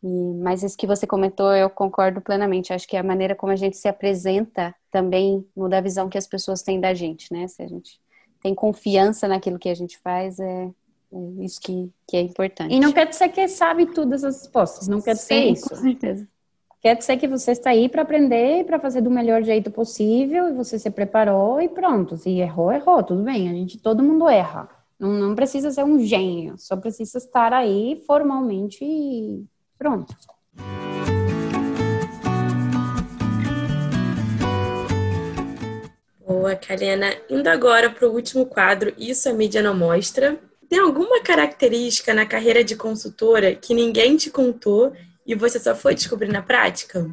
E, 0.01 0.33
mas 0.41 0.63
isso 0.63 0.77
que 0.77 0.87
você 0.87 1.05
comentou, 1.05 1.53
eu 1.53 1.69
concordo 1.69 2.21
plenamente. 2.21 2.71
Acho 2.71 2.87
que 2.87 2.95
a 2.95 3.03
maneira 3.03 3.35
como 3.35 3.51
a 3.51 3.55
gente 3.57 3.75
se 3.75 3.87
apresenta 3.87 4.73
também 4.89 5.45
muda 5.55 5.77
a 5.77 5.81
visão 5.81 6.09
que 6.09 6.17
as 6.17 6.27
pessoas 6.27 6.61
têm 6.61 6.79
da 6.79 6.93
gente, 6.93 7.31
né? 7.31 7.47
Se 7.47 7.61
a 7.61 7.67
gente 7.67 7.99
tem 8.41 8.55
confiança 8.55 9.27
naquilo 9.27 9.59
que 9.59 9.69
a 9.69 9.75
gente 9.75 9.97
faz, 9.97 10.39
é, 10.39 10.65
é 10.65 11.43
isso 11.43 11.59
que, 11.59 11.89
que 12.07 12.17
é 12.17 12.21
importante. 12.21 12.73
E 12.73 12.79
não 12.79 12.91
quer 12.91 13.07
dizer 13.07 13.29
que 13.29 13.47
sabe 13.47 13.85
todas 13.87 14.23
as 14.23 14.43
respostas, 14.43 14.87
não 14.87 15.01
quer 15.01 15.15
dizer 15.15 15.41
Sim, 15.41 15.51
isso. 15.51 15.69
Com 15.69 15.75
certeza. 15.75 16.27
Quer 16.83 16.97
dizer 16.97 17.15
que 17.15 17.29
você 17.29 17.53
está 17.53 17.69
aí 17.69 17.87
para 17.87 18.01
aprender 18.01 18.59
e 18.59 18.63
para 18.65 18.77
fazer 18.77 18.99
do 18.99 19.09
melhor 19.09 19.41
jeito 19.41 19.71
possível 19.71 20.49
e 20.49 20.53
você 20.53 20.77
se 20.77 20.91
preparou 20.91 21.61
e 21.61 21.69
pronto. 21.69 22.17
Se 22.17 22.29
errou, 22.29 22.73
errou, 22.73 23.01
tudo 23.01 23.23
bem. 23.23 23.49
A 23.49 23.53
gente, 23.53 23.77
todo 23.77 24.03
mundo 24.03 24.27
erra. 24.27 24.67
Não, 24.99 25.13
não 25.13 25.33
precisa 25.33 25.71
ser 25.71 25.85
um 25.85 25.97
gênio, 25.99 26.55
só 26.57 26.75
precisa 26.75 27.17
estar 27.19 27.53
aí 27.53 28.03
formalmente 28.05 28.83
Pronto. 29.77 30.13
Boa, 36.27 36.53
Kalena. 36.57 37.13
Indo 37.29 37.47
agora 37.47 37.89
para 37.89 38.09
o 38.09 38.13
último 38.13 38.45
quadro, 38.45 38.93
Isso 38.97 39.29
a 39.29 39.33
Mídia 39.33 39.61
Não 39.61 39.73
Mostra. 39.73 40.37
Tem 40.67 40.79
alguma 40.79 41.21
característica 41.21 42.13
na 42.13 42.25
carreira 42.25 42.61
de 42.61 42.75
consultora 42.75 43.55
que 43.55 43.73
ninguém 43.73 44.17
te 44.17 44.29
contou 44.29 44.91
e 45.25 45.35
você 45.35 45.59
só 45.59 45.75
foi 45.75 45.95
descobrir 45.95 46.31
na 46.31 46.41
prática? 46.41 47.09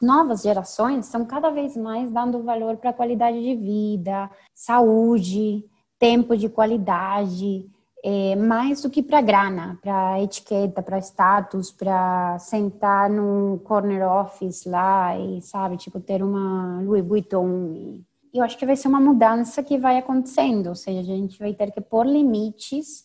Novas 0.00 0.42
gerações 0.42 1.06
estão 1.06 1.24
cada 1.24 1.50
vez 1.50 1.76
mais 1.76 2.10
dando 2.10 2.42
valor 2.42 2.76
para 2.76 2.90
a 2.90 2.94
qualidade 2.94 3.40
de 3.40 3.54
vida, 3.54 4.28
saúde, 4.54 5.64
tempo 5.98 6.36
de 6.36 6.48
qualidade, 6.48 7.70
é, 8.04 8.34
mais 8.34 8.82
do 8.82 8.90
que 8.90 9.00
para 9.00 9.20
grana, 9.20 9.78
para 9.80 10.20
etiqueta, 10.20 10.82
para 10.82 10.98
status, 10.98 11.70
para 11.70 12.36
sentar 12.40 13.08
num 13.08 13.58
corner 13.58 14.02
office 14.10 14.64
lá 14.66 15.16
e, 15.16 15.40
sabe, 15.40 15.76
tipo, 15.76 16.00
ter 16.00 16.22
uma 16.22 16.80
Louis 16.82 17.04
Vuitton. 17.04 18.00
Eu 18.34 18.42
acho 18.42 18.58
que 18.58 18.66
vai 18.66 18.74
ser 18.74 18.88
uma 18.88 19.00
mudança 19.00 19.62
que 19.62 19.78
vai 19.78 19.98
acontecendo, 19.98 20.70
ou 20.70 20.74
seja, 20.74 21.12
a 21.12 21.16
gente 21.16 21.38
vai 21.38 21.54
ter 21.54 21.70
que 21.70 21.80
pôr 21.80 22.04
limites 22.04 23.04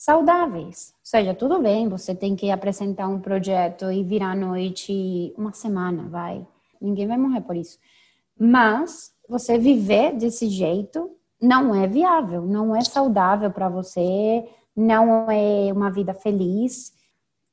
saudáveis. 0.00 0.94
Ou 0.94 1.00
seja, 1.02 1.34
tudo 1.34 1.60
bem, 1.60 1.86
você 1.86 2.14
tem 2.14 2.34
que 2.34 2.50
apresentar 2.50 3.06
um 3.06 3.20
projeto 3.20 3.92
e 3.92 4.02
virar 4.02 4.30
à 4.30 4.34
noite 4.34 5.34
uma 5.36 5.52
semana, 5.52 6.08
vai. 6.08 6.46
Ninguém 6.80 7.06
vai 7.06 7.18
morrer 7.18 7.42
por 7.42 7.54
isso. 7.54 7.78
Mas 8.38 9.12
você 9.28 9.58
viver 9.58 10.14
desse 10.16 10.48
jeito 10.48 11.10
não 11.38 11.74
é 11.74 11.86
viável, 11.86 12.46
não 12.46 12.74
é 12.74 12.80
saudável 12.80 13.50
para 13.50 13.68
você, 13.68 14.48
não 14.74 15.30
é 15.30 15.70
uma 15.70 15.90
vida 15.90 16.14
feliz. 16.14 16.94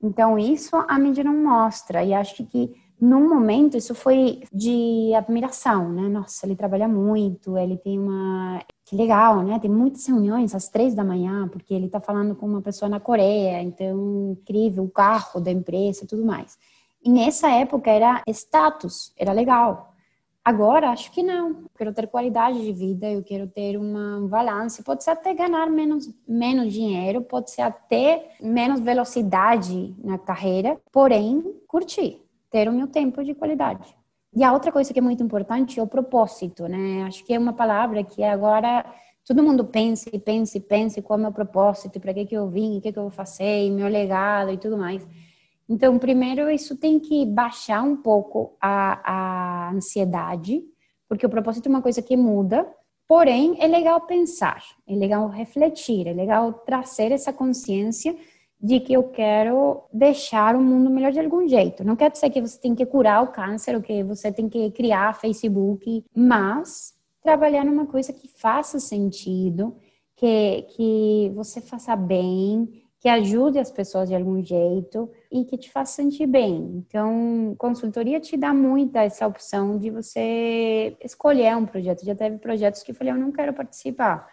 Então, 0.02 0.40
isso 0.40 0.74
a 0.88 0.98
mídia 0.98 1.26
não 1.26 1.36
mostra. 1.36 2.02
E 2.02 2.14
acho 2.14 2.46
que, 2.46 2.74
num 3.00 3.30
momento, 3.30 3.78
isso 3.78 3.94
foi 3.94 4.42
de 4.52 5.14
admiração, 5.16 5.92
né? 5.92 6.10
Nossa, 6.10 6.46
ele 6.46 6.56
trabalha 6.56 6.88
muito, 6.88 7.58
ele 7.58 7.78
tem 7.78 8.00
uma. 8.00 8.62
Que 8.86 8.96
legal, 8.96 9.44
né? 9.44 9.60
Tem 9.60 9.70
muitas 9.70 10.06
reuniões 10.08 10.56
às 10.56 10.68
três 10.70 10.96
da 10.96 11.04
manhã, 11.04 11.48
porque 11.48 11.74
ele 11.74 11.86
está 11.86 12.00
falando 12.00 12.36
com 12.36 12.48
uma 12.48 12.62
pessoa 12.62 12.90
na 12.90 13.00
Coreia, 13.00 13.62
então, 13.62 14.32
incrível, 14.32 14.84
o 14.84 14.90
carro 14.90 15.40
da 15.40 15.52
empresa 15.52 16.08
tudo 16.08 16.26
mais. 16.26 16.58
E 17.04 17.10
nessa 17.10 17.50
época 17.52 17.92
era 17.92 18.24
status, 18.28 19.14
era 19.18 19.32
legal. 19.32 19.94
Agora, 20.44 20.92
acho 20.92 21.12
que 21.12 21.22
não. 21.22 21.50
Eu 21.50 21.70
quero 21.78 21.94
ter 21.94 22.08
qualidade 22.08 22.64
de 22.64 22.72
vida, 22.72 23.06
eu 23.12 23.22
quero 23.22 23.48
ter 23.48 23.78
uma, 23.78 24.18
um 24.18 24.28
balance. 24.28 24.82
Pode 24.82 25.04
ser 25.04 25.12
até 25.12 25.34
ganhar 25.34 25.70
menos, 25.70 26.10
menos 26.28 26.74
dinheiro, 26.74 27.22
pode 27.22 27.52
ser 27.52 27.62
até 27.64 28.32
menos 28.42 28.80
velocidade 28.80 29.94
na 30.02 30.18
carreira, 30.18 30.80
porém, 30.92 31.44
curtir, 31.68 32.22
ter 32.50 32.68
o 32.68 32.74
meu 32.74 32.88
tempo 32.88 33.24
de 33.24 33.34
qualidade. 33.34 33.96
E 34.36 34.44
a 34.44 34.54
outra 34.54 34.72
coisa 34.72 34.94
que 34.94 35.00
é 35.00 35.02
muito 35.02 35.24
importante 35.24 35.80
é 35.80 35.84
o 35.84 35.88
propósito, 35.88 36.68
né? 36.68 37.04
Acho 37.04 37.24
que 37.26 37.34
é 37.34 37.40
uma 37.40 37.54
palavra 37.54 38.04
que 38.04 38.24
agora 38.24 38.86
todo 39.26 39.44
mundo 39.44 39.66
pensa 39.66 40.10
e 40.14 40.20
pensa 40.20 40.58
e 40.58 40.62
pensa 40.62 41.02
qual 41.02 41.18
é 41.18 41.20
o 41.20 41.24
meu 41.24 41.32
propósito, 41.32 42.00
para 42.00 42.14
que, 42.14 42.26
que 42.26 42.36
eu 42.36 42.48
vim, 42.48 42.78
o 42.78 42.82
que, 42.82 42.92
que 42.92 43.00
eu 43.00 43.04
vou 43.04 43.12
fazer, 43.12 43.70
meu 43.72 43.88
legado 43.88 44.52
e 44.52 44.58
tudo 44.58 44.78
mais. 44.78 45.06
Então, 45.68 46.00
primeiro, 46.00 46.50
isso 46.50 46.78
tem 46.78 46.98
que 47.00 47.26
baixar 47.26 47.84
um 47.84 47.98
pouco 47.98 48.56
a, 48.62 49.02
a 49.04 49.72
ansiedade, 49.72 50.64
porque 51.10 51.26
o 51.26 51.30
propósito 51.30 51.68
é 51.68 51.70
uma 51.70 51.82
coisa 51.82 52.02
que 52.02 52.16
muda, 52.16 52.66
porém, 53.06 53.58
é 53.60 53.68
legal 53.68 54.02
pensar, 54.02 54.64
é 54.88 54.96
legal 54.96 55.28
refletir, 55.28 56.08
é 56.08 56.14
legal 56.14 56.54
trazer 56.54 57.12
essa 57.12 57.34
consciência 57.34 58.16
de 58.60 58.80
que 58.80 58.94
eu 58.94 59.04
quero 59.04 59.84
deixar 59.94 60.56
o 60.56 60.62
mundo 60.62 60.90
melhor 60.90 61.12
de 61.12 61.20
algum 61.20 61.48
jeito. 61.48 61.84
Não 61.84 61.96
quer 61.96 62.12
dizer 62.12 62.30
que 62.30 62.42
você 62.42 62.60
tem 62.60 62.74
que 62.74 62.86
curar 62.86 63.24
o 63.24 63.28
câncer 63.28 63.76
ou 63.76 63.82
que 63.82 64.04
você 64.04 64.32
tem 64.32 64.50
que 64.50 64.72
criar 64.72 65.14
Facebook, 65.14 66.04
mas 66.16 66.94
trabalhar 67.22 67.64
numa 67.64 67.86
coisa 67.86 68.12
que 68.12 68.28
faça 68.28 68.80
sentido, 68.80 69.76
que, 70.16 70.64
que 70.76 71.32
você 71.36 71.62
faça 71.62 71.96
bem, 71.96 72.68
que 73.00 73.08
ajude 73.08 73.60
as 73.60 73.70
pessoas 73.70 74.10
de 74.10 74.16
algum 74.16 74.44
jeito 74.44 75.10
e 75.32 75.46
que 75.46 75.58
te 75.58 75.72
faça 75.72 75.94
sentir 75.94 76.26
bem. 76.26 76.84
Então, 76.88 77.54
consultoria 77.58 78.20
te 78.20 78.36
dá 78.36 78.54
muita 78.54 79.04
essa 79.04 79.28
opção 79.28 79.78
de 79.78 79.92
você 79.92 80.98
escolher 81.04 81.56
um 81.56 81.66
projeto. 81.66 82.04
Já 82.04 82.16
teve 82.16 82.38
projetos 82.38 82.82
que 82.82 82.92
eu 82.92 82.96
falei, 82.96 83.14
eu 83.14 83.18
não 83.18 83.32
quero 83.32 83.54
participar. 83.54 84.28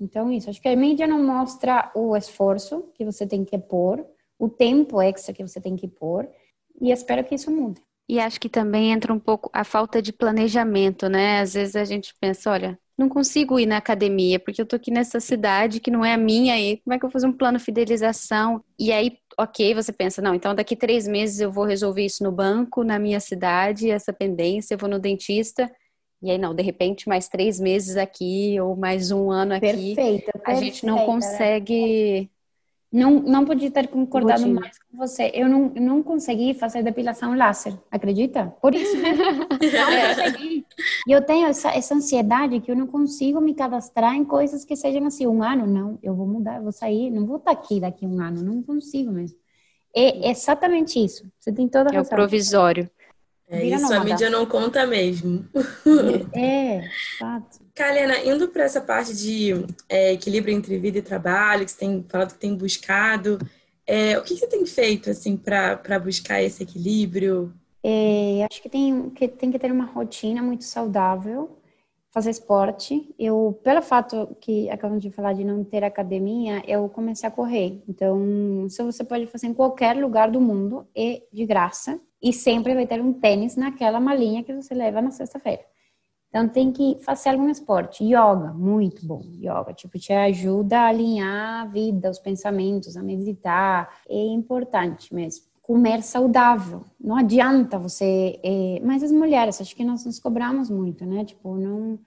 Então, 0.00 0.30
isso. 0.30 0.50
Acho 0.50 0.60
que 0.60 0.68
a 0.68 0.76
mídia 0.76 1.06
não 1.06 1.22
mostra 1.22 1.90
o 1.94 2.16
esforço 2.16 2.90
que 2.94 3.04
você 3.04 3.26
tem 3.26 3.44
que 3.44 3.58
pôr, 3.58 4.04
o 4.38 4.48
tempo 4.48 5.00
extra 5.00 5.32
que 5.32 5.46
você 5.46 5.60
tem 5.60 5.76
que 5.76 5.88
pôr, 5.88 6.28
e 6.80 6.90
espero 6.90 7.24
que 7.24 7.34
isso 7.34 7.50
mude. 7.50 7.80
E 8.08 8.20
acho 8.20 8.40
que 8.40 8.48
também 8.48 8.92
entra 8.92 9.12
um 9.12 9.18
pouco 9.18 9.50
a 9.52 9.64
falta 9.64 10.00
de 10.00 10.12
planejamento, 10.12 11.08
né? 11.08 11.40
Às 11.40 11.54
vezes 11.54 11.74
a 11.74 11.84
gente 11.84 12.14
pensa, 12.20 12.50
olha, 12.50 12.78
não 12.96 13.08
consigo 13.08 13.58
ir 13.58 13.66
na 13.66 13.78
academia, 13.78 14.38
porque 14.38 14.60
eu 14.60 14.66
tô 14.66 14.76
aqui 14.76 14.90
nessa 14.90 15.18
cidade 15.18 15.80
que 15.80 15.90
não 15.90 16.04
é 16.04 16.14
a 16.14 16.18
minha, 16.18 16.58
e 16.58 16.76
como 16.78 16.94
é 16.94 16.98
que 16.98 17.04
eu 17.04 17.08
vou 17.08 17.12
fazer 17.12 17.26
um 17.26 17.32
plano 17.32 17.58
de 17.58 17.64
fidelização? 17.64 18.62
E 18.78 18.92
aí, 18.92 19.18
ok, 19.38 19.74
você 19.74 19.92
pensa, 19.92 20.22
não, 20.22 20.34
então 20.34 20.54
daqui 20.54 20.76
três 20.76 21.06
meses 21.08 21.40
eu 21.40 21.50
vou 21.50 21.64
resolver 21.64 22.04
isso 22.04 22.22
no 22.22 22.30
banco, 22.30 22.84
na 22.84 22.98
minha 22.98 23.20
cidade, 23.20 23.90
essa 23.90 24.12
pendência, 24.12 24.74
eu 24.74 24.78
vou 24.78 24.88
no 24.88 24.98
dentista. 24.98 25.70
E 26.22 26.30
aí, 26.30 26.38
não, 26.38 26.54
de 26.54 26.62
repente, 26.62 27.08
mais 27.08 27.28
três 27.28 27.60
meses 27.60 27.96
aqui, 27.96 28.58
ou 28.60 28.74
mais 28.74 29.10
um 29.10 29.30
ano 29.30 29.54
aqui. 29.54 29.94
Perfeito. 29.94 30.30
A 30.44 30.54
gente 30.54 30.84
não 30.86 31.04
consegue 31.04 32.30
não, 32.96 33.20
não 33.20 33.44
podia 33.44 33.70
ter 33.70 33.88
concordado 33.88 34.40
Rotina. 34.40 34.60
mais 34.60 34.78
com 34.78 34.96
você. 34.96 35.30
Eu 35.34 35.48
não, 35.48 35.68
não 35.68 36.02
consegui 36.02 36.54
fazer 36.54 36.82
depilação 36.82 37.34
laser, 37.34 37.74
acredita? 37.90 38.46
Por 38.62 38.74
isso. 38.74 38.96
eu 41.06 41.20
tenho 41.22 41.48
essa, 41.48 41.70
essa 41.70 41.94
ansiedade 41.94 42.60
que 42.60 42.70
eu 42.70 42.76
não 42.76 42.86
consigo 42.86 43.40
me 43.40 43.54
cadastrar 43.54 44.14
em 44.14 44.24
coisas 44.24 44.64
que 44.64 44.76
sejam 44.76 45.04
assim, 45.04 45.26
um 45.26 45.42
ano, 45.42 45.66
não, 45.66 45.98
eu 46.02 46.14
vou 46.14 46.26
mudar, 46.26 46.56
eu 46.56 46.62
vou 46.62 46.72
sair, 46.72 47.10
não 47.10 47.26
vou 47.26 47.36
estar 47.36 47.50
aqui 47.50 47.80
daqui 47.80 48.06
um 48.06 48.20
ano, 48.20 48.42
não 48.42 48.62
consigo 48.62 49.10
mesmo. 49.10 49.36
É 49.94 50.30
exatamente 50.30 51.02
isso. 51.02 51.30
Você 51.38 51.52
tem 51.52 51.68
toda 51.68 51.90
a 51.90 51.92
razão. 51.92 52.00
É 52.00 52.02
o 52.02 52.08
provisório. 52.08 52.90
É, 53.48 53.64
isso 53.64 53.92
a 53.92 54.02
mídia 54.02 54.28
não 54.28 54.44
conta 54.44 54.86
mesmo. 54.86 55.46
É, 56.34 56.82
fato. 57.18 57.60
Kalena, 57.74 58.18
indo 58.24 58.48
para 58.48 58.64
essa 58.64 58.80
parte 58.80 59.14
de 59.14 59.52
é, 59.88 60.12
equilíbrio 60.12 60.54
entre 60.54 60.78
vida 60.78 60.98
e 60.98 61.02
trabalho, 61.02 61.64
que 61.64 61.70
você 61.70 61.78
tem 61.78 62.04
falado 62.08 62.32
que 62.32 62.38
tem 62.38 62.56
buscado, 62.56 63.38
é, 63.86 64.18
o 64.18 64.22
que, 64.22 64.36
você 64.36 64.48
tem 64.48 64.66
feito 64.66 65.10
assim 65.10 65.36
para 65.36 65.98
buscar 66.00 66.42
esse 66.42 66.62
equilíbrio? 66.62 67.54
É, 67.82 68.44
acho 68.50 68.60
que 68.60 68.68
tem, 68.68 69.10
que 69.10 69.28
tem 69.28 69.52
que 69.52 69.58
ter 69.58 69.70
uma 69.70 69.84
rotina 69.84 70.42
muito 70.42 70.64
saudável, 70.64 71.56
fazer 72.16 72.30
esporte. 72.30 73.14
Eu, 73.18 73.60
pelo 73.62 73.82
fato 73.82 74.34
que 74.40 74.70
acabamos 74.70 75.02
de 75.02 75.10
falar 75.10 75.34
de 75.34 75.44
não 75.44 75.62
ter 75.62 75.84
academia, 75.84 76.62
eu 76.66 76.88
comecei 76.88 77.28
a 77.28 77.30
correr. 77.30 77.82
Então, 77.86 78.64
isso 78.66 78.82
você 78.86 79.04
pode 79.04 79.26
fazer 79.26 79.48
em 79.48 79.52
qualquer 79.52 79.94
lugar 79.98 80.30
do 80.30 80.40
mundo 80.40 80.88
e 80.96 81.24
de 81.30 81.44
graça. 81.44 82.00
E 82.22 82.32
sempre 82.32 82.74
vai 82.74 82.86
ter 82.86 83.02
um 83.02 83.12
tênis 83.12 83.54
naquela 83.54 84.00
malinha 84.00 84.42
que 84.42 84.54
você 84.54 84.72
leva 84.72 85.02
na 85.02 85.10
sexta-feira. 85.10 85.60
Então 86.30 86.48
tem 86.48 86.72
que 86.72 86.96
fazer 87.02 87.28
algum 87.28 87.50
esporte. 87.50 88.02
Yoga, 88.02 88.50
muito 88.54 89.06
bom. 89.06 89.20
Yoga, 89.34 89.74
tipo, 89.74 89.98
te 89.98 90.14
ajuda 90.14 90.78
a 90.78 90.86
alinhar 90.86 91.62
a 91.62 91.64
vida, 91.66 92.08
os 92.08 92.18
pensamentos, 92.18 92.96
a 92.96 93.02
meditar. 93.02 93.94
É 94.08 94.16
importante 94.16 95.14
mesmo. 95.14 95.44
Comer 95.66 96.00
saudável. 96.02 96.84
Não 97.00 97.16
adianta 97.16 97.76
você. 97.76 98.38
É... 98.40 98.80
Mas 98.84 99.02
as 99.02 99.10
mulheres, 99.10 99.60
acho 99.60 99.74
que 99.74 99.84
nós 99.84 100.04
nos 100.04 100.20
cobramos 100.20 100.70
muito, 100.70 101.04
né? 101.04 101.24
Tipo, 101.24 101.56
não. 101.56 101.98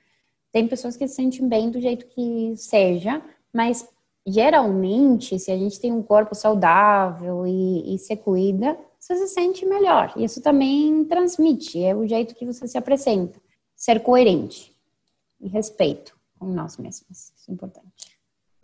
Tem 0.52 0.66
pessoas 0.66 0.96
que 0.96 1.06
se 1.08 1.16
sentem 1.16 1.48
bem 1.48 1.70
do 1.70 1.82
jeito 1.82 2.08
que 2.08 2.54
seja, 2.56 3.22
mas 3.54 3.86
geralmente, 4.26 5.38
se 5.38 5.52
a 5.52 5.58
gente 5.58 5.80
tem 5.80 5.92
um 5.92 6.02
corpo 6.02 6.34
saudável 6.34 7.46
e, 7.46 7.94
e 7.94 7.98
se 8.00 8.16
cuida, 8.16 8.78
você 9.00 9.16
se 9.16 9.28
sente 9.28 9.66
melhor. 9.66 10.14
E 10.16 10.24
isso 10.24 10.42
também 10.42 11.04
transmite, 11.06 11.84
é 11.84 11.94
o 11.94 12.08
jeito 12.08 12.34
que 12.34 12.46
você 12.46 12.68
se 12.68 12.78
apresenta 12.78 13.40
ser 13.76 14.02
coerente 14.02 14.76
e 15.40 15.48
respeito 15.48 16.18
com 16.38 16.48
nós 16.48 16.78
mesmos. 16.78 17.32
Isso 17.36 17.50
é 17.50 17.54
importante. 17.54 18.18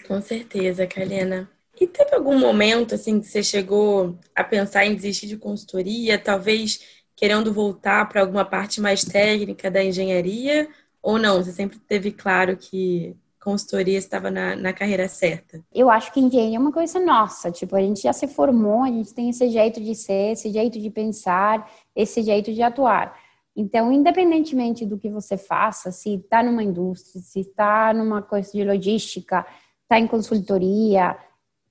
Com 0.08 0.22
certeza, 0.22 0.88
Kalena. 0.88 1.50
E 1.80 1.88
teve 1.88 2.16
algum 2.16 2.40
momento 2.40 2.96
assim 2.96 3.20
que 3.20 3.28
você 3.28 3.44
chegou 3.44 4.18
a 4.34 4.44
pensar 4.44 4.86
em 4.86 4.96
desistir 4.96 5.28
de 5.28 5.38
consultoria, 5.38 6.18
talvez 6.18 6.80
querendo 7.16 7.54
voltar 7.54 8.08
para 8.08 8.22
alguma 8.22 8.46
parte 8.46 8.82
mais 8.82 9.04
técnica 9.04 9.70
da 9.72 9.84
engenharia, 9.84 10.68
ou 11.02 11.18
não? 11.18 11.44
Você 11.44 11.52
sempre 11.52 11.78
teve 11.80 12.12
claro 12.12 12.58
que 12.58 13.16
consultoria 13.46 14.00
estava 14.00 14.32
na, 14.32 14.56
na 14.56 14.74
carreira 14.74 15.08
certa? 15.08 15.64
Eu 15.72 15.88
acho 15.90 16.12
que 16.12 16.20
engenharia 16.20 16.58
é 16.58 16.60
uma 16.60 16.72
coisa 16.72 17.00
nossa. 17.00 17.52
Tipo, 17.52 17.76
a 17.76 17.82
gente 17.82 18.02
já 18.02 18.12
se 18.12 18.28
formou, 18.28 18.84
a 18.84 18.88
gente 18.88 19.14
tem 19.14 19.30
esse 19.30 19.48
jeito 19.50 19.80
de 19.80 19.94
ser, 19.94 20.32
esse 20.32 20.52
jeito 20.52 20.80
de 20.80 20.90
pensar, 20.90 21.72
esse 21.96 22.24
jeito 22.24 22.52
de 22.52 22.64
atuar. 22.64 23.16
Então, 23.56 23.92
independentemente 23.92 24.84
do 24.84 24.98
que 24.98 25.10
você 25.10 25.38
faça, 25.38 25.92
se 25.92 26.16
está 26.16 26.42
numa 26.42 26.64
indústria, 26.64 27.22
se 27.22 27.42
está 27.42 27.94
numa 27.94 28.22
coisa 28.22 28.52
de 28.52 28.64
logística, 28.64 29.46
está 29.84 30.00
em 30.00 30.08
consultoria, 30.08 31.16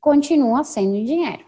continua 0.05 0.62
sendo 0.64 0.96
engenheiro. 0.96 1.46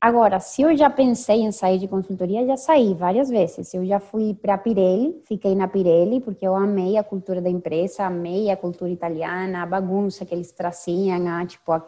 Agora, 0.00 0.40
se 0.40 0.62
eu 0.62 0.76
já 0.76 0.90
pensei 0.90 1.42
em 1.42 1.52
sair 1.52 1.78
de 1.78 1.86
consultoria, 1.86 2.44
já 2.44 2.56
saí 2.56 2.94
várias 2.94 3.28
vezes. 3.28 3.72
Eu 3.72 3.86
já 3.86 4.00
fui 4.00 4.34
para 4.34 4.58
Pirelli, 4.58 5.22
fiquei 5.24 5.54
na 5.54 5.68
Pirelli, 5.68 6.20
porque 6.20 6.44
eu 6.44 6.56
amei 6.56 6.96
a 6.96 7.04
cultura 7.04 7.40
da 7.40 7.48
empresa, 7.48 8.04
amei 8.04 8.50
a 8.50 8.56
cultura 8.56 8.90
italiana, 8.90 9.62
a 9.62 9.66
bagunça 9.66 10.26
que 10.26 10.34
eles 10.34 10.50
traziam, 10.50 11.28
a, 11.28 11.46
tipo, 11.46 11.70
a 11.70 11.80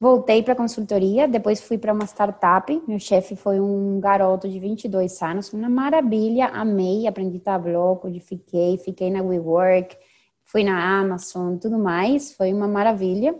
Voltei 0.00 0.42
para 0.42 0.56
consultoria, 0.56 1.28
depois 1.28 1.60
fui 1.60 1.76
para 1.76 1.92
uma 1.92 2.06
startup. 2.06 2.82
Meu 2.88 2.98
chefe 2.98 3.36
foi 3.36 3.60
um 3.60 4.00
garoto 4.00 4.48
de 4.48 4.58
22 4.58 5.20
anos, 5.22 5.52
uma 5.52 5.68
maravilha, 5.68 6.46
amei, 6.46 7.06
aprendi 7.06 7.38
tableau, 7.38 7.96
codifiquei, 7.98 8.78
fiquei 8.78 9.10
na 9.10 9.22
WeWork, 9.22 9.96
fui 10.42 10.64
na 10.64 10.98
Amazon, 10.98 11.56
tudo 11.58 11.78
mais, 11.78 12.32
foi 12.32 12.54
uma 12.54 12.66
maravilha. 12.66 13.38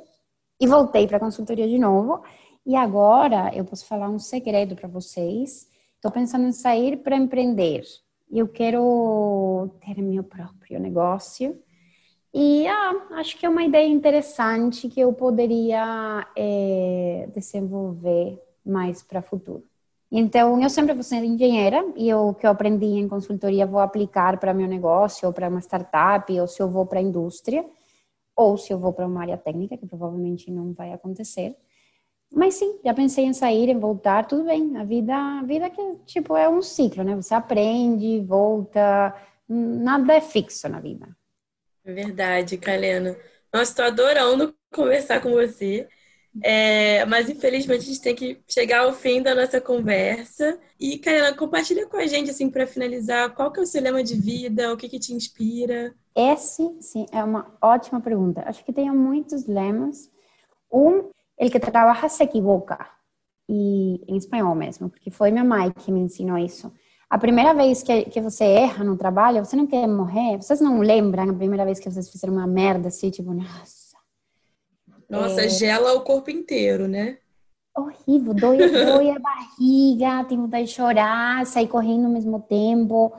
E 0.62 0.66
voltei 0.68 1.08
para 1.08 1.18
consultoria 1.18 1.66
de 1.66 1.76
novo. 1.76 2.22
E 2.64 2.76
agora 2.76 3.50
eu 3.52 3.64
posso 3.64 3.84
falar 3.84 4.08
um 4.08 4.20
segredo 4.20 4.76
para 4.76 4.86
vocês. 4.86 5.68
Estou 5.96 6.08
pensando 6.08 6.46
em 6.46 6.52
sair 6.52 6.98
para 6.98 7.16
empreender. 7.16 7.82
Eu 8.30 8.46
quero 8.46 9.68
ter 9.84 10.00
meu 10.00 10.22
próprio 10.22 10.78
negócio 10.78 11.60
e 12.32 12.64
ah, 12.68 13.08
acho 13.14 13.36
que 13.36 13.44
é 13.44 13.48
uma 13.48 13.64
ideia 13.64 13.88
interessante 13.88 14.88
que 14.88 15.00
eu 15.00 15.12
poderia 15.12 16.24
é, 16.36 17.28
desenvolver 17.34 18.40
mais 18.64 19.02
para 19.02 19.18
o 19.18 19.22
futuro. 19.22 19.64
Então, 20.12 20.62
eu 20.62 20.70
sempre 20.70 20.94
vou 20.94 21.02
ser 21.02 21.24
engenheira 21.24 21.84
e 21.96 22.14
o 22.14 22.34
que 22.34 22.46
eu 22.46 22.50
aprendi 22.52 22.86
em 22.86 23.08
consultoria 23.08 23.66
vou 23.66 23.80
aplicar 23.80 24.38
para 24.38 24.54
meu 24.54 24.68
negócio, 24.68 25.26
ou 25.26 25.32
para 25.34 25.48
uma 25.48 25.60
startup, 25.60 26.40
ou 26.40 26.46
se 26.46 26.62
eu 26.62 26.68
vou 26.68 26.86
para 26.86 27.00
a 27.00 27.02
indústria, 27.02 27.64
ou 28.36 28.56
se 28.56 28.72
eu 28.72 28.78
vou 28.78 28.92
para 28.92 29.06
uma 29.06 29.20
área 29.22 29.36
técnica, 29.36 29.76
que 29.76 29.86
provavelmente 29.86 30.50
não 30.50 30.72
vai 30.72 30.92
acontecer. 30.92 31.56
Mas 32.34 32.54
sim, 32.54 32.80
já 32.84 32.94
pensei 32.94 33.24
em 33.26 33.32
sair, 33.34 33.68
em 33.68 33.78
voltar, 33.78 34.26
tudo 34.26 34.44
bem. 34.44 34.76
A 34.76 34.84
vida, 34.84 35.14
a 35.14 35.42
vida 35.42 35.68
que 35.70 35.82
tipo 36.06 36.36
é 36.36 36.48
um 36.48 36.62
ciclo, 36.62 37.04
né? 37.04 37.14
Você 37.14 37.34
aprende, 37.34 38.20
volta, 38.20 39.14
nada 39.48 40.14
é 40.14 40.20
fixo 40.20 40.68
na 40.68 40.80
vida. 40.80 41.08
Verdade, 41.84 42.56
Kalena. 42.56 43.16
Nossa, 43.52 43.70
estou 43.70 43.84
adorando 43.84 44.56
conversar 44.72 45.20
com 45.20 45.30
você. 45.32 45.88
É, 46.40 47.04
mas 47.04 47.28
infelizmente 47.28 47.80
a 47.80 47.84
gente 47.84 48.00
tem 48.00 48.14
que 48.14 48.40
chegar 48.48 48.80
ao 48.84 48.92
fim 48.92 49.20
da 49.20 49.34
nossa 49.34 49.60
conversa. 49.60 50.58
E, 50.80 50.98
Kalena, 50.98 51.36
compartilha 51.36 51.86
com 51.86 51.96
a 51.96 52.06
gente, 52.06 52.30
assim, 52.30 52.48
para 52.48 52.66
finalizar, 52.66 53.34
qual 53.34 53.52
que 53.52 53.60
é 53.60 53.62
o 53.62 53.66
seu 53.66 53.82
lema 53.82 54.02
de 54.02 54.14
vida, 54.14 54.72
o 54.72 54.76
que, 54.76 54.88
que 54.88 54.98
te 54.98 55.12
inspira? 55.12 55.94
Esse, 56.14 56.62
sim, 56.80 57.06
é 57.12 57.22
uma 57.22 57.54
ótima 57.60 58.00
pergunta. 58.00 58.42
Acho 58.46 58.64
que 58.64 58.72
tenho 58.72 58.94
muitos 58.94 59.46
lemas. 59.46 60.10
Um, 60.72 61.10
el 61.38 61.50
que 61.50 61.60
trabalha 61.60 62.08
se 62.08 62.22
equivoca. 62.22 62.78
E 63.48 64.00
em 64.08 64.16
espanhol 64.16 64.54
mesmo, 64.54 64.88
porque 64.88 65.10
foi 65.10 65.30
minha 65.30 65.44
mãe 65.44 65.70
que 65.70 65.92
me 65.92 66.00
ensinou 66.00 66.38
isso. 66.38 66.72
A 67.10 67.18
primeira 67.18 67.52
vez 67.52 67.82
que, 67.82 68.04
que 68.04 68.20
você 68.22 68.44
erra 68.44 68.82
no 68.82 68.96
trabalho, 68.96 69.44
você 69.44 69.54
não 69.54 69.66
quer 69.66 69.86
morrer? 69.86 70.38
Vocês 70.38 70.62
não 70.62 70.80
lembram 70.80 71.28
a 71.28 71.34
primeira 71.34 71.64
vez 71.64 71.78
que 71.78 71.90
vocês 71.90 72.08
fizeram 72.08 72.32
uma 72.32 72.46
merda 72.46 72.88
assim, 72.88 73.10
tipo, 73.10 73.34
nossa. 73.34 73.81
Nossa, 75.12 75.42
é... 75.42 75.48
gela 75.48 75.92
o 75.92 76.00
corpo 76.00 76.30
inteiro, 76.30 76.88
né? 76.88 77.18
Horrível, 77.76 78.32
dói, 78.32 78.56
dói 78.70 79.10
a 79.10 79.18
barriga, 79.18 80.24
tem 80.24 80.38
vontade 80.38 80.66
de 80.66 80.72
chorar, 80.72 81.44
sair 81.44 81.68
correndo 81.68 82.06
ao 82.06 82.10
mesmo 82.10 82.40
tempo. 82.40 83.12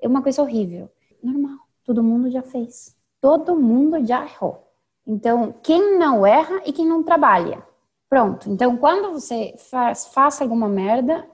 É 0.00 0.08
uma 0.08 0.22
coisa 0.22 0.42
horrível. 0.42 0.90
Normal, 1.22 1.58
todo 1.84 2.02
mundo 2.02 2.30
já 2.30 2.42
fez. 2.42 2.96
Todo 3.20 3.56
mundo 3.56 4.04
já 4.04 4.24
errou. 4.24 4.66
Então, 5.06 5.54
quem 5.62 5.98
não 5.98 6.26
erra 6.26 6.62
e 6.66 6.72
quem 6.72 6.84
não 6.84 7.02
trabalha. 7.02 7.62
Pronto. 8.08 8.50
Então, 8.50 8.76
quando 8.76 9.12
você 9.12 9.54
faz, 9.70 10.06
faz 10.06 10.40
alguma 10.40 10.68
merda, 10.68 11.24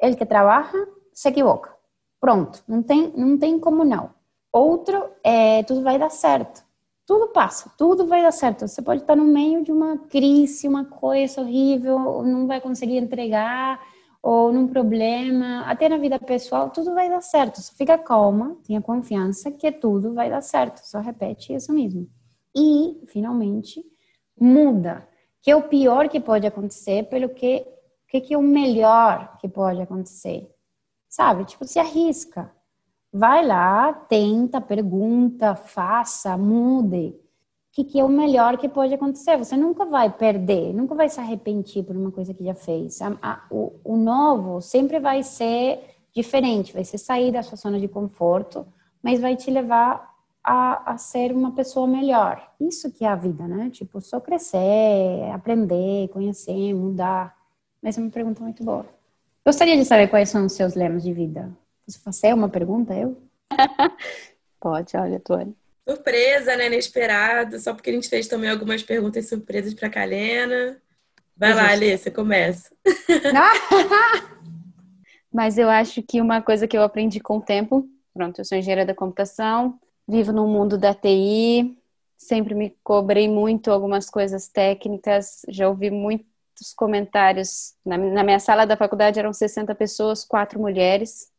ele 0.00 0.16
que 0.16 0.26
trabalha 0.26 0.86
se 1.12 1.28
equivoca. 1.28 1.74
Pronto, 2.20 2.62
não 2.66 2.82
tem, 2.82 3.12
não 3.16 3.38
tem 3.38 3.58
como 3.58 3.84
não. 3.84 4.10
Outro 4.52 5.10
é 5.22 5.62
tudo 5.64 5.82
vai 5.82 5.98
dar 5.98 6.10
certo. 6.10 6.65
Tudo 7.06 7.28
passa, 7.28 7.72
tudo 7.78 8.06
vai 8.06 8.22
dar 8.22 8.32
certo. 8.32 8.66
Você 8.66 8.82
pode 8.82 9.02
estar 9.02 9.16
no 9.16 9.24
meio 9.24 9.62
de 9.62 9.72
uma 9.72 9.96
crise, 9.98 10.66
uma 10.66 10.84
coisa 10.84 11.40
horrível, 11.40 12.22
não 12.22 12.46
vai 12.46 12.60
conseguir 12.60 12.96
entregar, 12.96 13.80
ou 14.22 14.52
num 14.52 14.66
problema, 14.66 15.60
até 15.62 15.88
na 15.88 15.98
vida 15.98 16.18
pessoal, 16.18 16.70
tudo 16.70 16.94
vai 16.94 17.08
dar 17.08 17.20
certo. 17.20 17.60
Só 17.60 17.72
fica 17.74 17.96
calma, 17.96 18.56
tenha 18.66 18.82
confiança 18.82 19.52
que 19.52 19.70
tudo 19.70 20.14
vai 20.14 20.28
dar 20.28 20.42
certo. 20.42 20.80
Só 20.80 20.98
repete 21.00 21.54
isso 21.54 21.72
mesmo. 21.72 22.08
E, 22.54 23.00
finalmente, 23.06 23.84
muda. 24.38 25.08
Que 25.42 25.50
é 25.52 25.56
o 25.56 25.68
pior 25.68 26.08
que 26.08 26.18
pode 26.18 26.46
acontecer, 26.46 27.04
pelo 27.08 27.28
que, 27.28 27.64
que, 28.08 28.20
que 28.20 28.34
é 28.34 28.38
o 28.38 28.42
melhor 28.42 29.38
que 29.38 29.48
pode 29.48 29.80
acontecer 29.80 30.50
sabe? 31.16 31.44
Tipo, 31.46 31.64
se 31.64 31.78
arrisca. 31.78 32.52
Vai 33.16 33.46
lá, 33.46 33.92
tenta, 33.94 34.60
pergunta, 34.60 35.54
faça, 35.54 36.36
mude. 36.36 37.08
O 37.08 37.72
que, 37.72 37.84
que 37.84 38.00
é 38.00 38.04
o 38.04 38.08
melhor 38.08 38.58
que 38.58 38.68
pode 38.68 38.92
acontecer? 38.92 39.36
Você 39.38 39.56
nunca 39.56 39.86
vai 39.86 40.10
perder, 40.10 40.74
nunca 40.74 40.94
vai 40.94 41.08
se 41.08 41.18
arrepender 41.18 41.82
por 41.82 41.96
uma 41.96 42.10
coisa 42.10 42.34
que 42.34 42.44
já 42.44 42.54
fez. 42.54 43.00
A, 43.00 43.16
a, 43.22 43.42
o, 43.50 43.72
o 43.84 43.96
novo 43.96 44.60
sempre 44.60 44.98
vai 45.00 45.22
ser 45.22 45.96
diferente, 46.14 46.72
vai 46.72 46.84
ser 46.84 46.98
sair 46.98 47.32
da 47.32 47.42
sua 47.42 47.56
zona 47.56 47.80
de 47.80 47.88
conforto, 47.88 48.66
mas 49.02 49.20
vai 49.20 49.34
te 49.34 49.50
levar 49.50 50.14
a, 50.44 50.92
a, 50.92 50.98
ser 50.98 51.32
uma 51.32 51.52
pessoa 51.52 51.86
melhor. 51.86 52.50
Isso 52.60 52.92
que 52.92 53.04
é 53.04 53.08
a 53.08 53.16
vida, 53.16 53.48
né? 53.48 53.70
Tipo, 53.70 54.00
só 54.00 54.20
crescer, 54.20 55.30
aprender, 55.32 56.08
conhecer, 56.08 56.74
mudar. 56.74 57.34
Mas 57.82 57.96
é 57.96 58.00
uma 58.00 58.10
pergunta 58.10 58.42
muito 58.42 58.62
boa. 58.62 58.86
Gostaria 59.44 59.76
de 59.76 59.84
saber 59.84 60.08
quais 60.08 60.28
são 60.28 60.46
os 60.46 60.52
seus 60.52 60.74
lemas 60.74 61.02
de 61.02 61.12
vida. 61.12 61.50
Posso 61.86 62.00
fazer 62.02 62.34
uma 62.34 62.48
pergunta, 62.48 62.92
eu? 62.94 63.16
Pode, 64.60 64.96
olha, 64.96 65.20
Tuane. 65.20 65.56
Surpresa, 65.88 66.56
né? 66.56 66.66
Inesperado. 66.66 67.60
Só 67.60 67.72
porque 67.72 67.90
a 67.90 67.92
gente 67.92 68.08
fez 68.08 68.26
também 68.26 68.50
algumas 68.50 68.82
perguntas 68.82 69.28
surpresas 69.28 69.72
para 69.72 69.88
Kalena. 69.88 70.82
Vai 71.36 71.54
lá, 71.54 71.70
Alê, 71.70 71.96
você 71.96 72.10
começa. 72.10 72.74
Mas 75.32 75.58
eu 75.58 75.68
acho 75.68 76.02
que 76.02 76.20
uma 76.20 76.42
coisa 76.42 76.66
que 76.66 76.76
eu 76.76 76.82
aprendi 76.82 77.20
com 77.20 77.36
o 77.36 77.42
tempo, 77.42 77.88
pronto, 78.12 78.40
eu 78.40 78.44
sou 78.44 78.58
engenheira 78.58 78.86
da 78.86 78.94
computação, 78.94 79.78
vivo 80.08 80.32
no 80.32 80.48
mundo 80.48 80.78
da 80.78 80.94
TI, 80.94 81.76
sempre 82.16 82.54
me 82.54 82.74
cobrei 82.82 83.28
muito 83.28 83.70
algumas 83.70 84.08
coisas 84.08 84.48
técnicas, 84.48 85.42
já 85.48 85.68
ouvi 85.68 85.90
muitos 85.90 86.72
comentários. 86.74 87.74
Na, 87.84 87.98
na 87.98 88.24
minha 88.24 88.40
sala 88.40 88.64
da 88.66 88.76
faculdade 88.76 89.18
eram 89.18 89.32
60 89.32 89.74
pessoas, 89.74 90.24
quatro 90.24 90.58
mulheres, 90.58 91.30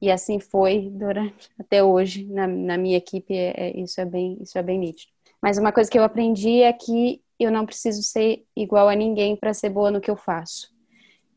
e 0.00 0.10
assim 0.10 0.38
foi 0.38 0.90
durante 0.90 1.50
até 1.58 1.82
hoje 1.82 2.24
na, 2.24 2.46
na 2.46 2.76
minha 2.76 2.96
equipe. 2.96 3.34
É, 3.34 3.68
é, 3.68 3.80
isso 3.80 4.00
é 4.00 4.04
bem 4.04 4.38
isso 4.40 4.58
é 4.58 4.62
bem 4.62 4.78
nítido. 4.78 5.12
Mas 5.42 5.58
uma 5.58 5.72
coisa 5.72 5.90
que 5.90 5.98
eu 5.98 6.04
aprendi 6.04 6.62
é 6.62 6.72
que 6.72 7.20
eu 7.38 7.50
não 7.50 7.66
preciso 7.66 8.02
ser 8.02 8.44
igual 8.56 8.88
a 8.88 8.94
ninguém 8.94 9.36
para 9.36 9.54
ser 9.54 9.70
boa 9.70 9.90
no 9.90 10.00
que 10.00 10.10
eu 10.10 10.16
faço. 10.16 10.74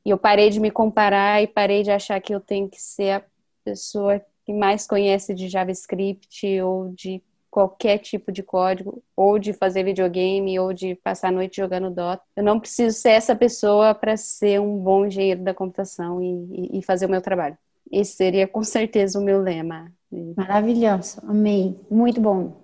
E 0.05 0.09
eu 0.09 0.17
parei 0.17 0.49
de 0.49 0.59
me 0.59 0.71
comparar 0.71 1.41
e 1.41 1.47
parei 1.47 1.83
de 1.83 1.91
achar 1.91 2.19
que 2.21 2.33
eu 2.33 2.39
tenho 2.39 2.69
que 2.69 2.81
ser 2.81 3.11
a 3.11 3.23
pessoa 3.63 4.21
que 4.45 4.53
mais 4.53 4.87
conhece 4.87 5.33
de 5.35 5.49
JavaScript 5.49 6.61
ou 6.61 6.89
de 6.89 7.21
qualquer 7.49 7.97
tipo 7.97 8.31
de 8.31 8.43
código, 8.43 9.03
ou 9.15 9.39
de 9.39 9.53
fazer 9.53 9.83
videogame, 9.83 10.59
ou 10.59 10.71
de 10.71 10.95
passar 10.95 11.29
a 11.29 11.31
noite 11.31 11.57
jogando 11.57 11.89
Dota. 11.89 12.23
Eu 12.35 12.43
não 12.43 12.59
preciso 12.59 12.97
ser 12.97 13.09
essa 13.09 13.35
pessoa 13.35 13.93
para 13.95 14.15
ser 14.15 14.61
um 14.61 14.77
bom 14.77 15.05
engenheiro 15.05 15.41
da 15.41 15.53
computação 15.53 16.21
e, 16.21 16.79
e, 16.79 16.83
fazer 16.83 17.07
o 17.07 17.09
meu 17.09 17.21
trabalho. 17.21 17.57
Esse 17.91 18.15
seria 18.15 18.47
com 18.47 18.63
certeza 18.63 19.19
o 19.19 19.23
meu 19.23 19.41
lema. 19.41 19.91
Maravilhoso, 20.35 21.19
amei. 21.23 21.79
Muito 21.89 22.19
bom. 22.19 22.63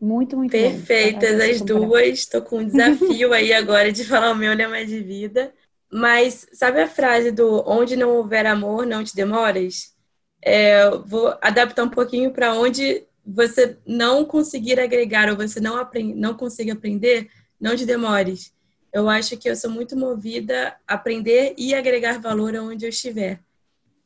Muito, 0.00 0.36
muito 0.36 0.50
Perfeitas 0.50 1.38
bom. 1.38 1.44
as 1.44 1.60
duas. 1.60 2.18
Estou 2.18 2.42
com 2.42 2.58
um 2.58 2.66
desafio 2.66 3.32
aí 3.32 3.52
agora 3.52 3.92
de 3.92 4.04
falar 4.04 4.32
o 4.32 4.36
meu 4.36 4.52
lema 4.54 4.84
de 4.84 5.00
vida. 5.00 5.52
Mas 5.92 6.46
sabe 6.52 6.80
a 6.80 6.88
frase 6.88 7.30
do 7.30 7.62
onde 7.66 7.96
não 7.96 8.16
houver 8.16 8.46
amor, 8.46 8.86
não 8.86 9.04
te 9.04 9.14
demoras? 9.14 9.92
É, 10.42 10.90
vou 11.06 11.36
adaptar 11.40 11.84
um 11.84 11.88
pouquinho 11.88 12.32
para 12.32 12.54
onde 12.54 13.04
você 13.24 13.76
não 13.86 14.24
conseguir 14.24 14.80
agregar 14.80 15.28
ou 15.28 15.36
você 15.36 15.60
não, 15.60 15.76
aprend 15.76 16.14
não 16.14 16.34
conseguir 16.34 16.72
aprender, 16.72 17.28
não 17.60 17.76
te 17.76 17.86
demores. 17.86 18.52
Eu 18.92 19.08
acho 19.08 19.36
que 19.36 19.48
eu 19.48 19.54
sou 19.54 19.70
muito 19.70 19.96
movida 19.96 20.76
a 20.86 20.94
aprender 20.94 21.54
e 21.56 21.74
agregar 21.74 22.20
valor 22.20 22.56
aonde 22.56 22.84
eu 22.84 22.90
estiver. 22.90 23.40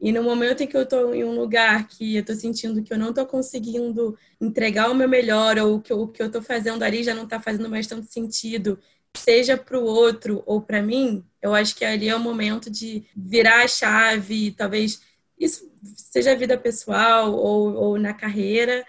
E 0.00 0.12
no 0.12 0.22
momento 0.22 0.62
em 0.62 0.66
que 0.66 0.76
eu 0.76 0.82
estou 0.82 1.14
em 1.14 1.24
um 1.24 1.34
lugar 1.34 1.88
que 1.88 2.16
eu 2.16 2.20
estou 2.20 2.36
sentindo 2.36 2.82
que 2.82 2.92
eu 2.92 2.98
não 2.98 3.10
estou 3.10 3.24
conseguindo 3.24 4.16
entregar 4.40 4.90
o 4.90 4.94
meu 4.94 5.08
melhor 5.08 5.58
ou 5.58 5.80
que 5.80 5.92
o 5.92 6.06
que 6.08 6.22
eu 6.22 6.26
estou 6.26 6.42
fazendo 6.42 6.82
ali 6.82 7.02
já 7.02 7.14
não 7.14 7.24
está 7.24 7.40
fazendo 7.40 7.68
mais 7.68 7.86
tanto 7.86 8.06
sentido 8.10 8.78
seja 9.16 9.56
para 9.56 9.78
o 9.78 9.84
outro 9.84 10.42
ou 10.46 10.60
para 10.60 10.82
mim, 10.82 11.24
eu 11.40 11.54
acho 11.54 11.74
que 11.74 11.84
ali 11.84 12.08
é 12.08 12.14
o 12.14 12.20
momento 12.20 12.70
de 12.70 13.04
virar 13.16 13.64
a 13.64 13.68
chave, 13.68 14.52
talvez 14.52 15.00
isso 15.38 15.70
seja 15.96 16.36
vida 16.36 16.58
pessoal 16.58 17.32
ou, 17.32 17.74
ou 17.74 17.98
na 17.98 18.12
carreira, 18.12 18.84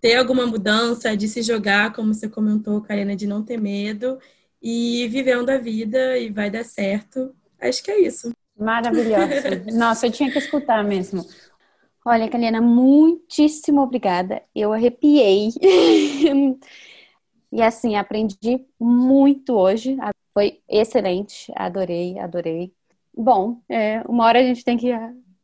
ter 0.00 0.16
alguma 0.16 0.46
mudança, 0.46 1.16
de 1.16 1.28
se 1.28 1.42
jogar, 1.42 1.92
como 1.92 2.14
você 2.14 2.28
comentou, 2.28 2.80
Karina, 2.80 3.14
de 3.14 3.26
não 3.26 3.42
ter 3.42 3.58
medo 3.60 4.18
e 4.62 5.08
vivendo 5.08 5.50
a 5.50 5.58
vida 5.58 6.18
e 6.18 6.30
vai 6.30 6.50
dar 6.50 6.64
certo. 6.64 7.34
Acho 7.60 7.82
que 7.82 7.90
é 7.90 8.00
isso. 8.00 8.32
Maravilhoso. 8.60 9.72
Nossa, 9.72 10.06
eu 10.06 10.12
tinha 10.12 10.30
que 10.30 10.38
escutar 10.38 10.84
mesmo. 10.84 11.24
Olha, 12.04 12.28
Karina, 12.28 12.60
muitíssimo 12.60 13.80
obrigada. 13.80 14.42
Eu 14.54 14.72
arrepiei. 14.72 15.50
E 17.52 17.60
assim, 17.62 17.96
aprendi 17.96 18.64
muito 18.78 19.54
hoje. 19.54 19.96
Foi 20.32 20.60
excelente. 20.68 21.52
Adorei, 21.56 22.16
adorei. 22.16 22.72
Bom, 23.12 23.60
é, 23.68 24.02
uma 24.08 24.24
hora 24.24 24.38
a 24.38 24.42
gente 24.42 24.64
tem 24.64 24.76
que 24.76 24.92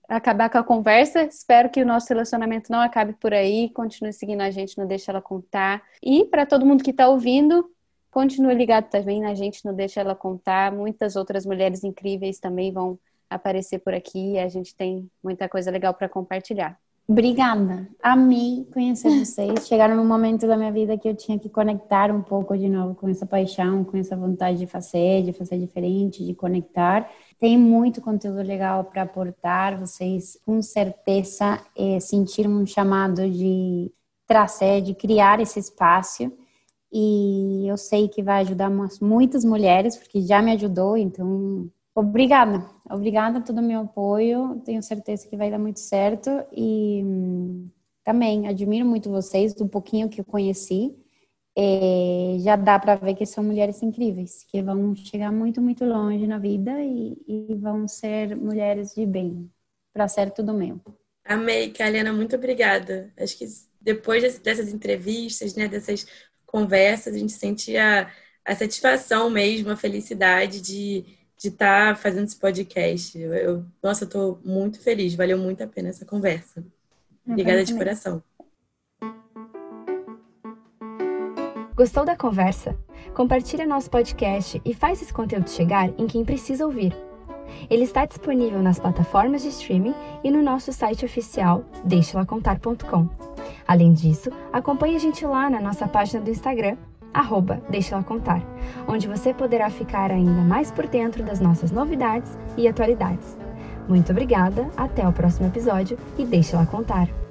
acabar 0.08 0.48
com 0.48 0.58
a 0.58 0.62
conversa. 0.62 1.24
Espero 1.24 1.68
que 1.68 1.82
o 1.82 1.86
nosso 1.86 2.06
relacionamento 2.08 2.70
não 2.70 2.80
acabe 2.80 3.12
por 3.14 3.34
aí. 3.34 3.70
Continue 3.70 4.12
seguindo 4.12 4.40
a 4.40 4.50
gente 4.50 4.78
no 4.78 4.86
Deixa 4.86 5.10
Ela 5.10 5.20
Contar. 5.20 5.82
E 6.00 6.24
para 6.26 6.46
todo 6.46 6.64
mundo 6.64 6.84
que 6.84 6.92
está 6.92 7.08
ouvindo, 7.08 7.68
continue 8.16 8.54
ligado 8.54 8.88
também 8.88 9.20
na 9.20 9.34
gente 9.34 9.62
no 9.62 9.74
Deixa 9.74 10.00
Ela 10.00 10.14
Contar. 10.14 10.72
Muitas 10.72 11.16
outras 11.16 11.44
mulheres 11.44 11.84
incríveis 11.84 12.40
também 12.40 12.72
vão 12.72 12.98
aparecer 13.28 13.78
por 13.80 13.92
aqui. 13.92 14.38
A 14.38 14.48
gente 14.48 14.74
tem 14.74 15.06
muita 15.22 15.46
coisa 15.50 15.70
legal 15.70 15.92
para 15.92 16.08
compartilhar. 16.08 16.78
Obrigada. 17.06 17.86
Amei 18.02 18.66
conhecer 18.72 19.10
vocês. 19.22 19.68
Chegaram 19.68 19.94
num 19.94 20.06
momento 20.06 20.46
da 20.46 20.56
minha 20.56 20.72
vida 20.72 20.96
que 20.96 21.06
eu 21.06 21.14
tinha 21.14 21.38
que 21.38 21.50
conectar 21.50 22.10
um 22.10 22.22
pouco 22.22 22.56
de 22.56 22.70
novo 22.70 22.94
com 22.94 23.06
essa 23.06 23.26
paixão, 23.26 23.84
com 23.84 23.98
essa 23.98 24.16
vontade 24.16 24.56
de 24.56 24.66
fazer, 24.66 25.22
de 25.22 25.34
fazer 25.34 25.58
diferente, 25.58 26.24
de 26.24 26.34
conectar. 26.34 27.06
Tem 27.38 27.58
muito 27.58 28.00
conteúdo 28.00 28.40
legal 28.40 28.84
para 28.84 29.02
aportar. 29.02 29.78
Vocês, 29.78 30.38
com 30.42 30.62
certeza, 30.62 31.60
é, 31.76 32.00
sentiram 32.00 32.50
um 32.50 32.64
chamado 32.64 33.28
de 33.28 33.92
trazer, 34.26 34.80
de 34.80 34.94
criar 34.94 35.38
esse 35.38 35.58
espaço. 35.60 36.32
E 36.92 37.66
eu 37.68 37.76
sei 37.76 38.08
que 38.08 38.22
vai 38.22 38.42
ajudar 38.42 38.70
muitas 39.00 39.44
mulheres, 39.44 39.96
porque 39.96 40.20
já 40.22 40.40
me 40.42 40.52
ajudou. 40.52 40.96
Então, 40.96 41.70
Obrigada, 41.94 42.62
obrigada 42.90 43.40
todo 43.42 43.58
o 43.58 43.62
meu 43.62 43.80
apoio. 43.80 44.60
Tenho 44.66 44.82
certeza 44.82 45.26
que 45.26 45.36
vai 45.36 45.50
dar 45.50 45.58
muito 45.58 45.80
certo 45.80 46.28
e 46.52 47.02
hum, 47.02 47.70
também 48.04 48.46
admiro 48.46 48.84
muito 48.86 49.10
vocês, 49.10 49.54
do 49.54 49.66
pouquinho 49.66 50.08
que 50.08 50.20
eu 50.20 50.24
conheci. 50.24 50.94
É, 51.58 52.36
já 52.40 52.54
dá 52.56 52.78
para 52.78 52.96
ver 52.96 53.14
que 53.14 53.24
são 53.26 53.42
mulheres 53.42 53.82
incríveis, 53.82 54.44
que 54.44 54.62
vão 54.62 54.94
chegar 54.94 55.32
muito, 55.32 55.62
muito 55.62 55.84
longe 55.86 56.26
na 56.26 56.38
vida 56.38 56.82
e, 56.82 57.16
e 57.26 57.54
vão 57.56 57.88
ser 57.88 58.36
mulheres 58.36 58.94
de 58.94 59.06
bem. 59.06 59.50
Para 59.94 60.06
ser 60.08 60.30
tudo 60.32 60.52
meu. 60.52 60.78
Amei, 61.24 61.72
Kalena, 61.72 62.12
muito 62.12 62.36
obrigada. 62.36 63.12
Acho 63.16 63.36
que 63.38 63.46
depois 63.80 64.38
dessas 64.40 64.72
entrevistas, 64.72 65.54
né, 65.56 65.68
dessas 65.68 66.06
conversas, 66.46 67.14
a 67.14 67.18
gente 67.18 67.32
sente 67.32 67.76
a, 67.76 68.10
satisfação 68.56 69.28
mesmo, 69.28 69.70
a 69.70 69.76
felicidade 69.76 70.60
de 70.60 71.16
de 71.38 71.48
estar 71.48 71.94
tá 71.94 72.00
fazendo 72.00 72.24
esse 72.24 72.36
podcast. 72.36 73.18
Eu, 73.18 73.34
eu 73.34 73.66
nossa, 73.82 74.04
eu 74.04 74.06
estou 74.06 74.40
muito 74.44 74.80
feliz, 74.80 75.14
valeu 75.14 75.38
muito 75.38 75.62
a 75.62 75.66
pena 75.66 75.88
essa 75.88 76.04
conversa. 76.04 76.64
Obrigada 77.26 77.64
de 77.64 77.74
coração. 77.74 78.22
Gostou 81.74 82.04
da 82.06 82.16
conversa? 82.16 82.74
Compartilha 83.14 83.66
nosso 83.66 83.90
podcast 83.90 84.60
e 84.64 84.72
faz 84.72 85.02
esse 85.02 85.12
conteúdo 85.12 85.50
chegar 85.50 85.88
em 85.98 86.06
quem 86.06 86.24
precisa 86.24 86.64
ouvir. 86.64 87.05
Ele 87.70 87.84
está 87.84 88.04
disponível 88.04 88.62
nas 88.62 88.78
plataformas 88.78 89.42
de 89.42 89.48
streaming 89.48 89.94
e 90.22 90.30
no 90.30 90.42
nosso 90.42 90.72
site 90.72 91.04
oficial 91.04 91.64
deixalacontar.com. 91.84 93.08
Além 93.66 93.92
disso, 93.92 94.30
acompanhe 94.52 94.96
a 94.96 95.00
gente 95.00 95.24
lá 95.24 95.50
na 95.50 95.60
nossa 95.60 95.88
página 95.88 96.20
do 96.20 96.30
Instagram 96.30 96.76
arroba 97.16 97.62
Deixa 97.70 98.00
Contar, 98.02 98.42
onde 98.86 99.08
você 99.08 99.32
poderá 99.32 99.70
ficar 99.70 100.10
ainda 100.10 100.42
mais 100.42 100.70
por 100.70 100.86
dentro 100.86 101.22
das 101.22 101.40
nossas 101.40 101.70
novidades 101.70 102.36
e 102.56 102.68
atualidades. 102.68 103.38
Muito 103.88 104.12
obrigada, 104.12 104.68
até 104.76 105.06
o 105.08 105.12
próximo 105.12 105.46
episódio 105.46 105.98
e 106.18 106.24
Deixa 106.24 106.56
Ela 106.56 106.66
Contar. 106.66 107.25